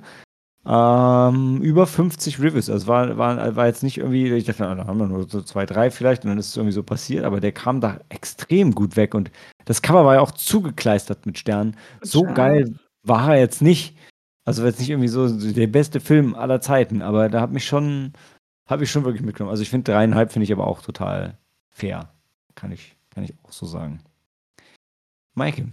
ähm, 0.66 1.62
über 1.62 1.86
50 1.88 2.40
Reviews. 2.40 2.70
Also 2.70 2.88
war, 2.88 3.18
war, 3.18 3.56
war 3.56 3.68
jetzt 3.68 3.84
nicht 3.84 3.98
irgendwie, 3.98 4.32
ich 4.32 4.46
dachte, 4.46 4.64
da 4.64 4.88
haben 4.88 5.00
wir 5.00 5.08
nur 5.08 5.28
so 5.28 5.42
zwei, 5.42 5.66
drei 5.66 5.92
vielleicht 5.92 6.24
und 6.24 6.30
dann 6.30 6.38
ist 6.38 6.50
es 6.50 6.58
irgendwie 6.58 6.74
so 6.74 6.84
passiert, 6.84 7.26
aber 7.26 7.42
der 7.42 7.52
kam 7.52 7.82
da 7.82 8.00
extrem 8.10 8.74
gut 8.74 8.96
weg 8.96 9.14
und 9.14 9.32
das 9.66 9.82
Cover 9.82 10.06
war 10.06 10.16
ja 10.16 10.22
auch 10.22 10.32
zugekleistert 10.32 11.26
mit 11.26 11.38
Sternen. 11.38 11.76
So 12.02 12.20
Sternen. 12.20 12.36
geil 12.36 12.76
war 13.04 13.34
er 13.34 13.40
jetzt 13.40 13.62
nicht. 13.62 13.98
Also 14.46 14.66
jetzt 14.66 14.80
nicht 14.80 14.90
irgendwie 14.90 15.08
so 15.08 15.28
der 15.30 15.68
beste 15.68 16.00
Film 16.00 16.36
aller 16.36 16.60
Zeiten, 16.60 17.02
aber 17.02 17.30
da 17.30 17.40
hat 17.42 17.52
mich 17.52 17.66
schon, 17.66 18.14
habe 18.68 18.84
ich 18.84 18.92
schon 18.92 19.06
wirklich 19.06 19.24
mitgenommen. 19.24 19.52
Also 19.52 19.64
ich 19.64 19.70
finde 19.70 19.92
dreieinhalb 19.92 20.32
finde 20.32 20.44
ich 20.44 20.52
aber 20.52 20.68
auch 20.68 20.82
total 20.82 21.38
fair. 21.70 22.14
Kann 22.56 22.72
ich, 22.72 22.96
kann 23.10 23.24
ich 23.24 23.34
auch 23.44 23.54
so 23.54 23.66
sagen. 23.66 24.02
Maike. 25.34 25.70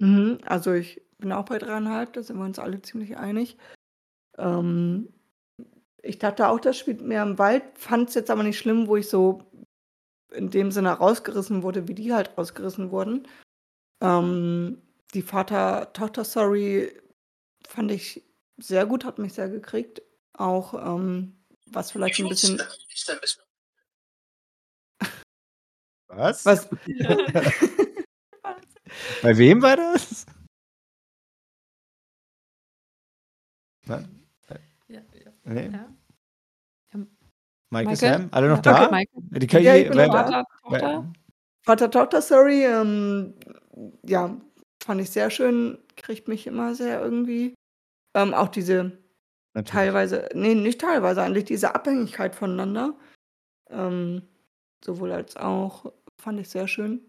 Mhm, 0.00 0.38
also 0.44 0.72
ich 0.72 1.00
bin 1.18 1.32
auch 1.32 1.44
bei 1.44 1.58
dreieinhalb, 1.58 2.12
da 2.12 2.22
sind 2.22 2.38
wir 2.38 2.44
uns 2.44 2.58
alle 2.58 2.82
ziemlich 2.82 3.16
einig. 3.16 3.56
Ähm, 4.38 5.12
ich 6.02 6.18
dachte 6.18 6.48
auch, 6.48 6.58
das 6.58 6.78
spielt 6.78 7.00
mehr 7.00 7.22
im 7.22 7.38
Wald, 7.38 7.62
fand 7.74 8.08
es 8.08 8.14
jetzt 8.14 8.30
aber 8.30 8.42
nicht 8.42 8.58
schlimm, 8.58 8.88
wo 8.88 8.96
ich 8.96 9.08
so 9.08 9.42
in 10.32 10.50
dem 10.50 10.72
Sinne 10.72 10.90
rausgerissen 10.90 11.62
wurde, 11.62 11.88
wie 11.88 11.94
die 11.94 12.12
halt 12.12 12.36
rausgerissen 12.36 12.90
wurden. 12.90 13.28
Ähm, 14.00 14.82
die 15.14 15.22
Vater-Tochter-Story 15.22 17.00
fand 17.66 17.92
ich 17.92 18.22
sehr 18.58 18.86
gut, 18.86 19.04
hat 19.04 19.18
mich 19.18 19.34
sehr 19.34 19.48
gekriegt. 19.48 20.02
Auch 20.32 20.74
ähm, 20.74 21.36
was 21.66 21.90
vielleicht 21.90 22.20
ein 22.20 22.28
bisschen. 22.28 22.60
Was? 26.08 26.44
Was? 26.44 26.68
Bei 29.22 29.38
wem 29.38 29.62
war 29.62 29.76
das? 29.76 30.26
Ja. 33.86 34.02
Nee. 35.44 35.70
Ja. 35.72 35.88
Mike, 37.70 37.86
Maike? 37.86 37.96
Sam, 37.96 38.28
alle 38.32 38.48
noch 38.50 38.56
Ja, 38.64 38.84
da? 38.84 38.90
Maike? 38.90 39.10
Die 39.16 39.46
Ja, 39.62 39.74
ich 39.74 39.88
bin 39.88 39.96
noch 39.96 40.12
da. 40.12 40.24
Vater, 40.24 40.44
Tochter? 40.62 41.12
Vater-Tochter-Story, 41.64 42.64
ähm, 42.66 43.34
ja, 44.04 44.36
fand 44.84 45.00
ich 45.00 45.10
sehr 45.10 45.30
schön, 45.30 45.78
kriegt 45.96 46.28
mich 46.28 46.46
immer 46.46 46.74
sehr 46.74 47.00
irgendwie. 47.00 47.54
Ähm, 48.14 48.34
auch 48.34 48.48
diese 48.48 48.92
Natürlich. 49.54 49.70
teilweise, 49.70 50.28
nee, 50.34 50.54
nicht 50.54 50.80
teilweise, 50.82 51.22
eigentlich 51.22 51.44
diese 51.44 51.74
Abhängigkeit 51.74 52.34
voneinander. 52.34 52.94
Ähm, 53.70 54.22
sowohl 54.84 55.12
als 55.12 55.36
auch, 55.36 55.90
fand 56.20 56.40
ich 56.40 56.50
sehr 56.50 56.68
schön, 56.68 57.00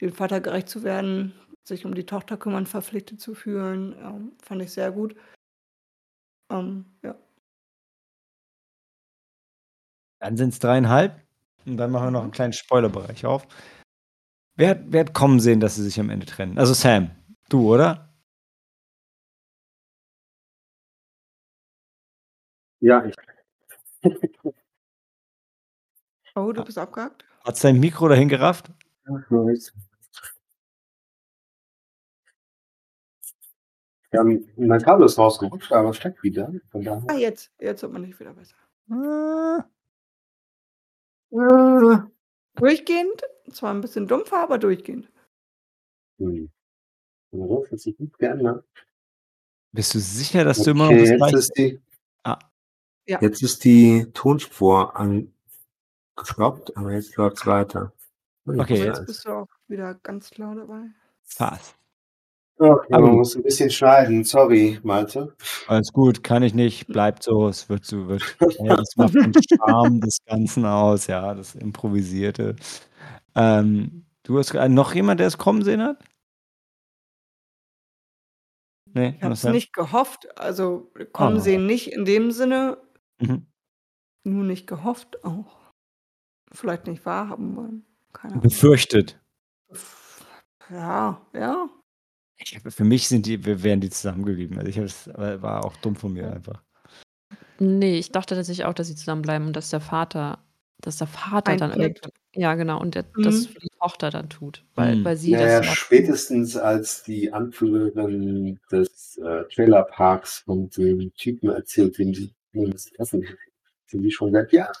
dem 0.00 0.12
Vater 0.12 0.40
gerecht 0.40 0.68
zu 0.68 0.84
werden, 0.84 1.32
sich 1.66 1.84
um 1.86 1.94
die 1.94 2.06
Tochter 2.06 2.36
kümmern, 2.36 2.66
verpflichtet 2.66 3.20
zu 3.20 3.34
fühlen, 3.34 3.96
ähm, 4.00 4.32
fand 4.42 4.62
ich 4.62 4.70
sehr 4.70 4.92
gut. 4.92 5.16
Ähm, 6.52 6.84
ja. 7.02 7.16
Dann 10.24 10.38
sind 10.38 10.54
es 10.54 10.58
dreieinhalb. 10.58 11.20
Und 11.66 11.76
dann 11.76 11.90
machen 11.90 12.06
wir 12.06 12.10
noch 12.10 12.22
einen 12.22 12.30
kleinen 12.30 12.54
Spoilerbereich 12.54 13.26
auf. 13.26 13.46
Wer, 14.56 14.70
hat- 14.70 14.84
wer 14.86 15.00
hat 15.00 15.12
kommen 15.12 15.38
sehen, 15.38 15.60
dass 15.60 15.74
sie 15.74 15.82
sich 15.82 16.00
am 16.00 16.08
Ende 16.08 16.24
trennen? 16.24 16.56
Also 16.56 16.72
Sam, 16.72 17.10
du, 17.50 17.74
oder? 17.74 18.08
Ja, 22.80 23.04
ich. 23.04 23.14
Oh, 26.36 26.50
du 26.50 26.64
bist 26.64 26.78
abgehakt? 26.78 27.24
Hat 27.44 27.56
sein 27.56 27.78
Mikro 27.78 28.08
dahin 28.08 28.28
gerafft? 28.28 28.68
Ja, 34.12 34.24
mein 34.24 34.82
Kabel 34.82 35.06
ist 35.06 35.16
rausgerutscht, 35.16 35.70
aber 35.70 35.94
steckt 35.94 36.24
wieder. 36.24 36.52
Ah, 37.06 37.14
jetzt, 37.14 37.52
jetzt 37.60 37.82
wird 37.82 37.92
man 37.92 38.02
nicht 38.02 38.18
wieder 38.18 38.32
besser. 38.34 38.56
Ah, 38.90 39.64
Durchgehend, 42.56 43.22
zwar 43.52 43.74
ein 43.74 43.80
bisschen 43.80 44.06
dumpfer, 44.06 44.40
aber 44.42 44.58
durchgehend. 44.58 45.10
Hm. 46.18 46.50
Ruf 47.32 47.70
hat 47.70 47.80
sich 47.80 47.98
nicht 47.98 48.16
geändert. 48.18 48.64
Bist 49.72 49.94
du 49.94 49.98
sicher, 49.98 50.44
dass 50.44 50.62
du 50.62 50.70
immer 50.70 50.84
noch 50.84 50.92
Okay, 50.92 51.00
das 51.00 51.10
jetzt 51.10 51.18
gleiche... 51.18 51.36
ist 51.38 51.52
die. 51.58 51.82
Ah. 52.22 52.38
Ja. 53.06 53.20
Jetzt 53.20 53.42
ist 53.42 53.64
die 53.64 54.06
Tonspur 54.14 54.94
angeschraubt, 54.96 56.76
aber 56.76 56.92
jetzt 56.92 57.16
läuft 57.16 57.38
es 57.38 57.46
weiter. 57.46 57.92
Okay, 58.46 58.60
Aber 58.60 58.68
jetzt- 58.68 58.98
jetzt 58.98 59.06
bist 59.06 59.24
du 59.26 59.30
auch 59.30 59.48
wieder 59.66 59.94
ganz 59.96 60.30
klar 60.30 60.54
dabei. 60.54 60.84
Fast. 61.24 61.74
Okay, 62.56 62.94
Aber 62.94 63.06
man 63.08 63.16
muss 63.16 63.34
ein 63.34 63.42
bisschen 63.42 63.68
schneiden. 63.70 64.22
Sorry, 64.24 64.78
Malte. 64.84 65.34
Alles 65.66 65.92
gut, 65.92 66.22
kann 66.22 66.42
ich 66.44 66.54
nicht, 66.54 66.86
bleibt 66.86 67.24
so, 67.24 67.48
es 67.48 67.68
wird 67.68 67.84
so, 67.84 68.06
wird, 68.08 68.22
ja, 68.60 68.76
das 68.76 68.94
macht 68.96 69.14
den 69.14 69.32
Charme 69.34 70.00
des 70.00 70.18
Ganzen 70.24 70.64
aus, 70.64 71.08
ja, 71.08 71.34
das 71.34 71.56
Improvisierte. 71.56 72.54
Ähm, 73.34 74.06
du 74.22 74.38
hast 74.38 74.54
äh, 74.54 74.68
noch 74.68 74.94
jemand, 74.94 75.18
der 75.18 75.26
es 75.26 75.36
kommen 75.38 75.62
sehen 75.62 75.82
hat? 75.82 76.02
Nee, 78.92 79.14
Ich 79.16 79.22
habe 79.24 79.34
es 79.34 79.42
nicht 79.44 79.72
gehofft. 79.72 80.38
Also 80.38 80.92
kommen 81.12 81.38
Oh. 81.38 81.40
sehen 81.40 81.66
nicht 81.66 81.92
in 81.92 82.04
dem 82.04 82.30
Sinne, 82.30 82.78
Mhm. 83.20 83.46
nur 84.24 84.44
nicht 84.44 84.68
gehofft 84.68 85.24
auch. 85.24 85.60
Vielleicht 86.52 86.86
nicht 86.86 87.04
wahrhaben 87.04 87.56
wollen. 87.56 87.84
Keine 88.12 88.34
Ahnung. 88.34 88.42
Befürchtet. 88.42 89.20
Ja, 90.70 91.20
ja. 91.32 91.68
Ich 92.44 92.56
hab, 92.56 92.70
für 92.72 92.84
mich 92.84 93.08
sind 93.08 93.24
die, 93.26 93.44
wären 93.44 93.80
die 93.80 93.88
zusammengeblieben. 93.90 94.58
Also 94.58 94.68
ich 94.68 95.06
war 95.16 95.64
auch 95.64 95.76
dumm 95.78 95.96
von 95.96 96.12
mir 96.12 96.30
einfach. 96.30 96.62
Nee, 97.58 97.98
ich 97.98 98.12
dachte 98.12 98.34
tatsächlich 98.34 98.66
auch, 98.66 98.74
dass 98.74 98.88
sie 98.88 98.96
zusammenbleiben 98.96 99.46
und 99.46 99.56
dass 99.56 99.70
der 99.70 99.80
Vater, 99.80 100.38
dass 100.80 100.98
der 100.98 101.06
Vater 101.06 101.56
dann 101.56 101.70
Eintritt. 101.72 102.02
irgendwann, 102.02 102.10
ja 102.34 102.54
genau, 102.54 102.80
und 102.80 102.94
der, 102.94 103.04
Mhm. 103.14 103.22
das 103.22 103.46
für 103.46 103.60
die 103.60 103.70
Tochter 103.80 104.10
dann 104.10 104.28
tut, 104.28 104.64
weil, 104.74 104.96
Mhm. 104.96 105.04
weil 105.04 105.16
sie 105.16 105.30
Naja, 105.30 105.60
das 105.60 105.74
spätestens 105.74 106.56
als 106.56 107.02
die 107.04 107.32
Anführerin 107.32 108.60
des 108.70 109.16
äh, 109.18 109.44
Trailerparks 109.44 110.40
von 110.40 110.68
dem 110.70 111.14
Typen 111.14 111.48
erzählt, 111.50 111.96
dem 111.96 112.12
sie 112.12 112.34
das 112.52 112.92
Essen 112.98 113.26
sind 113.86 114.02
die 114.02 114.10
schon 114.10 114.32
seit 114.32 114.52
Jahren. 114.52 114.74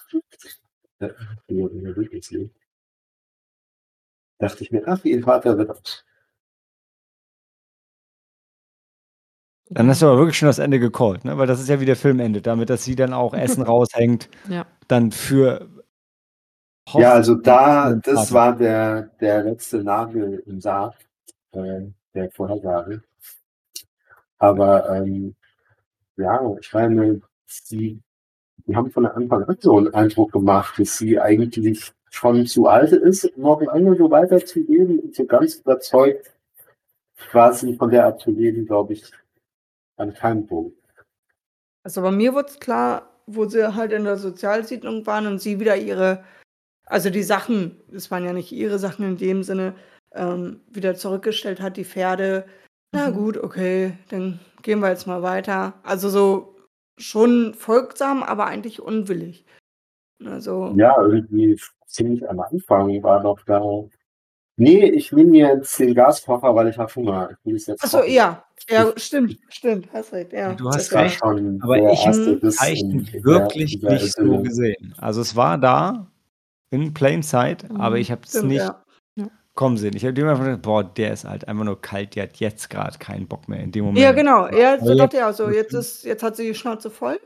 Ja, 1.00 1.10
Dachte 4.38 4.64
ich 4.64 4.70
mir, 4.70 4.82
ach, 4.86 5.04
ihr 5.04 5.22
Vater 5.22 5.56
wird 5.56 6.04
Dann 9.74 9.88
hast 9.88 10.02
du 10.02 10.06
aber 10.06 10.18
wirklich 10.18 10.38
schon 10.38 10.46
das 10.46 10.58
Ende 10.58 10.78
gecallt, 10.78 11.24
ne? 11.24 11.36
Weil 11.36 11.46
das 11.46 11.60
ist 11.60 11.68
ja 11.68 11.80
wie 11.80 11.84
der 11.86 11.96
Film 11.96 12.20
endet, 12.20 12.46
damit, 12.46 12.70
dass 12.70 12.84
sie 12.84 12.94
dann 12.94 13.12
auch 13.12 13.34
Essen 13.34 13.62
raushängt, 13.62 14.28
Ja. 14.48 14.66
dann 14.88 15.10
für 15.10 15.68
Ja, 16.94 17.12
also 17.12 17.34
da, 17.34 17.94
das 17.94 18.32
war 18.32 18.56
der, 18.56 19.10
der 19.20 19.42
letzte 19.44 19.82
Nagel 19.82 20.42
im 20.46 20.60
Sarg 20.60 20.94
äh, 21.52 21.82
der 22.14 22.30
Vorhersage. 22.30 23.02
Aber 24.38 24.88
ähm, 24.90 25.34
ja, 26.16 26.40
ich 26.60 26.72
meine, 26.72 27.20
sie, 27.46 28.00
die 28.66 28.76
haben 28.76 28.90
von 28.90 29.06
Anfang 29.06 29.44
an 29.44 29.56
so 29.58 29.78
einen 29.78 29.94
Eindruck 29.94 30.32
gemacht, 30.32 30.78
dass 30.78 30.98
sie 30.98 31.18
eigentlich 31.18 31.92
schon 32.10 32.46
zu 32.46 32.68
alt 32.68 32.92
ist, 32.92 33.36
noch 33.36 33.60
lange 33.60 33.96
so 33.96 34.10
weiterzuleben 34.10 35.00
und 35.00 35.14
so 35.14 35.24
ganz 35.24 35.56
überzeugt 35.56 36.34
sie 37.52 37.74
von 37.76 37.90
der 37.90 38.06
Art 38.06 38.20
zu 38.20 38.30
leben, 38.30 38.66
glaube 38.66 38.92
ich, 38.94 39.04
an 39.96 40.12
keinem 40.14 40.46
Punkt. 40.46 40.76
Also 41.82 42.02
bei 42.02 42.10
mir 42.10 42.34
wurde 42.34 42.48
es 42.48 42.60
klar, 42.60 43.10
wo 43.26 43.44
sie 43.46 43.74
halt 43.74 43.92
in 43.92 44.04
der 44.04 44.16
Sozialsiedlung 44.16 45.06
waren 45.06 45.26
und 45.26 45.38
sie 45.40 45.60
wieder 45.60 45.76
ihre, 45.76 46.24
also 46.86 47.10
die 47.10 47.22
Sachen, 47.22 47.80
es 47.92 48.10
waren 48.10 48.24
ja 48.24 48.32
nicht 48.32 48.52
ihre 48.52 48.78
Sachen 48.78 49.06
in 49.06 49.16
dem 49.16 49.42
Sinne, 49.42 49.74
ähm, 50.12 50.60
wieder 50.70 50.94
zurückgestellt 50.94 51.60
hat, 51.60 51.76
die 51.76 51.84
Pferde. 51.84 52.46
Na 52.92 53.10
Mhm. 53.10 53.14
gut, 53.14 53.36
okay, 53.36 53.98
dann 54.10 54.40
gehen 54.62 54.80
wir 54.80 54.88
jetzt 54.90 55.06
mal 55.06 55.22
weiter. 55.22 55.74
Also 55.82 56.08
so 56.08 56.56
schon 56.98 57.54
folgsam, 57.54 58.22
aber 58.22 58.46
eigentlich 58.46 58.80
unwillig. 58.80 59.44
Also, 60.24 60.72
Ja, 60.76 60.94
irgendwie 61.02 61.58
ziemlich 61.86 62.28
am 62.28 62.40
Anfang 62.40 63.02
war 63.02 63.20
doch 63.22 63.40
da. 63.44 63.60
Nee, 64.56 64.88
ich 64.90 65.10
nehme 65.12 65.30
mir 65.30 65.48
jetzt 65.56 65.78
den 65.80 65.94
Gaskocher, 65.94 66.54
weil 66.54 66.68
ich 66.68 66.78
habe 66.78 66.94
Hunger. 66.94 67.30
Ich 67.32 67.44
will 67.44 67.56
es 67.56 67.66
jetzt 67.66 67.82
achso, 67.82 67.98
kochen. 67.98 68.12
ja, 68.12 68.44
ja, 68.68 68.92
stimmt, 68.96 69.38
stimmt, 69.48 69.92
hast 69.92 70.12
recht, 70.12 70.32
ja. 70.32 70.54
Du 70.54 70.68
hast 70.68 70.92
recht, 70.92 71.18
schon 71.18 71.60
aber 71.62 71.76
der 71.76 71.92
ich 71.92 72.06
habe 72.06 72.48
Zeichen 72.50 73.08
wirklich 73.24 73.78
dieser 73.80 73.92
nicht 73.92 74.12
so 74.12 74.38
gesehen. 74.42 74.94
Also 74.98 75.20
es 75.20 75.36
war 75.36 75.58
da 75.58 76.10
in 76.70 76.92
plain 76.94 77.22
sight, 77.22 77.70
aber 77.70 77.96
Mhm. 77.96 78.02
ich 78.02 78.10
habe 78.10 78.22
es 78.24 78.42
nicht 78.42 78.62
ja. 79.16 79.30
kommen 79.54 79.76
sehen. 79.76 79.94
Ich 79.96 80.04
habe 80.04 80.18
immer 80.20 80.38
gedacht, 80.38 80.62
boah, 80.62 80.82
der 80.84 81.12
ist 81.12 81.24
halt 81.24 81.46
einfach 81.46 81.64
nur 81.64 81.80
kalt, 81.80 82.16
der 82.16 82.24
hat 82.24 82.36
jetzt 82.38 82.70
gerade 82.70 82.98
keinen 82.98 83.28
Bock 83.28 83.48
mehr 83.48 83.60
in 83.60 83.70
dem 83.70 83.84
Moment. 83.84 84.02
Ja, 84.02 84.12
genau. 84.12 84.48
Ja, 84.48 84.78
so 84.78 84.86
Aber 84.86 84.96
dachte 84.96 85.16
jetzt- 85.18 85.36
so. 85.36 85.50
Jetzt, 85.50 85.74
ist, 85.74 86.04
jetzt 86.04 86.22
hat 86.22 86.36
sie 86.36 86.46
die 86.48 86.54
Schnauze 86.54 86.90
voll. 86.90 87.20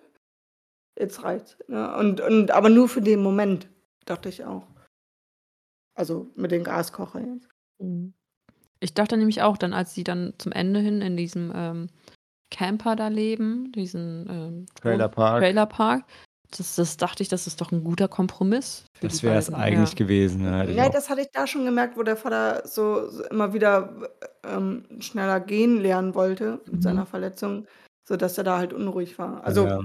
Jetzt 0.99 1.23
reicht's. 1.23 1.57
Ne? 1.69 1.97
Und, 1.97 2.21
und, 2.21 2.51
aber 2.51 2.69
nur 2.69 2.89
für 2.89 3.01
den 3.01 3.23
Moment, 3.23 3.69
dachte 4.05 4.29
ich 4.29 4.45
auch. 4.45 4.67
Also 5.95 6.31
mit 6.35 6.51
dem 6.51 6.65
Gaskocher 6.65 7.21
jetzt. 7.21 7.49
Mhm. 7.79 8.13
Ich 8.81 8.95
dachte 8.95 9.17
nämlich 9.17 9.43
auch 9.43 9.57
dann, 9.57 9.73
als 9.73 9.95
sie 9.95 10.05
dann 10.05 10.35
zum 10.39 10.53
Ende 10.53 10.81
hin 10.81 11.01
in 11.03 11.17
diesem 11.17 11.53
ähm, 11.55 11.89
Camper 12.51 12.97
da 12.97 13.09
leben, 13.09 13.73
diesen 13.73 14.27
ähm, 14.31 14.67
Trailerpark. 14.81 15.41
Trailerpark, 15.41 16.05
das, 16.57 16.77
das 16.77 16.97
dachte 16.97 17.23
ich, 17.23 17.29
das 17.29 17.47
ist 17.47 17.61
doch 17.61 17.73
ein 17.73 17.85
guter 17.85 18.09
Kompromiss. 18.09 18.85
Für 19.01 19.09
Das 19.09 19.23
wäre 19.23 19.37
es 19.37 19.53
eigentlich 19.53 19.91
ja. 19.91 19.97
gewesen. 19.97 20.43
Ne? 20.43 20.59
Hätte 20.61 20.71
ich 20.71 20.77
Ja, 20.77 20.87
auch- 20.87 20.91
das 20.93 21.11
hatte 21.11 21.21
ich 21.21 21.29
da 21.33 21.47
schon 21.47 21.65
gemerkt, 21.65 21.97
wo 21.99 22.03
der 22.03 22.17
Vater 22.17 22.63
so, 22.67 23.09
so 23.11 23.25
immer 23.25 23.53
wieder 23.53 23.93
ähm, 24.45 24.85
schneller 25.01 25.41
gehen 25.41 25.81
lernen 25.81 26.15
wollte 26.15 26.61
mit 26.67 26.75
Mhm. 26.77 26.83
seiner 26.83 27.05
Verletzung, 27.07 27.67
sodass 28.09 28.39
er 28.39 28.45
da 28.45 28.57
halt 28.59 28.73
unruhig 28.73 29.19
war. 29.19 29.45
Also, 29.45 29.67
Ja. 29.67 29.81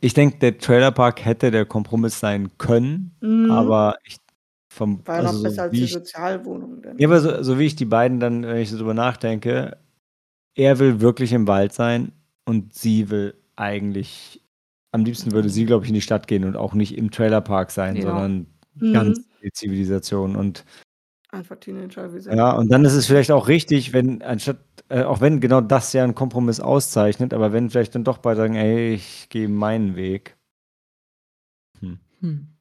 Ich 0.00 0.14
denke, 0.14 0.38
der 0.38 0.58
Trailerpark 0.58 1.24
hätte 1.24 1.50
der 1.50 1.66
Kompromiss 1.66 2.20
sein 2.20 2.56
können, 2.56 3.16
mhm. 3.20 3.50
aber 3.50 3.96
ich 4.04 4.18
vom 4.68 5.06
war 5.06 5.16
ja 5.16 5.22
noch 5.22 5.28
also 5.28 5.38
so 5.38 5.44
besser 5.44 5.62
als 5.64 5.72
die 5.72 5.84
ich, 5.84 5.92
Sozialwohnung. 5.92 6.82
Denn. 6.82 6.98
ja, 6.98 7.08
aber 7.08 7.20
so, 7.20 7.42
so 7.42 7.58
wie 7.58 7.64
ich 7.66 7.76
die 7.76 7.84
beiden 7.84 8.20
dann, 8.20 8.42
wenn 8.44 8.58
ich 8.58 8.70
so 8.70 8.76
drüber 8.78 8.94
nachdenke, 8.94 9.78
er 10.54 10.78
will 10.78 11.00
wirklich 11.00 11.32
im 11.32 11.46
Wald 11.46 11.72
sein 11.72 12.12
und 12.44 12.74
sie 12.74 13.10
will 13.10 13.34
eigentlich, 13.56 14.42
am 14.92 15.04
liebsten 15.04 15.32
würde 15.32 15.48
sie, 15.48 15.64
glaube 15.66 15.84
ich, 15.84 15.90
in 15.90 15.94
die 15.94 16.00
Stadt 16.00 16.26
gehen 16.26 16.44
und 16.44 16.56
auch 16.56 16.74
nicht 16.74 16.96
im 16.96 17.10
Trailerpark 17.10 17.70
sein, 17.70 17.96
Ja. 17.96 18.02
sondern 18.02 18.46
Mhm. 18.74 18.92
ganz 18.92 19.20
die 19.42 19.52
Zivilisation 19.52 20.36
und 20.36 20.64
Einfach 21.30 21.56
Teenager 21.56 22.14
wie 22.14 22.20
sie. 22.20 22.30
Ja, 22.30 22.52
und 22.52 22.70
dann 22.70 22.84
ist 22.86 22.94
es 22.94 23.06
vielleicht 23.06 23.30
auch 23.30 23.48
richtig, 23.48 23.92
wenn, 23.92 24.22
anstatt, 24.22 24.58
äh, 24.88 25.02
auch 25.02 25.20
wenn 25.20 25.40
genau 25.40 25.60
das 25.60 25.92
ja 25.92 26.02
einen 26.02 26.14
Kompromiss 26.14 26.58
auszeichnet, 26.58 27.34
aber 27.34 27.52
wenn 27.52 27.68
vielleicht 27.68 27.94
dann 27.94 28.04
doch 28.04 28.18
beide 28.18 28.38
sagen, 28.38 28.54
ey, 28.54 28.94
ich 28.94 29.28
gehe 29.28 29.46
meinen 29.48 29.94
Weg. 29.94 30.36
Hm. 32.20 32.57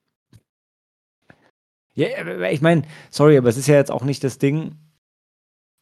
Ja, 1.97 2.07
ich 2.51 2.61
meine, 2.61 2.83
sorry, 3.09 3.37
aber 3.37 3.49
es 3.49 3.57
ist 3.57 3.67
ja 3.67 3.75
jetzt 3.75 3.89
auch 3.91 4.03
nicht 4.03 4.23
das 4.23 4.37
Ding, 4.37 4.75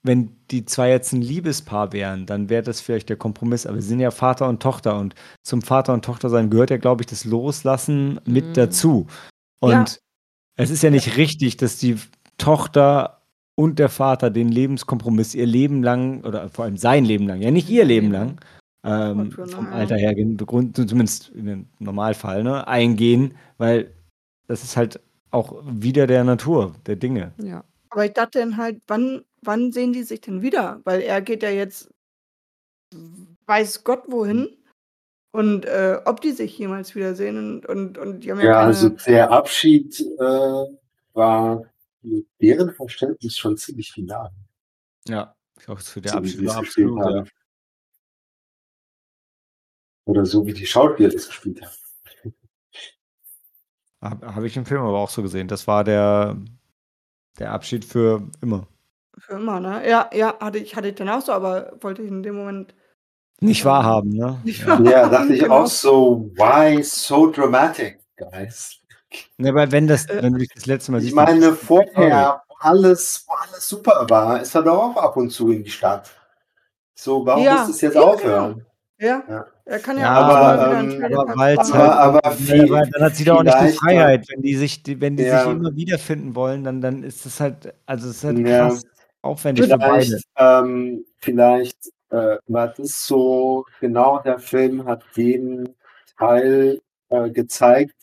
wenn 0.01 0.29
die 0.51 0.63
zwei 0.65 0.89
jetzt 0.91 1.11
ein 1.13 1.21
Liebespaar 1.21 1.91
wären, 1.91 2.25
dann 2.25 2.49
wäre 2.49 2.63
das 2.63 2.79
vielleicht 2.79 3.09
der 3.09 3.17
Kompromiss, 3.17 3.65
aber 3.65 3.81
sie 3.81 3.87
sind 3.89 3.99
ja 3.99 4.11
Vater 4.11 4.47
und 4.47 4.61
Tochter 4.61 4.97
und 4.97 5.13
zum 5.43 5.61
Vater 5.61 5.93
und 5.93 6.05
Tochter 6.05 6.29
sein 6.29 6.49
gehört 6.49 6.69
ja, 6.69 6.77
glaube 6.77 7.01
ich, 7.03 7.07
das 7.07 7.25
Loslassen 7.25 8.19
mit 8.25 8.45
Mhm. 8.45 8.53
dazu. 8.53 9.07
Und 9.59 9.71
Ja. 9.73 9.85
es 10.57 10.69
ist 10.69 10.83
ja 10.83 10.89
nicht 10.91 11.17
richtig, 11.17 11.57
dass 11.57 11.77
die 11.79 11.97
Tochter 12.37 13.23
und 13.55 13.79
der 13.79 13.89
Vater 13.89 14.29
den 14.29 14.49
Lebenskompromiss 14.49 15.35
ihr 15.35 15.47
Leben 15.47 15.83
lang, 15.83 16.23
oder 16.23 16.47
vor 16.49 16.65
allem 16.65 16.77
sein 16.77 17.03
Leben 17.03 17.27
lang, 17.27 17.41
ja 17.41 17.51
nicht 17.51 17.69
ihr 17.69 17.83
Leben 17.85 18.11
lang, 18.11 18.39
ähm, 18.85 19.31
vom. 19.31 19.67
Alter 19.73 19.95
her, 19.97 20.13
zumindest 20.15 21.29
im 21.35 21.65
Normalfall, 21.79 22.43
ne, 22.43 22.67
eingehen, 22.67 23.33
weil 23.57 23.91
das 24.47 24.63
ist 24.63 24.77
halt 24.77 24.99
auch 25.35 25.61
wieder 25.65 26.07
der 26.07 26.23
Natur, 26.23 26.73
der 26.87 26.95
Dinge. 26.95 27.33
Ja. 27.37 27.63
Aber 27.89 28.05
ich 28.05 28.13
dachte 28.13 28.39
dann 28.39 28.57
halt, 28.57 28.81
wann, 28.87 29.23
wann 29.41 29.71
sehen 29.71 29.93
die 29.93 30.03
sich 30.03 30.21
denn 30.21 30.41
wieder? 30.41 30.81
Weil 30.85 31.01
er 31.01 31.21
geht 31.21 31.43
ja 31.43 31.49
jetzt, 31.49 31.93
weiß 33.45 33.83
Gott 33.83 34.03
wohin. 34.07 34.49
Und 35.31 35.65
äh, 35.65 35.99
ob 36.05 36.21
die 36.21 36.31
sich 36.31 36.57
jemals 36.57 36.95
wiedersehen. 36.95 37.37
Und, 37.37 37.65
und, 37.65 37.97
und 37.97 38.21
die 38.21 38.31
haben 38.31 38.39
ja, 38.39 38.45
Ja, 38.45 38.53
keine. 38.53 38.67
also 38.67 38.89
der 38.89 39.31
Abschied 39.31 39.99
äh, 39.99 40.65
war 41.13 41.63
mit 42.01 42.25
deren 42.41 42.73
Verständnis 42.73 43.37
schon 43.37 43.57
ziemlich 43.57 43.91
final. 43.91 44.31
Ja, 45.07 45.35
ich 45.57 45.65
glaube, 45.65 45.81
für 45.81 46.01
der 46.01 46.13
so 46.13 46.17
wie 46.17 46.21
Abschied 46.21 46.45
war 46.47 46.61
gespielt 46.61 46.89
absolut. 46.97 47.31
Oder 50.05 50.25
so 50.25 50.45
wie 50.45 50.53
die 50.53 50.65
Schauspieler 50.65 51.09
das 51.09 51.27
gespielt 51.27 51.61
haben. 51.61 51.84
Habe 54.09 54.35
hab 54.35 54.43
ich 54.43 54.55
im 54.57 54.65
Film 54.65 54.81
aber 54.81 54.97
auch 54.97 55.09
so 55.09 55.21
gesehen. 55.21 55.47
Das 55.47 55.67
war 55.67 55.83
der, 55.83 56.37
der 57.39 57.51
Abschied 57.51 57.85
für 57.85 58.21
immer. 58.41 58.67
Für 59.17 59.33
immer, 59.33 59.59
ne? 59.59 59.87
Ja, 59.89 60.09
ja, 60.13 60.37
hatte 60.39 60.57
ich, 60.59 60.75
hatte 60.75 60.89
ich 60.89 60.95
dann 60.95 61.09
auch 61.09 61.21
so, 61.21 61.31
aber 61.31 61.73
wollte 61.81 62.01
ich 62.01 62.09
in 62.09 62.23
dem 62.23 62.35
Moment 62.35 62.73
Nicht 63.41 63.63
Ja. 63.63 63.71
wahrhaben, 63.71 64.09
ne? 64.11 64.39
nicht 64.43 64.61
Ja. 64.61 64.67
wahrhaben. 64.67 64.85
Ja, 64.85 65.09
dachte 65.09 65.33
ich 65.33 65.41
genau. 65.41 65.63
auch 65.63 65.67
so, 65.67 66.31
why 66.35 66.81
so 66.83 67.31
dramatic, 67.31 67.99
guys? 68.17 68.79
Ne, 69.37 69.53
weil 69.53 69.71
wenn 69.71 69.87
das, 69.87 70.05
Äh, 70.07 70.21
wenn 70.23 70.33
du 70.33 70.39
dich 70.39 70.49
das 70.53 70.65
letzte 70.65 70.91
Mal 70.91 70.97
Ich 70.99 71.05
siehst, 71.05 71.15
meine, 71.15 71.39
dann- 71.39 71.55
vorher, 71.55 72.41
wo 72.49 72.55
alles, 72.59 73.25
wo 73.27 73.33
alles 73.33 73.67
super 73.67 74.05
war, 74.09 74.41
ist 74.41 74.53
er 74.55 74.63
doch 74.63 74.77
auch 74.77 74.97
ab 74.97 75.15
und 75.17 75.29
zu 75.29 75.51
in 75.51 75.63
die 75.63 75.69
Stadt. 75.69 76.09
So, 76.97 77.25
warum 77.25 77.43
Ja, 77.43 77.59
muss 77.61 77.69
es 77.75 77.81
jetzt 77.81 77.95
ja, 77.95 78.01
aufhören? 78.01 78.65
Ja, 78.99 79.23
Ja. 79.29 79.45
Er 79.65 79.79
kann 79.79 79.97
ja, 79.97 80.03
Ja, 80.03 80.19
auch 80.19 80.23
aber, 80.35 80.57
mal 80.73 80.87
wieder 80.87 81.05
ähm, 81.07 81.13
aber 81.17 81.35
halt- 81.35 81.59
Aber, 81.59 81.95
aber 81.95 82.21
dann 82.21 83.01
hat 83.03 83.15
sie 83.15 83.23
doch 83.25 83.37
auch 83.37 83.43
nicht 83.43 83.53
die 83.55 83.59
vielleicht, 83.59 83.79
Freiheit. 83.79 84.27
Wenn 84.29 84.41
die 84.41 84.55
sich, 84.55 84.83
die- 84.83 85.01
wenn 85.01 85.17
die 85.17 85.23
Ja. 85.23 85.43
sich 85.43 85.51
immer 85.53 85.75
wiederfinden 85.75 86.35
wollen, 86.35 86.63
dann, 86.63 86.81
dann 86.81 87.03
ist 87.03 87.25
das 87.25 87.39
halt, 87.39 87.73
also 87.85 88.09
es 88.09 88.17
ist 88.17 88.23
halt 88.23 88.39
Ja. 88.39 88.67
krass. 88.69 88.83
aufwendig 89.21 89.65
für 89.67 89.77
beide. 89.77 90.05
Vielleicht, 90.05 90.25
ähm, 90.37 91.05
vielleicht 91.19 91.77
äh, 92.11 92.37
war 92.47 92.67
das 92.67 93.07
so, 93.07 93.65
genau 93.79 94.19
der 94.19 94.37
Film 94.37 94.85
hat 94.85 95.03
den 95.17 95.67
Teil 96.17 96.79
äh, 97.09 97.29
gezeigt, 97.31 97.95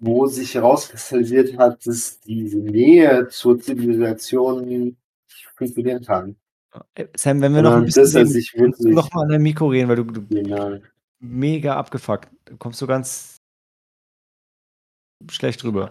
wo 0.00 0.26
sich 0.26 0.54
herauskristallisiert 0.56 1.56
hat, 1.56 1.86
dass 1.86 2.18
diese 2.20 2.58
Nähe 2.58 3.28
zur 3.28 3.58
Zivilisation 3.60 4.96
funktionieren 5.56 6.04
kann. 6.04 6.36
Sam, 7.16 7.40
wenn 7.40 7.54
wir 7.54 7.62
noch 7.62 7.74
ein 7.74 7.84
bisschen 7.84 8.02
dass 8.02 8.14
er 8.14 8.24
reden, 8.24 8.74
du 8.78 8.88
noch 8.90 9.12
mal 9.12 9.22
an 9.22 9.28
dein 9.28 9.42
Mikro 9.42 9.68
reden, 9.68 9.88
weil 9.88 9.96
du, 9.96 10.04
du 10.04 10.26
genau, 10.26 10.78
mega 11.20 11.76
abgefuckt. 11.76 12.28
Du 12.46 12.56
kommst 12.56 12.78
so 12.78 12.86
ganz 12.86 13.36
schlecht 15.30 15.62
rüber. 15.64 15.90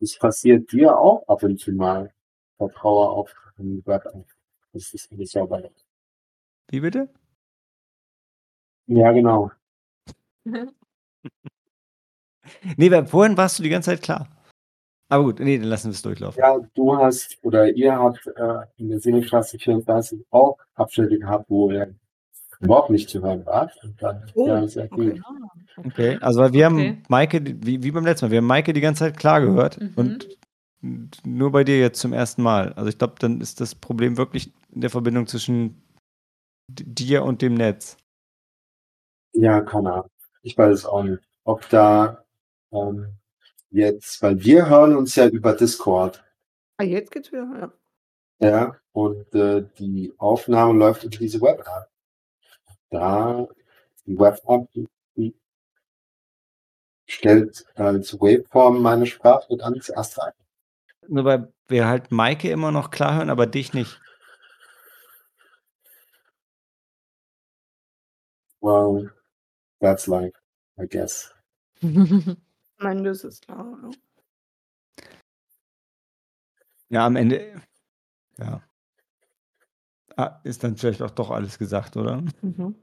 das 0.00 0.18
passiert 0.18 0.70
dir 0.72 0.98
auch 0.98 1.26
ab 1.28 1.42
und 1.42 1.58
zu 1.58 1.72
mal. 1.72 2.12
Vertraue 2.56 3.08
auf 3.08 3.32
den 3.58 3.84
Web. 3.86 4.04
Das 4.72 4.92
ist 4.92 5.12
nicht 5.12 5.32
sauber. 5.32 5.62
Wie 6.68 6.80
bitte? 6.80 7.08
Ja, 8.86 9.12
genau. 9.12 9.50
Nee, 12.76 12.90
weil 12.90 13.06
vorhin 13.06 13.36
warst 13.36 13.58
du 13.58 13.62
die 13.62 13.68
ganze 13.68 13.90
Zeit 13.90 14.02
klar. 14.02 14.28
Aber 15.10 15.24
gut, 15.24 15.40
nee, 15.40 15.58
dann 15.58 15.66
lassen 15.68 15.88
wir 15.88 15.92
es 15.92 16.02
durchlaufen. 16.02 16.38
Ja, 16.40 16.58
du 16.74 16.96
hast 16.96 17.36
oder 17.42 17.68
ihr 17.68 17.94
habt 17.98 18.26
äh, 18.26 18.60
in 18.76 18.88
der 18.88 19.00
Seelenstraße 19.00 19.58
34 19.58 20.24
auch 20.30 20.56
Abschnitte 20.74 21.18
gehabt, 21.18 21.44
wo 21.48 21.70
er 21.70 21.90
überhaupt 22.60 22.90
nicht 22.90 23.08
zu 23.10 23.20
hören 23.22 23.44
war. 23.44 23.70
Und 23.82 24.00
dann, 24.02 24.22
Oh, 24.34 24.46
ja, 24.46 24.66
sehr 24.68 24.84
okay. 24.90 25.20
gut. 25.76 25.86
Okay, 25.86 26.18
also 26.20 26.40
wir 26.40 26.46
Okay. 26.46 26.64
haben 26.64 27.02
Maike, 27.08 27.40
die- 27.40 27.66
wie, 27.66 27.82
wie 27.82 27.90
beim 27.90 28.04
letzten 28.04 28.26
Mal, 28.26 28.30
wir 28.30 28.38
haben 28.38 28.46
Maike 28.46 28.72
die 28.72 28.80
ganze 28.80 29.00
Zeit 29.04 29.16
klar 29.16 29.40
gehört 29.40 29.80
Mhm. 29.80 29.92
und 29.96 30.28
nur 31.26 31.50
bei 31.52 31.64
dir 31.64 31.78
jetzt 31.78 32.00
zum 32.00 32.12
ersten 32.12 32.42
Mal. 32.42 32.72
Also 32.74 32.88
ich 32.88 32.96
glaube, 32.98 33.14
dann 33.18 33.40
ist 33.40 33.60
das 33.60 33.74
Problem 33.74 34.16
wirklich 34.16 34.52
in 34.72 34.80
der 34.80 34.90
Verbindung 34.90 35.26
zwischen 35.26 35.82
dir 36.70 37.24
und 37.24 37.42
dem 37.42 37.54
Netz. 37.54 37.96
Ja, 39.32 39.60
keine 39.60 39.92
Ahnung. 39.92 40.10
Ich 40.42 40.56
weiß 40.56 40.72
es 40.72 40.86
auch 40.86 41.02
nicht. 41.02 41.22
Ob 41.44 41.68
da 41.68 42.24
ähm, 42.72 43.16
jetzt, 43.70 44.22
weil 44.22 44.42
wir 44.42 44.68
hören 44.68 44.96
uns 44.96 45.14
ja 45.16 45.28
über 45.28 45.54
Discord, 45.54 46.24
Ah, 46.80 46.84
jetzt 46.84 47.10
geht's 47.10 47.30
wieder. 47.30 47.72
Ja. 48.40 48.48
ja, 48.48 48.76
und 48.92 49.34
äh, 49.34 49.62
die 49.78 50.14
Aufnahme 50.16 50.78
läuft 50.78 51.04
über 51.04 51.18
diese 51.18 51.42
Web-App. 51.42 51.90
Da, 52.88 53.46
die 54.06 54.18
Web-App 54.18 54.66
stellt 57.06 57.66
als 57.74 58.14
Waveform 58.18 58.80
meine 58.80 59.04
Sprache 59.04 59.46
mit 59.52 59.62
ans 59.62 59.90
erst 59.90 60.18
rein. 60.18 60.32
Nur 61.06 61.24
weil 61.26 61.52
wir 61.68 61.86
halt 61.86 62.10
Maike 62.12 62.50
immer 62.50 62.72
noch 62.72 62.90
klar 62.90 63.16
hören, 63.16 63.28
aber 63.28 63.46
dich 63.46 63.74
nicht. 63.74 64.00
Well, 68.62 69.10
that's 69.80 70.06
life, 70.06 70.32
I 70.78 70.86
guess. 70.86 71.34
Mein 72.80 73.04
das 73.04 73.24
ist 73.24 73.46
klar. 73.46 73.78
Ja. 73.82 73.90
Ja, 76.88 77.06
am 77.06 77.14
Ende, 77.16 77.60
ja. 78.38 78.62
Ah, 80.16 80.40
ist 80.42 80.64
dann 80.64 80.76
vielleicht 80.76 81.02
auch 81.02 81.10
doch 81.12 81.30
alles 81.30 81.58
gesagt, 81.58 81.96
oder? 81.96 82.22
Mhm. 82.42 82.74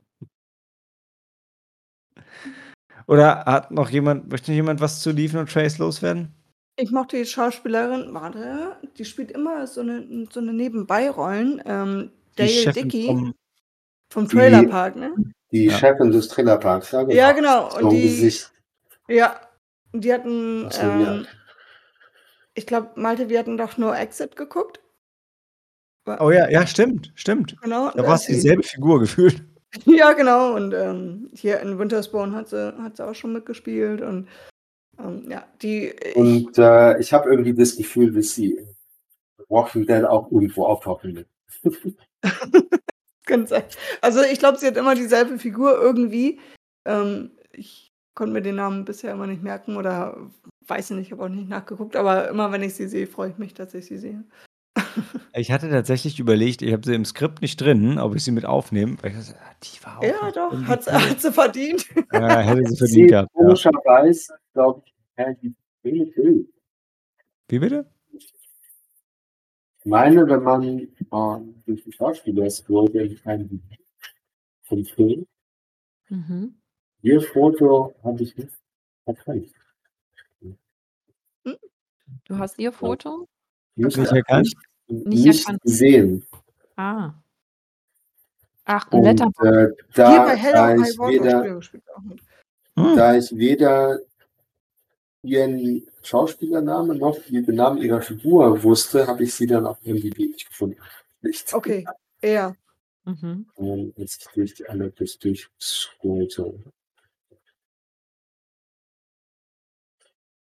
Oder 3.08 3.46
hat 3.46 3.72
noch 3.72 3.90
jemand, 3.90 4.30
möchte 4.30 4.52
noch 4.52 4.56
jemand 4.56 4.80
was 4.82 5.02
zu 5.02 5.12
Leave 5.12 5.36
No 5.38 5.44
Trace 5.46 5.78
loswerden? 5.78 6.34
Ich 6.78 6.92
mochte 6.92 7.18
die 7.18 7.26
Schauspielerin, 7.26 8.14
warte, 8.14 8.78
die 8.98 9.06
spielt 9.06 9.32
immer 9.32 9.66
so 9.68 9.82
eine, 9.82 10.28
so 10.32 10.40
eine 10.40 10.54
Nebenbeirollen. 10.54 11.62
Ähm, 11.66 12.12
Dale 12.36 12.50
Chefin 12.50 12.90
Dickey 12.90 13.06
vom- 13.08 13.34
vom 14.12 14.30
Trailerpark, 14.30 14.96
ne? 14.96 15.16
Die 15.52 15.66
Ja. 15.66 15.78
Chefin 15.78 16.12
des 16.12 16.28
Trailerparks, 16.28 16.92
ja, 16.92 17.02
Ja, 17.10 17.32
genau. 17.32 17.76
Und 17.78 17.90
die, 17.92 18.04
Gesicht. 18.04 18.54
ja, 19.08 19.40
die 19.94 20.14
hatten, 20.14 20.70
so, 20.72 20.82
ja. 20.82 21.16
ähm, 21.16 21.28
ich 22.54 22.66
glaube, 22.66 22.92
Malte, 22.96 23.30
wir 23.30 23.40
hatten 23.40 23.58
doch 23.58 23.78
No 23.78 23.94
Exit 23.94 24.36
geguckt. 24.36 24.80
Oh 26.20 26.32
ja, 26.32 26.50
ja, 26.50 26.66
stimmt, 26.66 27.12
stimmt. 27.16 27.58
Genau. 27.62 27.92
Da 27.92 28.02
da 28.02 28.08
war 28.08 28.16
es 28.16 28.26
dieselbe 28.26 28.64
Figur 28.64 29.00
gefühlt. 29.00 29.44
Ja, 29.86 30.14
genau. 30.14 30.56
Und 30.56 30.74
ähm, 30.74 31.30
hier 31.34 31.60
in 31.60 31.78
Winterspawn 31.78 32.34
hat 32.34 32.50
sie, 32.50 32.74
hat 32.78 32.98
sie 32.98 33.06
auch 33.06 33.14
schon 33.14 33.34
mitgespielt. 33.34 34.02
Und 34.02 34.28
ähm, 35.00 35.30
ja, 35.30 35.46
die. 35.62 35.90
ich, 35.90 36.16
Und 36.16 36.58
äh, 36.58 37.00
ich 37.00 37.14
habe 37.14 37.30
irgendwie 37.30 37.54
das 37.54 37.76
Gefühl, 37.76 38.14
dass 38.14 38.34
sie 38.34 38.54
in 38.54 38.76
Walking 39.50 39.86
Dead 39.86 40.06
auch 40.06 40.32
irgendwo 40.32 40.66
auftauchen 40.66 41.16
wird. 41.16 41.28
kann 43.26 43.46
sein. 43.46 43.64
Also 44.02 44.22
ich 44.24 44.40
glaube, 44.40 44.58
sie 44.58 44.68
hat 44.68 44.78
immer 44.78 44.96
dieselbe 44.96 45.38
Figur 45.38 45.78
irgendwie. 45.80 46.40
Ähm, 46.86 47.32
ich 47.52 47.87
konnte 48.18 48.34
mir 48.34 48.42
den 48.42 48.56
Namen 48.56 48.84
bisher 48.84 49.14
immer 49.14 49.28
nicht 49.28 49.44
merken 49.44 49.78
oder 49.78 50.18
weiß 50.68 50.90
nicht, 50.92 51.06
ich 51.06 51.12
habe 51.14 51.24
auch 51.24 51.30
nicht 51.30 51.48
nachgeguckt. 51.48 51.96
Aber 51.96 52.28
immer 52.30 52.52
wenn 52.52 52.64
ich 52.64 52.74
sie 52.74 52.88
sehe, 52.88 53.06
freue 53.08 53.30
ich 53.30 53.38
mich, 53.38 53.54
dass 53.54 53.74
ich 53.74 53.86
sie 53.86 53.98
sehe. 53.98 54.24
Ich 55.34 55.52
hatte 55.52 55.70
tatsächlich 55.70 56.20
überlegt, 56.20 56.64
ich 56.64 56.74
habe 56.74 56.84
sie 56.84 56.96
im 56.96 57.06
Skript 57.06 57.44
nicht 57.44 57.62
drin, 57.62 58.00
ob 58.00 58.16
ich 58.16 58.24
sie 58.24 58.32
mit 58.32 58.46
aufnehme. 58.46 58.98
Weil 59.02 59.12
ich 59.12 59.18
dachte, 59.18 59.36
ah, 59.40 59.56
die 59.64 59.86
war 59.86 60.00
auch 60.00 60.04
Ja, 60.04 60.32
doch, 60.32 60.52
irgendwie 60.52 60.68
hat, 60.68 60.84
sie- 60.84 60.90
cool. 60.92 61.10
hat 61.12 61.22
sie 61.22 61.32
verdient. 61.32 61.86
Ja, 62.12 62.40
hätte 62.40 62.66
sie 62.68 62.76
verdient 62.78 63.10
gehabt. 63.12 63.30
Ja. 63.36 63.40
komischerweise, 63.44 64.34
glaube 64.54 64.82
ich, 64.86 64.94
ja, 65.20 65.34
die 65.36 65.54
wenig 65.84 66.18
will. 66.18 66.50
Wie 67.50 67.60
bitte? 67.60 67.86
Ich 68.18 69.86
meine, 69.86 70.28
wenn 70.28 70.42
man 70.44 70.64
ähm, 70.64 71.62
durch 71.68 71.84
die 71.84 71.92
Schauspielersquote 71.94 72.98
in 73.00 73.20
einem 73.26 73.62
vom 74.64 74.84
Film, 74.86 75.28
Mhm. 76.10 76.56
Ihr 77.08 77.22
Foto 77.22 77.96
habe 78.04 78.22
ich 78.24 78.36
nicht 78.38 78.50
erkannt. 79.06 79.50
Du 82.26 82.38
hast 82.38 82.60
ihr 82.60 82.72
Foto? 82.72 83.28
Nicht, 83.76 83.98
Nicht 83.98 84.12
erkannt? 84.12 84.48
Nicht, 84.88 85.08
Nicht 85.08 85.26
nicht 85.26 85.40
erkannt. 85.42 85.62
gesehen. 85.62 86.26
Ah. 86.76 87.14
Ach, 88.66 88.92
ein 88.92 88.98
Und 89.00 89.04
Letterbox. 89.06 89.46
äh, 89.48 89.50
Hier 89.50 89.76
da, 89.94 90.26
bei 90.26 90.36
da, 90.36 90.76
ich 90.76 90.98
weder. 91.00 91.62
Hm. 92.76 92.96
da 92.96 93.16
ich 93.18 93.36
weder 93.38 94.00
ihren 95.24 95.88
Schauspielernamen 96.04 96.98
noch 96.98 97.18
den 97.30 97.46
Namen 97.56 97.82
ihrer 97.82 98.02
Figur 98.02 98.62
wusste, 98.64 99.08
habe 99.08 99.24
ich 99.24 99.34
sie 99.34 99.48
dann 99.48 99.66
auf 99.66 99.78
MDB 99.84 100.28
nicht 100.28 100.48
gefunden. 100.50 100.78
Nicht. 101.22 101.54
Okay, 101.54 101.86
ja. 102.22 102.56
Mhm. 103.06 103.48
Ähm, 103.58 103.94
als 103.98 104.18
ich 104.20 104.28
durch 104.34 104.54
die 104.54 104.68
alle 104.68 104.92
das 104.92 105.18
durchscrollte. 105.18 106.54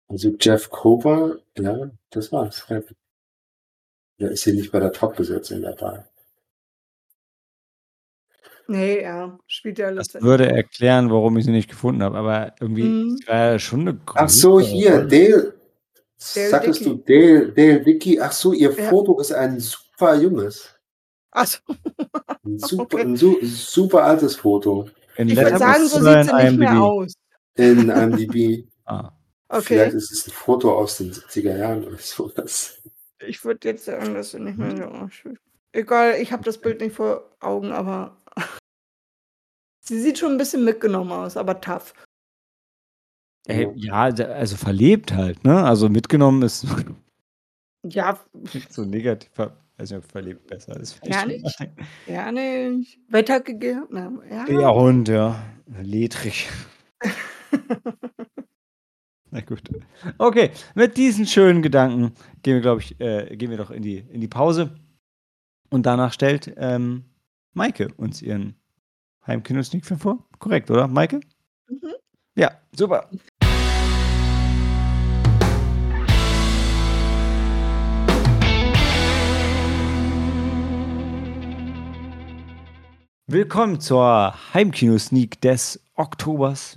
Also 0.09 0.31
Jeff 0.41 0.71
Cover, 0.71 1.39
ja, 1.59 1.91
das 2.11 2.33
war's. 2.33 2.67
Der 4.19 4.31
ist 4.31 4.45
hier 4.45 4.55
nicht 4.55 4.73
bei 4.73 4.81
der 4.81 4.93
Top-Besetzung 4.93 5.63
dabei. 5.63 6.05
Nee, 8.71 9.03
ja, 9.03 9.39
spielt 9.47 9.79
ja 9.79 9.89
Das 9.89 10.09
letztendlich. 10.09 10.29
würde 10.31 10.51
erklären, 10.51 11.11
warum 11.11 11.37
ich 11.39 11.45
sie 11.47 11.51
nicht 11.53 11.71
gefunden 11.71 12.03
habe. 12.03 12.19
Aber 12.19 12.53
irgendwie 12.61 12.83
Mhm. 12.83 13.19
war 13.27 13.37
ja 13.53 13.59
schon 13.59 13.81
eine 13.81 13.99
Ach 14.15 14.29
so, 14.29 14.61
hier. 14.61 15.05
Dale. 15.05 15.55
Dale 16.35 16.49
sagtest 16.51 16.81
Dickey. 16.81 16.91
du 16.91 16.97
Dale, 17.07 17.53
Dale 17.53 17.81
Dickey? 17.81 18.21
Ach 18.21 18.33
so, 18.33 18.53
ihr 18.53 18.73
Ja. 18.77 18.89
Foto 18.91 19.19
ist 19.21 19.33
ein 19.33 19.59
super 19.61 20.15
junges. 20.17 20.69
Achso, 21.31 21.61
Ein 22.45 22.59
super, 22.59 22.83
Okay. 22.97 23.03
ein 23.03 23.17
su 23.17 23.37
super 23.43 24.03
altes 24.05 24.37
Foto 24.37 24.89
In 25.17 25.29
ich 25.29 25.37
würde 25.37 25.57
sagen, 25.59 25.87
so 25.87 26.01
sieht 26.01 26.15
in 26.17 26.25
sie 26.25 26.35
nicht 26.45 26.59
mehr 26.59 26.83
aus. 26.83 27.15
in 27.57 27.89
IMDb. 27.91 28.67
Ah. 28.85 29.13
Vielleicht 29.51 29.89
Okay, 29.89 29.97
ist 29.97 30.13
es 30.13 30.27
ein 30.27 30.33
Foto 30.33 30.77
aus 30.77 30.99
den 30.99 31.13
70er 31.13 31.57
Jahren 31.57 31.85
oder 31.85 31.97
sowas. 31.99 32.83
ich 33.21 33.45
würde 33.45 33.69
jetzt 33.69 33.85
sagen, 33.87 34.15
dass 34.15 34.31
sie 34.33 34.41
nicht 34.41 34.59
mehr 34.59 34.77
so 34.77 34.85
aussieht. 34.85 35.39
Egal, 35.73 36.21
ich 36.21 36.33
habe 36.33 36.43
das 36.45 36.59
Bild 36.59 36.81
nicht 36.81 36.95
vor 36.97 37.31
Augen, 37.41 37.73
aber 37.73 38.17
sie 39.85 40.01
sieht 40.01 40.19
schon 40.19 40.33
ein 40.33 40.39
bisschen 40.39 40.65
mitgenommen 40.65 41.13
aus, 41.13 41.37
aber 41.37 41.61
tough. 41.61 41.95
Ey, 43.47 43.67
ja, 43.77 44.11
da- 44.11 44.27
also 44.27 44.57
verlebt 44.57 45.13
halt, 45.13 45.45
ne? 45.45 45.65
Also 45.65 45.89
mitgenommen 45.89 46.43
ist 46.43 46.67
Ja, 47.85 48.19
so 48.71 48.85
negativ. 48.85 49.31
Weiß 49.39 49.91
nicht, 49.91 50.05
ob 50.05 50.11
verlebt 50.11 50.47
besser 50.49 50.79
ist. 50.79 51.01
Ja, 51.07 51.25
nicht. 51.25 51.59
ja 52.07 52.33
nicht. 52.33 52.99
Wetter 53.09 53.41
gegeben? 53.41 54.21
Ja. 54.29 54.47
Ja, 54.49 54.75
Hund, 54.75 55.09
ja. 55.09 55.41
Ledrig. 55.81 56.49
Na 59.39 59.45
gut. 59.45 59.63
Okay, 60.19 60.51
mit 60.75 60.97
diesen 60.97 61.25
schönen 61.25 61.63
Gedanken 61.63 62.13
gehen 62.43 62.55
wir, 62.55 62.61
glaube 62.61 62.81
ich, 62.81 63.01
äh, 63.01 63.37
gehen 63.37 63.51
wir 63.51 63.57
doch 63.57 63.71
in 63.71 63.83
die, 63.83 63.99
in 63.99 64.21
die 64.21 64.27
Pause. 64.27 64.75
Und 65.71 65.87
danach 65.87 66.13
stellt 66.13 66.53
ähm, 66.57 67.05
Maike 67.53 67.87
uns 67.99 68.21
ihren 68.21 68.57
Heimkino-Sneak 69.29 69.87
vor. 69.87 70.27
Korrekt, 70.41 70.73
oder, 70.73 70.89
Maike? 70.89 71.21
Mhm. 71.69 71.95
Ja, 72.35 72.51
super. 72.75 73.09
Willkommen 83.29 83.79
zur 83.79 84.35
Heimkino-Sneak 84.53 85.41
des 85.43 85.81
Oktobers 85.99 86.77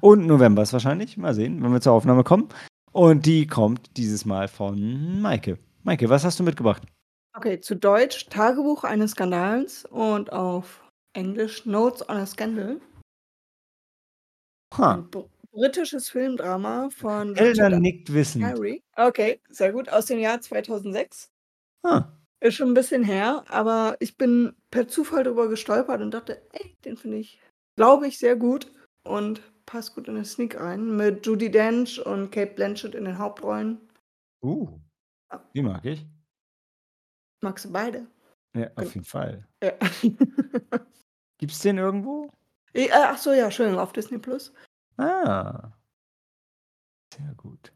und 0.00 0.26
Novembers 0.26 0.72
wahrscheinlich. 0.72 1.16
Mal 1.16 1.34
sehen, 1.34 1.62
wenn 1.62 1.72
wir 1.72 1.80
zur 1.80 1.92
Aufnahme 1.92 2.24
kommen. 2.24 2.48
Und 2.92 3.26
die 3.26 3.46
kommt 3.46 3.96
dieses 3.96 4.24
Mal 4.24 4.48
von 4.48 5.20
Maike. 5.20 5.58
Maike, 5.84 6.08
was 6.08 6.24
hast 6.24 6.40
du 6.40 6.42
mitgebracht? 6.42 6.82
Okay, 7.36 7.60
zu 7.60 7.76
Deutsch 7.76 8.26
Tagebuch 8.26 8.82
eines 8.84 9.12
Skandals 9.12 9.84
und 9.84 10.32
auf 10.32 10.82
Englisch 11.12 11.64
Notes 11.66 12.06
on 12.08 12.16
a 12.16 12.26
Scandal. 12.26 12.80
Ein 14.76 15.10
br 15.10 15.28
britisches 15.52 16.10
Filmdrama 16.10 16.90
von 16.90 17.34
Elder 17.34 17.66
Richard 17.66 17.80
nickt 17.80 18.12
wissend. 18.12 18.44
Carey. 18.44 18.82
Okay, 18.94 19.40
sehr 19.48 19.72
gut. 19.72 19.88
Aus 19.88 20.04
dem 20.06 20.18
Jahr 20.18 20.40
2006. 20.40 21.30
Ah, 21.82 22.08
Ist 22.40 22.56
schon 22.56 22.68
ein 22.68 22.74
bisschen 22.74 23.02
her, 23.02 23.44
aber 23.48 23.96
ich 24.00 24.18
bin 24.18 24.54
per 24.70 24.86
Zufall 24.86 25.24
darüber 25.24 25.48
gestolpert 25.48 26.02
und 26.02 26.10
dachte, 26.10 26.42
ey, 26.52 26.76
den 26.84 26.98
finde 26.98 27.18
ich, 27.18 27.40
glaube 27.76 28.08
ich, 28.08 28.18
sehr 28.18 28.36
gut 28.36 28.72
und 29.04 29.40
passt 29.66 29.94
gut 29.94 30.08
in 30.08 30.16
den 30.16 30.24
Sneak 30.24 30.58
rein. 30.58 30.96
Mit 30.96 31.24
Judy 31.26 31.50
Dench 31.50 32.04
und 32.04 32.30
Kate 32.30 32.54
Blanchett 32.54 32.94
in 32.94 33.04
den 33.04 33.18
Hauptrollen. 33.18 33.80
uh, 34.42 34.78
die 35.54 35.62
mag 35.62 35.84
ich. 35.84 36.06
Magst 37.42 37.66
du 37.66 37.72
beide? 37.72 38.06
Ja, 38.56 38.70
auf 38.76 38.94
jeden 38.94 39.04
Fall. 39.04 39.46
Ja. 39.62 39.72
Gibt's 41.38 41.60
den 41.60 41.78
irgendwo? 41.78 42.30
Eh, 42.72 42.86
äh, 42.86 42.92
Ach 42.92 43.18
so, 43.18 43.32
ja, 43.32 43.44
Entschuldigung, 43.44 43.80
auf 43.80 43.92
Disney 43.92 44.18
Plus. 44.18 44.52
Ah. 44.96 45.72
Sehr 47.14 47.34
gut. 47.36 47.72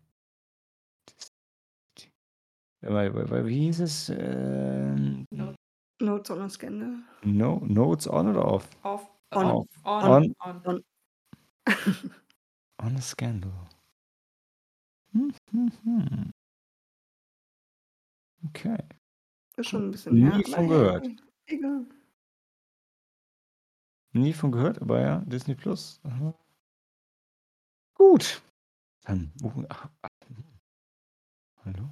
Wie 2.83 3.59
hieß 3.59 3.81
es? 3.81 4.09
Ähm, 4.09 5.27
Notes 6.01 6.31
on 6.31 6.41
a 6.41 6.49
Scandal. 6.49 7.03
no, 7.25 7.61
Notes 7.67 8.09
on 8.09 8.29
oder 8.29 8.47
off? 8.47 8.69
Auf. 8.83 9.07
On. 9.33 9.45
Auf. 9.47 9.69
On. 9.85 10.35
On. 10.45 10.63
on. 10.67 10.85
On 12.83 12.97
a 12.97 13.01
Scandal. 13.01 13.53
Hm, 15.13 15.33
hm, 15.51 15.73
hm. 15.85 16.31
Okay. 18.49 18.79
Ist 19.57 19.69
schon 19.69 19.89
ein 19.89 19.91
bisschen 19.91 20.15
Nie 20.15 20.45
von 20.45 20.69
gehört. 20.69 21.09
Egal. 21.47 21.87
Nie 24.13 24.33
von 24.33 24.51
gehört, 24.51 24.81
aber 24.81 25.01
ja, 25.01 25.19
Disney 25.27 25.55
Plus. 25.55 26.01
Aha. 26.05 26.35
Gut. 27.95 28.43
Dann. 29.03 29.31
Oh, 29.43 29.53
ach, 29.69 29.89
ach, 30.03 30.09
hm. 30.27 30.45
hallo? 31.65 31.91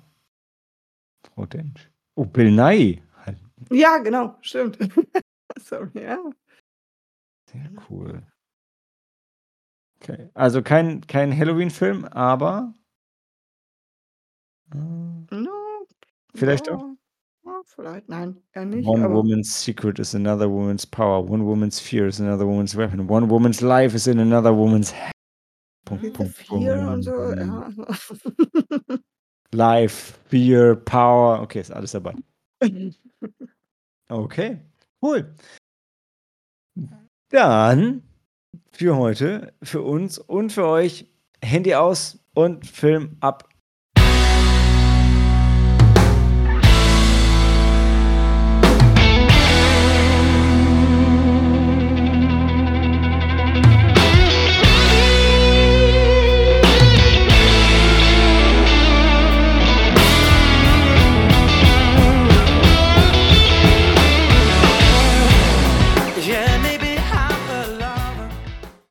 Frau 1.23 1.47
Dench. 1.47 1.91
Oh, 2.15 2.25
Bill 2.25 2.51
Nye. 2.51 3.03
Ja, 3.71 3.99
genau, 3.99 4.37
stimmt. 4.41 4.79
Sorry, 5.59 6.03
ja. 6.03 6.19
Sehr 7.53 7.71
cool. 7.89 8.23
Okay. 10.01 10.29
Also 10.35 10.63
kein, 10.63 11.01
kein 11.07 11.37
Halloween-Film, 11.37 12.05
aber. 12.05 12.73
äh, 14.73 14.77
No, 14.79 15.51
Vielleicht 16.35 16.67
ja, 16.69 16.75
doch. 16.75 16.85
ja, 17.45 17.61
vielleicht, 17.65 18.09
nein, 18.09 18.41
eher 18.53 18.65
nicht. 18.67 18.87
One 18.87 19.11
woman's 19.13 19.65
secret 19.65 19.99
is 19.99 20.15
another 20.15 20.49
woman's 20.51 20.87
power. 20.87 21.29
One 21.29 21.45
woman's 21.45 21.81
fear 21.81 22.07
is 22.07 22.21
another 22.21 22.47
woman's 22.47 22.77
weapon. 22.77 23.09
One 23.11 23.29
woman's 23.29 23.61
life 23.61 23.95
is 23.97 24.07
in 24.07 24.21
another 24.21 24.55
woman's. 24.55 24.95
Punkt, 25.85 26.13
Punkt, 26.13 26.35
vier 26.37 26.87
und 26.93 27.03
so, 27.03 27.13
Punkt. 27.13 27.39
ja. 27.41 28.99
Life, 29.53 30.19
fear, 30.29 30.77
power. 30.77 31.41
Okay, 31.41 31.61
ist 31.61 31.73
alles 31.73 31.93
dabei. 31.93 32.15
Okay, 34.11 34.59
cool. 35.03 35.35
Dann 37.31 38.03
für 38.73 38.97
heute, 38.97 39.53
für 39.63 39.83
uns 39.83 40.19
und 40.19 40.53
für 40.53 40.67
euch 40.67 41.07
Handy 41.43 41.75
aus 41.75 42.19
und 42.35 42.67
Film 42.67 43.17
ab. 43.21 43.49